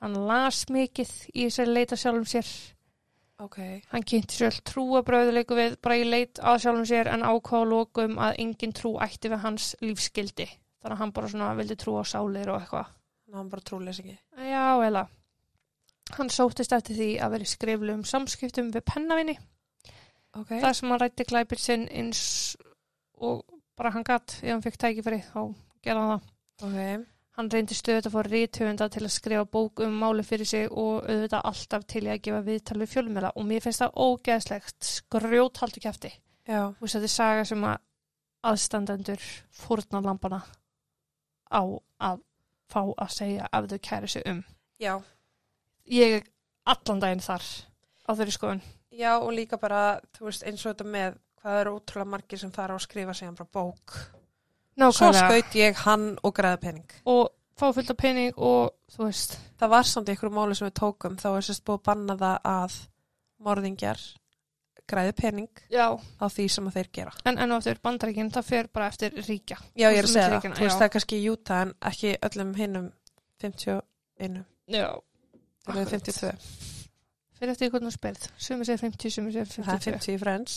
hann 0.01 0.17
las 0.31 0.65
mikið 0.73 1.13
í 1.35 1.45
þessari 1.51 1.75
leita 1.75 1.99
sjálfum 2.01 2.25
sér, 2.31 2.49
ok 3.39 3.59
Hann 3.93 4.03
kynnti 4.09 4.35
sér 4.41 4.57
trúabröðuleiku 4.67 5.55
við 5.59 5.77
bara 5.85 5.97
í 6.01 6.07
leit 6.09 6.41
að 6.43 6.61
sjálfum 6.65 6.87
sér 6.91 7.11
en 7.13 7.23
ákváða 7.27 7.69
lókum 7.71 8.17
að 8.19 8.39
engin 8.45 8.73
trú 8.75 8.97
ætti 9.05 9.31
við 9.31 9.43
hans 9.45 9.69
lífskildi. 9.85 10.49
Þannig 10.83 10.95
að 10.97 11.03
hann 11.03 11.13
bara 11.15 11.29
svona 11.33 11.53
vildi 11.59 11.77
trú 11.79 11.95
á 11.99 12.05
sálir 12.07 12.51
og 12.53 12.61
eitthvað. 12.61 12.91
ná 13.29 13.37
hann 13.43 13.49
bara 13.53 13.63
trúleis 13.63 13.99
ekki 14.01 14.17
Já, 14.49 14.79
eða. 14.89 15.05
Hann 16.17 16.31
sóttist 16.33 16.73
eftir 16.73 16.97
því 16.97 17.09
að 17.21 17.31
vera 17.35 17.45
í 17.45 17.51
skriflum 17.53 18.05
samskiptum 18.09 18.71
við 18.73 18.85
pennavinni. 18.89 19.35
ok, 20.35 20.49
Það 20.63 20.73
sem 20.79 20.89
hann 20.95 21.01
rætti 21.03 21.25
glæpir 21.29 21.59
sinn 21.61 21.89
eins 21.93 22.57
og 23.21 23.43
bara 23.77 23.91
hann 23.95 24.05
gatt 24.07 24.39
ef 24.43 24.49
hann 24.51 24.63
fekk 24.65 24.79
tækifæri 24.81 25.21
þá 25.29 25.41
gerði 25.85 26.01
hann 26.01 26.13
það. 26.15 26.29
ok 26.65 27.07
Hann 27.39 27.47
reyndi 27.55 27.77
stöðut 27.79 28.09
að 28.09 28.15
fá 28.17 28.23
rítöfunda 28.27 28.87
til 28.91 29.05
að 29.07 29.13
skrifa 29.15 29.45
bók 29.47 29.79
um 29.85 29.93
máli 30.03 30.25
fyrir 30.27 30.49
sig 30.49 30.65
og 30.73 31.05
auðvitað 31.07 31.45
alltaf 31.47 31.85
til 31.87 32.01
í 32.03 32.11
að 32.11 32.23
gefa 32.25 32.41
viðtal 32.49 32.79
við 32.81 32.91
fjölmjöla 32.97 33.31
og 33.39 33.47
mér 33.47 33.63
finnst 33.63 33.83
það 33.85 34.01
ógeðslegt 34.07 34.89
skrjóthaldu 34.89 35.83
kæfti. 35.85 36.11
já, 36.49 36.65
Þú 36.75 36.83
veist, 36.83 36.97
þetta 36.97 37.07
er 37.11 37.15
saga 37.15 37.45
sem 37.47 37.63
að 37.69 37.77
aðstandendur 38.51 39.29
fórnarlampana 39.55 40.41
á 41.55 41.63
að 42.11 42.19
fá 42.69 42.81
að 42.99 43.15
segja 43.15 43.47
ef 43.55 43.71
þau 43.71 43.79
kæri 43.87 44.09
sig 44.09 44.27
um. 44.27 44.43
já, 44.83 44.99
Ég 45.87 46.19
er 46.19 46.27
allan 46.67 47.01
daginn 47.01 47.23
þar 47.23 47.47
á 48.03 48.11
þeirri 48.19 48.35
skoðun. 48.35 48.63
já 48.91 49.15
og 49.15 49.31
líka 49.33 49.57
bara 49.63 50.01
þú 50.19 50.27
veist, 50.27 50.43
eins 50.43 50.67
og 50.67 50.75
þetta 50.75 50.91
með 50.91 51.19
hvað 51.39 51.61
eru 51.63 51.79
ótrúlega 51.79 52.11
margir 52.19 52.39
sem 52.43 52.51
fara 52.51 52.75
að 52.75 52.83
skrifa 52.83 53.15
sig 53.15 53.29
hann 53.31 53.39
bara 53.39 53.55
bók 53.55 53.95
svo 54.79 55.11
skaut 55.17 55.59
ég 55.59 55.83
hann 55.85 56.07
og 56.23 56.35
græða 56.37 56.61
pening? 56.63 56.87
Og 57.11 57.27
fá 57.59 57.67
fullt 57.75 57.91
af 57.91 57.99
pening 57.99 58.37
og 58.37 58.71
þú 58.95 59.09
veist, 59.09 59.39
það 59.59 59.75
var 59.75 59.91
samt 59.91 60.13
ykkur 60.15 60.33
máli 60.35 60.57
sem 60.59 60.69
við 60.69 60.79
tókum. 60.79 61.19
Þá 61.19 61.29
er 61.33 61.49
sérst 61.49 61.65
búið 61.67 61.81
að 61.81 61.85
banna 61.91 62.19
það 62.23 62.39
að 62.53 62.79
morðingjar 63.49 64.05
græði 64.89 65.13
pening 65.19 65.63
já, 65.69 65.87
á 65.93 66.27
því 66.33 66.47
sem 66.53 66.71
þeir 66.73 66.89
gera. 66.97 67.13
En 67.29 67.37
enn 67.37 67.53
og 67.53 67.61
aftur 67.61 67.81
bandaríkinn, 67.85 68.31
það 68.33 68.47
fer 68.49 68.71
bara 68.73 68.89
eftir 68.89 69.19
ríkja. 69.19 69.59
já 69.77 69.91
ég 69.91 70.01
er 70.01 70.09
að 70.09 70.15
segja 70.15 70.31
það, 70.33 70.47
þú 70.47 70.65
veist 70.65 70.73
já. 70.73 70.79
það 70.79 70.87
er 70.87 70.95
kannski 70.95 71.19
í 71.19 71.29
Utah 71.33 71.61
en 71.67 71.75
ekki 71.91 72.15
öllum 72.29 72.55
hinnum 72.57 72.89
51, 73.43 74.41
Já. 74.69 74.89
það 75.67 75.83
er 75.83 75.93
52 75.93 76.33
Fyrir 77.39 77.53
eftir 77.55 77.71
hvernig 77.71 77.93
þú 77.93 77.95
spyrð. 77.95 78.25
Sumi 78.43 78.67
segir 78.67 78.81
50, 78.83 79.13
sumi 79.15 79.35
segir 79.35 79.47
það 79.53 79.75
er 79.77 79.85
52. 79.85 79.93
50 79.93 80.17
í 80.17 80.23
Friends 80.25 80.57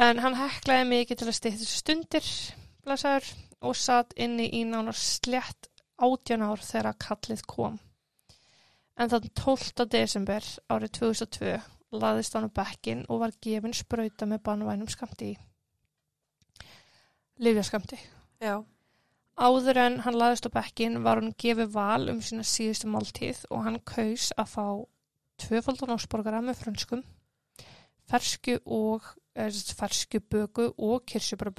En 0.00 0.22
hann 0.24 0.38
heklaði 0.38 0.86
mikið 0.88 1.18
til 1.20 1.26
að 1.28 1.36
stýtti 1.36 1.66
stundir, 1.68 2.28
blæsaður, 2.86 3.26
og 3.68 3.76
satt 3.76 4.14
inni 4.16 4.46
í 4.56 4.62
nánar 4.64 4.96
slétt 4.96 5.68
átján 6.00 6.46
ár 6.46 6.62
þegar 6.64 6.96
kallið 7.04 7.42
kom. 7.44 7.76
En 8.96 9.12
þann 9.12 9.28
12. 9.36 9.84
desember 9.92 10.46
árið 10.72 10.94
2002 11.02 11.52
laðist 12.00 12.36
hann 12.36 12.48
á 12.48 12.56
bekkin 12.62 13.04
og 13.12 13.20
var 13.26 13.36
gefin 13.44 13.76
sprauta 13.76 14.28
með 14.30 14.42
banvænum 14.48 14.88
skamti 14.88 15.34
í. 15.34 15.38
Livjaskamti. 17.40 18.00
já, 18.40 18.64
Áður 19.36 19.84
en 19.84 20.00
hann 20.04 20.16
laðist 20.16 20.48
á 20.48 20.50
bekkin 20.52 21.02
var 21.04 21.20
hann 21.20 21.36
gefið 21.36 21.72
val 21.76 22.08
um 22.12 22.24
sína 22.24 22.44
síðustu 22.44 22.88
máltíð 22.88 23.44
og 23.52 23.64
hann 23.68 23.80
kaus 23.84 24.32
að 24.36 24.52
fá 24.52 24.66
tvöfaldan 25.40 25.92
ásborgara 25.96 26.40
með 26.44 26.60
frönskum, 26.64 27.04
fersku 28.08 28.58
og 28.64 29.04
eh, 29.34 29.50
sem 29.50 29.60
sagt, 29.60 29.78
fersku 29.78 30.20
böku 30.20 30.70
og 30.76 31.04
kirsubara 31.06 31.52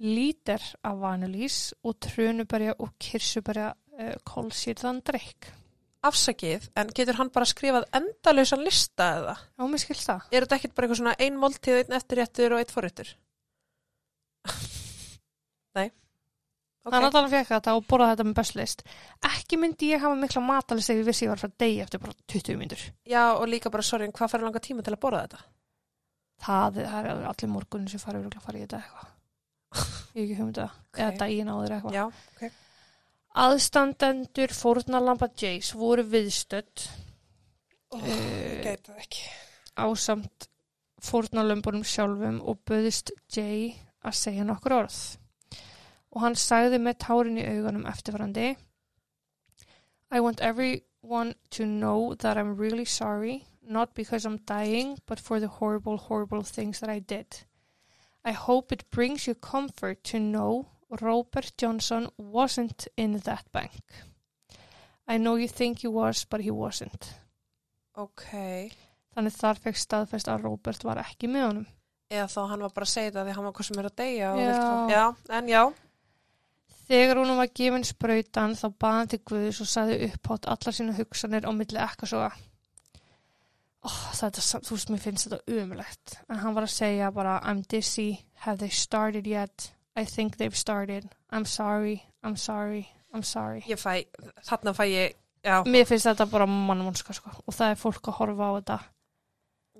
lítir 0.00 0.62
af 0.82 0.96
vanilís 0.96 1.72
og 1.84 1.98
trönuberja 2.00 2.74
og 2.78 2.94
kirsubara 2.98 3.70
uh, 4.00 4.14
kólsýrðan 4.24 5.02
drikk. 5.04 5.52
afsakið 6.00 6.70
en 6.80 6.88
getur 6.96 7.18
hann 7.18 7.28
bara 7.28 7.44
skrifað 7.44 7.84
endalausan 7.92 8.62
lista 8.64 9.10
eða? 9.18 9.34
Já, 9.36 9.64
mér 9.68 9.82
skilst 9.82 10.08
það. 10.08 10.22
er 10.32 10.46
þetta 10.46 10.56
ekkert 10.56 10.74
bara 10.74 10.86
eitthvað 10.86 11.00
svona 11.02 11.16
ein 11.20 11.36
máltíð, 11.36 11.80
einn 11.82 11.96
eftirréttur 11.98 12.54
og 12.56 12.62
einn 12.62 12.72
forréttur? 12.72 13.10
nei 15.76 15.90
ok, 15.90 16.94
Hann 16.94 17.10
allan 17.10 17.28
fekk 17.34 17.52
þetta 17.52 17.76
og 17.76 17.84
borðaði 17.84 18.14
þetta 18.14 18.28
með 18.30 18.38
bestlist. 18.40 18.86
Ekki 19.34 19.60
myndi 19.60 19.92
ég 19.92 20.00
hafa 20.00 20.16
mikla 20.16 20.46
matalist 20.46 20.94
ef 20.94 21.02
ég 21.02 21.08
vissi 21.10 21.28
ég 21.28 21.34
var 21.34 21.44
frá 21.44 21.52
degi 21.60 21.84
eftir 21.84 22.00
bara 22.00 22.16
20 22.32 22.56
mínútur. 22.56 22.88
já 23.04 23.24
og 23.36 23.44
líka 23.52 23.68
bara, 23.68 23.84
sorry, 23.84 24.08
en 24.08 24.16
hvað 24.16 24.32
fær 24.32 24.48
langa 24.48 24.64
tíma 24.64 24.80
til 24.80 24.96
að 24.96 25.02
borða 25.04 25.26
þetta? 25.26 25.44
Það, 26.40 26.80
er 26.84 27.08
allir 27.28 27.50
morgunin 27.52 27.90
sem 27.92 28.00
farið 28.00 28.28
að 28.30 28.44
fara 28.46 28.58
í 28.58 28.64
þetta 28.64 28.80
eitthvað. 28.80 29.08
Ég 30.16 30.22
ekki 30.24 30.38
hugmynd 30.40 30.60
að, 30.64 30.78
Ok. 30.90 30.98
eða 31.04 31.18
daginn 31.20 31.52
áður 31.52 31.74
eitthvað. 31.76 31.94
já, 31.94 32.04
ok 32.34 32.50
Aðstandendur 33.40 34.50
fórnarlamba 34.58 35.28
Jace 35.38 35.76
voru 35.78 36.02
viðstödd 36.10 36.86
oh, 37.94 38.00
Eh, 38.02 38.64
það 38.82 38.96
ekki 39.04 39.28
ásamt 39.78 40.48
fórnarlömbunum 41.00 41.84
sjálfum 41.86 42.40
og 42.42 42.58
böðist 42.68 43.12
Jay 43.32 43.70
að 44.04 44.16
segja 44.18 44.44
nokkur 44.44 44.74
orð. 44.80 44.98
Og 46.10 46.24
hann 46.24 46.34
sagði 46.34 46.80
með 46.82 46.98
tárin 47.06 47.38
í 47.38 47.46
augunum 47.46 47.86
eftirfarandi 47.86 48.48
I 50.10 50.18
want 50.20 50.40
everyone 50.42 51.36
to 51.54 51.64
know 51.64 52.14
that 52.16 52.36
I'm 52.36 52.56
really 52.58 52.84
sorry, 52.84 53.44
not 53.62 53.94
because 53.94 54.24
I'm 54.24 54.38
dying, 54.46 54.98
but 55.06 55.20
for 55.20 55.40
the 55.40 55.48
horrible, 55.48 55.96
horrible 55.96 56.42
things 56.42 56.80
that 56.80 56.88
I 56.90 56.98
did. 57.00 57.44
I 58.24 58.32
hope 58.32 58.72
it 58.72 58.90
brings 58.90 59.26
you 59.26 59.34
comfort 59.34 60.02
to 60.04 60.18
know 60.18 60.66
Robert 61.00 61.52
Johnson 61.56 62.08
wasn't 62.18 62.86
in 62.96 63.18
that 63.20 63.44
bank. 63.52 63.80
I 65.08 65.16
know 65.18 65.36
you 65.36 65.48
think 65.48 65.80
he 65.80 65.88
was, 65.88 66.24
but 66.24 66.40
he 66.40 66.50
wasn't. 66.50 67.14
ok. 67.96 68.70
Þannig 69.16 69.34
þar 69.34 69.58
fekk 69.58 69.78
staðfest 69.80 70.28
að 70.30 70.44
Robert 70.46 70.84
var 70.86 71.00
ekki 71.02 71.26
með 71.28 71.42
honum. 71.48 71.64
Eða 72.10 72.26
þá 72.30 72.40
hann 72.50 72.60
var 72.62 72.72
bara 72.74 72.86
að 72.86 72.92
segja 72.92 73.10
það 73.16 73.26
því 73.28 73.32
hann 73.36 73.44
var 73.48 73.52
hvað 73.56 73.66
sem 73.68 73.78
er 73.82 73.88
að 73.88 73.96
deyja. 74.00 74.28
Já. 74.28 74.34
vill 74.36 74.60
fá- 74.60 74.90
Já, 74.90 75.04
en 75.38 75.48
já. 75.50 75.62
Þegar 76.90 77.18
hún 77.20 77.36
var 77.38 77.50
gefin 77.54 77.84
sprautan 77.86 78.54
þá 78.58 78.64
baði 78.82 78.98
hann 79.00 79.10
til 79.12 79.20
Guðs 79.30 79.60
og 79.62 79.68
saði 79.70 79.98
upphátt 80.08 80.46
allar 80.50 80.74
sína 80.78 80.94
hugsanir 80.96 81.46
á 81.46 81.50
milli 81.54 81.78
ekkasoga. 81.82 82.30
Oh, 83.82 83.98
þetta, 84.12 84.42
þú 84.60 84.74
veist, 84.76 84.90
mér 84.92 85.00
finnst 85.00 85.28
þetta 85.28 85.56
umulegt. 85.56 86.16
En 86.28 86.36
hann 86.42 86.54
var 86.56 86.66
að 86.66 86.74
segja 86.74 87.06
bara, 87.16 87.38
I'm 87.48 87.62
dizzy, 87.72 88.18
have 88.44 88.58
they 88.60 88.68
started 88.68 89.26
yet? 89.26 89.70
I 89.96 90.04
think 90.04 90.36
they've 90.36 90.56
started. 90.56 91.08
I'm 91.32 91.46
sorry, 91.48 92.02
I'm 92.22 92.36
sorry, 92.36 92.88
I'm 93.14 93.22
sorry. 93.24 93.62
Ég 93.68 93.80
fæ, 93.80 94.04
þarna 94.44 94.74
fæ 94.76 94.84
ég, 94.90 95.16
já, 95.44 95.62
Mér 95.64 95.86
finnst 95.88 96.06
þetta 96.10 96.26
bara 96.30 96.46
mannvonska, 96.46 97.16
sko. 97.16 97.32
Og 97.46 97.56
það 97.56 97.72
er 97.72 97.80
fólk 97.80 98.10
að 98.12 98.18
horfa 98.20 98.50
á 98.50 98.52
þetta. 98.60 98.78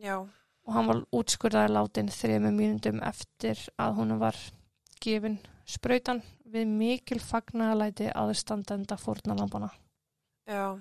já, 0.01 0.16
Og 0.66 0.74
hann 0.76 0.86
var 0.88 1.05
útskurðaði 1.16 1.72
látin 1.74 2.09
þrejum 2.12 2.51
mínundum 2.57 3.01
eftir 3.05 3.59
að 3.80 3.94
hún 4.01 4.16
var 4.20 4.36
gefin 5.01 5.38
sprautan 5.68 6.20
við 6.51 6.66
mikil 6.68 7.18
fagnaðalæti 7.20 8.09
aðstandenda 8.12 8.96
fórnalambana. 9.01 9.70
já, 10.48 10.78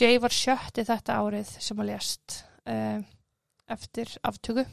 Jay 0.00 0.16
var 0.16 0.32
sjötti 0.32 0.84
þetta 0.88 1.18
árið 1.20 1.48
sem 1.60 1.80
að 1.82 1.90
lést 1.90 2.36
uh, 2.72 3.00
eftir 3.68 4.12
aftöku 4.24 4.64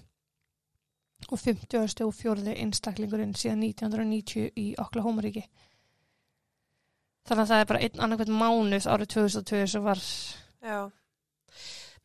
og 1.27 1.39
50. 1.41 2.05
og 2.05 2.13
fjórði 2.15 2.53
einstaklingurinn 2.61 3.33
síðan 3.35 3.65
1990 3.65 4.53
í 4.55 4.67
Oklahoma-ríki. 4.79 5.43
Þannig 7.27 7.43
að 7.43 7.51
það 7.51 7.63
er 7.63 7.69
bara 7.71 7.81
einn 7.83 8.03
annarkvæmt 8.05 8.37
mánuð 8.39 8.87
árið 8.87 9.09
2002 9.17 9.63
sem 9.73 9.83
var, 9.83 10.03
já. 10.63 10.79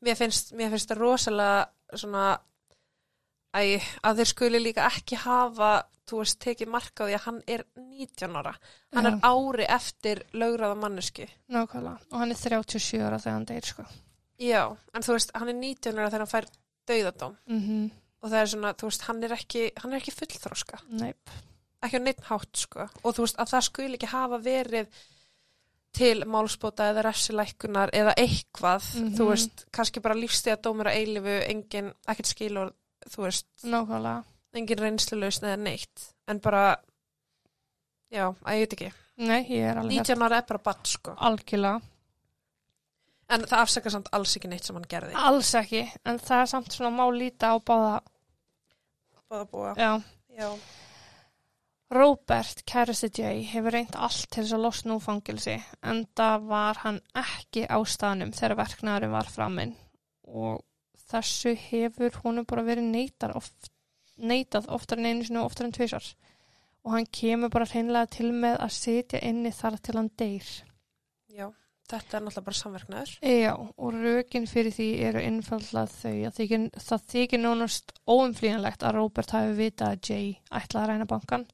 Mér 0.03 0.19
finnst, 0.19 0.51
mér 0.59 0.73
finnst 0.73 0.91
það 0.91 1.03
rosalega 1.05 2.01
svona, 2.03 2.25
æ, 3.55 3.79
að 4.03 4.23
þeir 4.23 4.31
skuli 4.33 4.63
líka 4.65 4.89
ekki 4.89 5.21
hafa, 5.23 5.77
þú 6.09 6.19
veist, 6.23 6.39
tekið 6.41 6.69
marka 6.69 7.05
á 7.05 7.07
því 7.09 7.15
að 7.19 7.25
hann 7.27 7.43
er 7.47 7.65
19 7.77 8.37
ára. 8.37 8.55
Hann 8.95 9.07
er 9.07 9.13
Já. 9.13 9.21
ári 9.33 9.67
eftir 9.69 10.23
lögraða 10.33 10.77
mannesku. 10.77 11.27
nákvæmlega, 11.49 11.99
og 12.13 12.19
hann 12.19 12.31
er 12.31 12.37
37 12.37 13.01
ára 13.03 13.19
þegar 13.19 13.33
hann 13.39 13.45
deyr, 13.47 13.63
sko. 13.65 13.85
Já, 14.39 14.77
en 14.95 15.03
þú 15.03 15.13
veist, 15.13 15.31
hann 15.35 15.49
er 15.49 15.55
19 15.55 15.99
ára 15.99 16.11
þegar 16.11 16.25
hann 16.27 16.35
fær 16.35 16.47
dauðadóm. 16.89 17.37
Mm 17.49 17.91
Og 18.23 18.31
það 18.31 18.39
er 18.39 18.47
svona, 18.47 18.71
þú 18.79 18.87
veist, 18.87 19.03
hann 19.03 19.23
er 19.25 19.33
ekki, 19.35 19.63
hann 19.83 19.93
er 19.93 19.99
ekki 19.99 20.13
fullþróska. 20.15 20.79
Neip, 20.91 21.31
Ekki 21.83 21.99
á 21.99 22.03
neitt 22.07 22.21
hátt, 22.29 22.55
sko. 22.55 22.85
Og 23.03 23.15
þú 23.17 23.25
veist, 23.25 23.37
að 23.43 23.49
það 23.51 23.63
skuli 23.67 23.97
ekki 23.99 24.07
hafa 24.13 24.39
verið 24.39 24.87
til 25.93 26.23
málspóta 26.31 26.87
eða 26.93 27.03
refsilækkunar 27.09 27.91
eða 27.93 28.15
eitthvað, 28.17 28.85
Mhm. 29.03 29.17
þú 29.19 29.27
veist, 29.29 29.65
kannski 29.73 30.01
bara 30.01 30.15
lífstíða 30.15 30.57
dómur 30.63 30.87
að 30.87 30.97
eilifu, 31.03 31.35
engin, 31.51 31.93
ekkert 32.07 32.27
skilur, 32.31 32.73
þú 33.11 33.23
veist, 33.27 33.47
nákvæmlega. 33.65 34.25
Engin 34.59 34.79
reynslulausn 34.83 35.47
eða 35.49 35.61
neitt. 35.63 36.09
En 36.29 36.41
bara, 36.45 36.77
já, 38.13 38.27
að 38.45 38.59
ég 38.59 38.67
veit 38.67 38.77
ekki. 38.79 38.91
Nei, 39.23 39.41
ég 39.53 39.65
er 39.71 39.79
alveg 39.81 39.99
19 40.01 40.23
ára 40.27 40.39
er 40.43 40.47
bara 40.49 40.63
batt, 40.71 40.87
sko. 40.89 41.15
algjörlega. 41.17 41.81
En 43.33 43.45
það 43.49 43.63
afsakar 43.65 43.93
samt 43.95 44.09
alls 44.13 44.37
ekki 44.37 44.49
neitt 44.53 44.67
sem 44.67 44.77
hann 44.77 44.89
gerði. 44.89 45.15
Alls 45.17 45.55
ekki, 45.57 45.83
en 46.05 46.19
það 46.21 46.43
er 46.45 46.51
samt 46.53 46.73
svona 46.75 46.91
má 46.93 47.05
líta 47.17 47.53
á 47.53 47.57
báða, 47.61 48.01
Báða 49.31 49.47
búa. 49.53 49.75
já. 49.79 49.93
Já. 50.37 50.49
Robert, 51.93 52.63
kærasti 52.65 53.11
Jay, 53.21 53.43
hefur 53.45 53.75
reynt 53.75 53.97
allt 54.01 54.31
til 54.33 54.45
þess 54.47 54.55
að 54.57 54.63
losna 54.65 54.95
úr 54.97 55.03
fangilsi 55.05 55.59
en 55.85 56.07
það 56.17 56.47
var 56.49 56.79
hann 56.87 57.01
ekki 57.21 57.67
á 57.69 57.77
staðnum 57.85 58.33
þegar 58.33 58.55
verknæðurinn 58.63 59.13
var 59.13 59.29
framinn 59.29 59.75
og 60.25 60.63
þessu 61.13 61.53
hefur 61.67 62.17
honum 62.25 62.47
bara 62.49 62.65
verið 62.65 62.89
neytar 62.95 63.35
oft, 63.37 63.69
neitað 64.23 64.69
oftar 64.75 65.01
en 65.01 65.09
einu 65.11 65.27
sinni 65.27 65.41
og 65.43 65.51
oftar 65.51 65.69
en 65.69 65.75
tvisar 65.77 66.07
og 66.83 66.95
hann 66.97 67.09
kemur 67.15 67.51
bara 67.53 67.69
hreinlega 67.71 68.11
til 68.17 68.31
með 68.35 68.61
að 68.65 68.77
sitja 68.77 69.21
inni 69.23 69.53
þar 69.55 69.79
til 69.79 69.95
hann 69.99 70.11
deyr. 70.19 70.49
Já, 71.31 71.47
þetta 71.91 72.19
er 72.19 72.25
náttúrulega 72.25 72.47
bara 72.49 72.59
samverknaður. 72.59 73.13
Já, 73.23 73.53
og 73.55 73.95
rökin 73.95 74.49
fyrir 74.51 74.75
því 74.75 74.89
eru 75.09 75.23
innfaldlega 75.23 75.93
þau 75.93 76.17
að 76.29 76.41
þykir, 76.41 76.67
það 76.89 77.07
þykir 77.15 77.43
nánast 77.45 77.95
óumflýjanlegt 78.11 78.83
að 78.83 78.97
Robert 78.99 79.37
hafi 79.37 79.55
vitað 79.61 79.95
að 79.95 80.11
Jay 80.11 80.35
ætlaði 80.51 80.83
að 80.83 80.91
ræna 80.91 81.09
bankan 81.15 81.47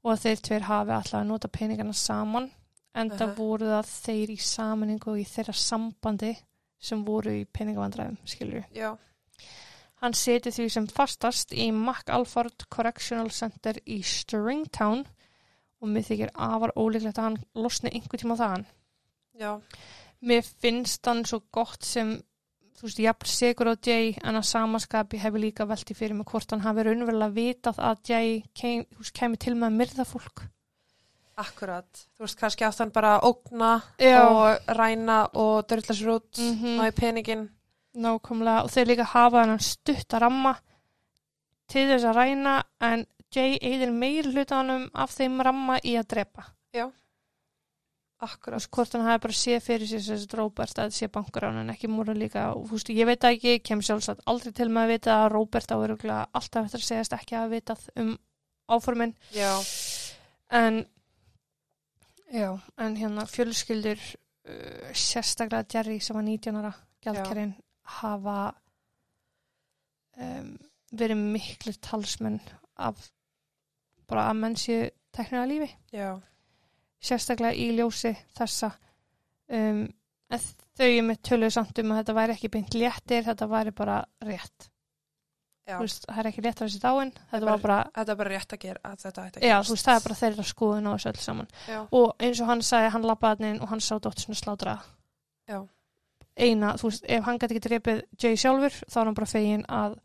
og 0.00 0.14
að 0.14 0.22
þeir 0.24 0.46
tveir 0.46 0.68
hafi 0.70 0.96
ætlaði 0.96 1.20
að 1.24 1.30
nota 1.32 1.52
peningana 1.58 1.96
saman 1.96 2.48
en 2.94 3.10
það 3.10 3.26
Aha. 3.26 3.36
voru 3.36 3.68
það 3.74 3.90
þeir 3.90 4.32
í 4.32 4.38
saminningu 4.42 5.12
og 5.12 5.20
í 5.20 5.26
þeirra 5.28 5.54
sambandi 5.56 6.32
sem 6.80 7.02
voru 7.04 7.34
í 7.42 7.44
peningavandræðum, 7.44 8.16
skilur 8.24 8.64
Já, 8.74 8.94
Hann 10.00 10.14
seti 10.16 10.50
því 10.50 10.68
sem 10.72 10.86
fastast 10.88 11.52
í 11.52 11.66
MacAlford 11.76 12.64
Correctional 12.72 13.28
Center 13.30 13.76
í 13.86 13.98
Stringtown 14.06 15.02
og 15.80 15.88
mér 15.88 16.06
þykir 16.08 16.30
afar 16.34 16.72
ólíklegt 16.76 17.18
að 17.20 17.26
hann 17.28 17.38
losni 17.54 17.90
einhver 17.92 18.20
tíma 18.20 18.36
þaðan. 18.40 18.64
já, 19.40 19.60
Mér 20.22 20.42
finnst 20.44 21.06
hann 21.08 21.22
svo 21.24 21.40
gott 21.52 21.82
sem, 21.84 22.10
þú 22.76 22.82
veist, 22.84 22.98
jafn 23.00 23.26
sigur 23.26 23.70
á 23.72 23.74
Jay 23.80 24.14
en 24.22 24.36
að 24.36 24.44
samaskapi 24.50 25.16
hefur 25.20 25.40
líka 25.40 25.64
velti 25.68 25.94
fyrir 25.96 26.14
mig 26.14 26.26
hvort 26.28 26.50
hann 26.52 26.60
hafi 26.60 26.84
raunverulega 26.84 27.32
vitað 27.32 27.78
að 27.80 28.02
Jay 28.10 28.42
kem, 28.54 28.84
kemi 29.16 29.36
til 29.40 29.54
með 29.54 29.68
að 29.70 29.78
myrða 29.80 30.04
fólk. 30.06 30.42
akkurat. 31.40 31.88
Þú 32.18 32.20
veist, 32.26 32.36
kannski 32.36 32.64
átt 32.66 32.78
hann 32.82 32.90
bara 32.92 33.14
að 33.18 33.30
ógna 33.30 33.82
Já. 33.98 34.28
og 34.28 34.74
ræna 34.76 35.22
og 35.32 35.66
dörðla 35.68 35.94
sér 35.96 36.10
út, 36.18 36.36
Mhm. 36.36 36.76
ná 36.76 36.88
í 36.88 36.92
peningin. 36.92 37.48
Nákvæmlega 37.98 38.66
og 38.66 38.70
þeir 38.70 38.92
líka 38.92 39.08
hafa 39.14 39.44
hann 39.44 39.62
stutt 39.64 40.14
að 40.14 40.22
ramma 40.26 40.54
til 41.70 41.88
þess 41.90 42.06
að 42.06 42.20
ræna 42.20 42.60
en 42.86 43.06
Jay 43.30 43.58
eigðir 43.62 43.92
meir 43.94 44.26
hlutanum 44.26 44.88
af 44.94 45.12
þeim 45.14 45.38
ramma 45.46 45.76
í 45.86 45.94
að 45.98 46.08
drepa. 46.14 46.48
Akkurat. 48.20 48.58
veist, 48.58 48.68
hvort 48.74 48.92
hann 48.92 49.06
hafi 49.06 49.22
bara 49.24 49.36
séð 49.38 49.62
fyrir 49.64 49.88
sér 49.88 50.02
þessi 50.04 50.36
Robert 50.36 50.80
að 50.82 50.90
sé 50.92 51.06
bankarán 51.08 51.60
en 51.62 51.70
ekki 51.72 51.88
múra 51.88 52.12
líka 52.12 52.50
og 52.52 52.66
þú 52.68 52.76
veist, 52.76 52.90
ég 52.92 53.08
veit 53.08 53.24
ekki, 53.24 53.54
kem 53.64 53.80
sjálfsagt 53.80 54.26
aldrei 54.28 54.52
til 54.52 54.66
með 54.68 54.82
að 54.82 54.92
vita 54.92 55.14
að 55.14 55.28
Robert 55.32 55.72
á 55.72 55.76
öruglega 55.78 56.26
alltaf 56.36 56.68
eftir 56.68 56.82
að 56.82 56.88
segjast 56.90 57.16
ekki 57.16 57.38
að 57.38 57.54
vitað 57.54 57.86
um 58.02 58.10
áformin 58.68 59.14
Já, 59.32 59.54
en 60.60 60.82
já, 62.28 62.50
en 62.76 62.98
hérna 63.00 63.24
fjölskyldur 63.30 64.04
uh, 64.04 64.92
sérstaklega 64.92 65.64
Jerry 65.72 65.96
sem 66.04 66.18
var 66.18 66.28
19 66.28 66.60
ára 66.60 66.74
gjaldkerinn 67.00 67.56
hafa 67.98 68.38
um, 70.20 70.50
verið 70.92 71.20
miklu 71.34 71.74
talsmenn 71.84 72.40
af 72.80 73.10
bara 74.10 74.28
að 74.30 74.40
menn 74.42 74.56
séu 74.58 74.88
teknir 75.14 75.42
að 75.44 75.50
lífi. 75.52 75.70
Já, 75.94 76.08
sérstaklega 77.02 77.54
í 77.58 77.70
ljósi 77.78 78.12
þessa 78.38 78.72
um, 79.50 79.84
en 80.30 80.42
þau 80.78 80.86
er 80.88 81.04
með 81.06 81.22
töluðu 81.26 81.54
samt 81.54 81.78
um 81.82 81.92
að 81.94 82.02
þetta 82.02 82.16
væri 82.18 82.34
ekki 82.36 82.50
beint 82.56 82.74
léttir, 82.78 83.24
þetta 83.26 83.48
væri 83.50 83.72
bara 83.76 84.02
rétt. 84.26 84.66
Veist, 85.70 86.02
það 86.08 86.18
er 86.18 86.26
ekki 86.32 86.42
rétt 86.42 86.58
að 86.60 86.66
þessi 86.66 86.80
dáin 86.82 87.10
þetta 87.30 87.40
bara- 87.46 87.50
var 87.52 87.60
bara, 87.62 87.74
Þetta 87.94 88.10
er 88.12 88.16
bara 88.18 88.30
rétt 88.32 88.54
að 88.56 88.58
gera, 88.64 88.80
að 88.90 89.02
þetta 89.04 89.22
að 89.22 89.44
já, 89.46 89.56
veist, 89.68 89.84
það 89.86 89.98
er 90.00 90.06
bara 90.08 90.16
þeirra 90.20 90.46
skoðun 90.48 90.88
á 90.90 90.92
þessu 90.96 91.10
öll 91.12 91.20
saman. 91.22 91.50
Já, 91.70 91.78
og 92.00 92.08
eins 92.26 92.40
og 92.42 92.48
hann 92.50 92.62
sagði, 92.66 92.88
hann 92.96 93.06
lappaði 93.06 93.50
inn 93.52 93.60
og 93.62 93.68
hann 93.70 93.82
sá 93.86 93.92
dóttur 94.02 94.24
svona 94.24 94.40
slátra. 94.40 94.74
Já. 95.46 95.60
Eina, 96.46 96.74
þú 96.80 96.90
veist, 96.90 97.04
ef 97.06 97.26
hann 97.26 97.40
gæti 97.40 97.56
ekki 97.56 97.64
drepið 97.68 98.02
Jay 98.20 98.38
sjálfur, 98.40 98.76
þá 98.90 98.96
er 99.00 99.08
hann 99.10 99.18
bara 99.18 99.30
fegin 99.30 99.64
að 99.68 99.98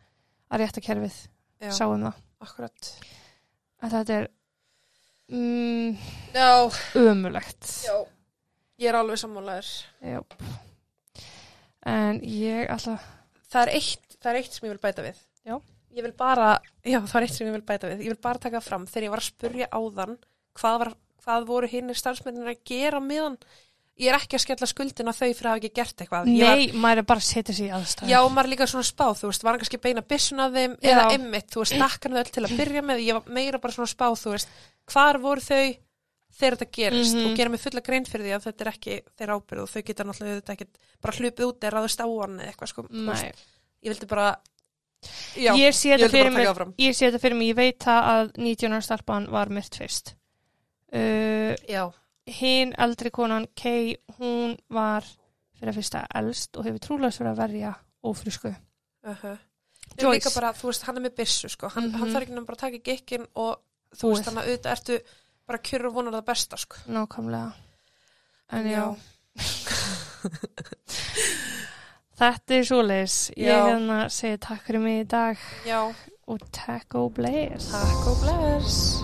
að 0.51 0.61
rétta 0.61 0.83
kerfið, 0.85 1.15
já, 1.63 1.71
sá 1.73 1.85
um 1.89 2.03
það 2.05 2.19
akkurat. 2.45 2.89
en 3.81 3.93
þetta 3.95 4.19
er 4.19 4.27
mm, 5.33 5.95
Já, 6.35 6.51
ömulegt 7.01 7.71
já. 7.87 7.95
Ég 8.75 8.91
er 8.91 8.97
alveg 8.99 9.19
sammálaður. 9.21 9.69
Já. 10.03 10.19
en 11.87 12.19
ég 12.27 12.67
alltaf 12.73 13.05
Það 13.55 13.61
er 13.61 13.71
eitt, 13.77 14.15
það 14.19 14.29
er 14.31 14.37
eitt 14.41 14.55
sem 14.55 14.65
ég 14.67 14.71
vil 14.73 14.81
bæta 14.83 15.03
við. 15.05 15.19
Já. 15.47 15.53
Ég 15.95 16.03
vil 16.03 16.11
bara, 16.17 16.47
já, 16.83 16.97
það 17.07 17.17
er 17.21 17.25
eitt 17.27 17.35
sem 17.37 17.47
ég 17.47 17.53
vil 17.55 17.63
bæta 17.69 17.87
við. 17.87 18.01
Ég 18.03 18.11
vil 18.11 18.19
bara 18.25 18.41
taka 18.43 18.59
fram 18.59 18.87
þegar 18.89 19.05
ég 19.05 19.13
var 19.13 19.21
að 19.21 19.27
spurja 19.29 19.67
áðan 19.71 20.17
hvað, 20.59 20.79
var, 20.81 20.91
hvað 21.23 21.45
voru 21.47 21.69
hinnir 21.71 21.95
starfsmennir 21.95 22.49
að 22.51 22.63
gera 22.67 22.99
með 22.99 23.21
hann. 23.23 23.37
Ég 23.95 24.09
er 24.11 24.17
ekki 24.19 24.35
að 24.35 24.41
skella 24.43 24.67
skuldina 24.67 25.13
þau 25.15 25.29
fyrir 25.31 25.47
að 25.47 25.53
hafa 25.53 25.59
ekki 25.61 25.69
gert 25.77 26.01
eitthvað. 26.03 26.25
Ég 26.27 26.43
var, 26.43 26.57
Nei, 26.59 26.79
maður 26.83 26.99
er 26.99 27.05
bara 27.07 27.21
að 27.21 27.27
setja 27.29 27.53
sig 27.55 27.69
í 27.69 27.71
aðstæður. 27.71 28.09
Já, 28.11 28.17
maður 28.27 28.45
er 28.49 28.51
líka 28.51 28.67
svona 28.67 28.83
spáð, 28.89 29.13
þú 29.21 29.29
veist, 29.29 29.43
var 29.47 29.57
kannski 29.61 29.79
beina 29.85 30.01
byssun 30.03 30.39
að 30.43 30.57
þeim 30.59 30.73
Já. 30.83 30.89
eða 30.91 31.05
emmitt, 31.15 31.47
þú 31.53 31.61
veist, 31.63 31.75
nakkan 31.79 32.11
þau 32.11 32.19
öll 32.25 32.31
til 32.35 32.43
að 32.43 32.55
byrja 32.59 32.81
með, 32.83 33.03
ég 33.05 33.13
var 33.15 33.23
meira 33.37 33.61
bara 33.63 33.71
svona 33.77 33.87
spáð, 33.93 34.17
þú 34.19 34.33
veist, 34.35 34.49
hvar 34.91 35.19
voru 35.23 35.41
þau 35.47 35.63
þegar 36.35 36.57
þetta 36.59 36.71
gerist 36.75 37.15
Mhm. 37.15 37.25
og 37.31 37.37
gera 37.39 37.49
mig 37.49 37.59
fulla 37.63 37.81
grein 37.81 38.03
fyrir 38.05 38.25
því 38.27 38.33
að 38.35 38.43
þetta 38.49 38.61
er 38.65 38.71
ekki 38.73 38.95
þeirra 39.15 39.37
ábyrð 39.39 39.61
og 39.63 39.69
þau 39.71 39.81
geta 39.87 40.03
náttúrulega 40.03 40.41
þetta 40.41 40.53
ekki 40.57 40.67
bara 40.99 41.15
hlupið 41.15 41.45
út 41.47 41.59
eða 41.63 41.71
ráðist 41.79 42.03
á 42.03 42.07
hann 42.11 42.35
eða 42.43 42.49
eitthvað 42.51 42.67
sko. 42.73 42.81
Veist, 42.91 43.23
Nei. 43.23 43.31
ég 43.85 43.89
vildi 43.95 44.07
bara 44.11 44.35
já, 45.39 45.51
ég 45.55 45.71
sé 45.71 45.95
þetta 45.95 46.11
fyrir 46.11 46.31
mig 46.35 46.43
ég 51.71 51.93
sé 52.27 52.31
þetta 52.41 52.55
fyrir 52.55 52.65
mig, 52.65 52.65
ég 52.65 52.65
veit 52.65 52.65
það 52.65 52.65
að 52.65 52.65
19 52.65 52.65
ára 52.65 52.65
stelpan 52.65 52.65
var 52.65 52.65
myrt 52.65 52.65
fyrst 52.65 52.65
já, 52.65 52.67
hinn 52.67 52.73
eldri 52.77 53.09
konan 53.11 53.47
Kay, 53.55 53.95
hún 54.19 54.57
var 54.69 55.03
fyrir 55.55 55.69
að 55.71 55.75
fyrsta 55.75 56.05
elst 56.15 56.57
og 56.57 56.63
hefur 56.65 56.79
trúlega 56.79 57.11
fyrir 57.11 57.31
að 57.31 57.37
verja 57.37 57.73
ófrísku 58.03 58.47
uh 58.49 58.55
-huh. 59.23 59.37
Joyce. 60.01 60.15
líka 60.15 60.29
bara, 60.41 60.53
þú 60.53 60.63
veist, 60.67 60.83
hann 60.83 60.97
er 60.97 61.01
með 61.01 61.15
byssu 61.15 61.47
sko. 61.49 61.67
hann, 61.69 61.83
Mhm. 61.87 61.93
hann 61.99 62.09
þarf 62.09 62.21
ekki 62.21 62.31
nefnir 62.33 62.45
bara 62.45 62.55
að 62.55 62.59
taka 62.59 62.75
í 62.75 62.81
gekkin 62.83 63.25
og 63.35 63.57
þú 63.95 64.01
Búið. 64.01 64.09
veist, 64.15 64.25
þannig 64.25 64.43
að 64.43 64.47
auðvitað 64.49 64.71
ertu 64.71 64.99
bara 65.47 65.57
kjörur 65.59 65.85
og 65.87 65.93
vonar 65.93 66.11
það 66.13 66.25
besta 66.25 66.57
sko. 66.57 66.75
nákvæmlega 66.87 67.53
en 68.51 68.65
já, 68.65 68.95
þetta 72.19 72.53
er 72.55 72.63
svoleiðis 72.63 73.31
ég 73.37 73.47
Já. 73.47 73.65
hérna 73.67 74.09
segi 74.09 74.37
takk 74.37 74.61
fyrir 74.65 74.79
mig 74.81 74.99
í 75.05 75.07
dag 75.07 75.37
já, 75.65 75.93
og 76.27 76.39
takk 76.51 76.95
og 76.95 77.13
bless 77.13 77.71
takk 77.71 78.07
og 78.07 78.17
bless 78.21 79.03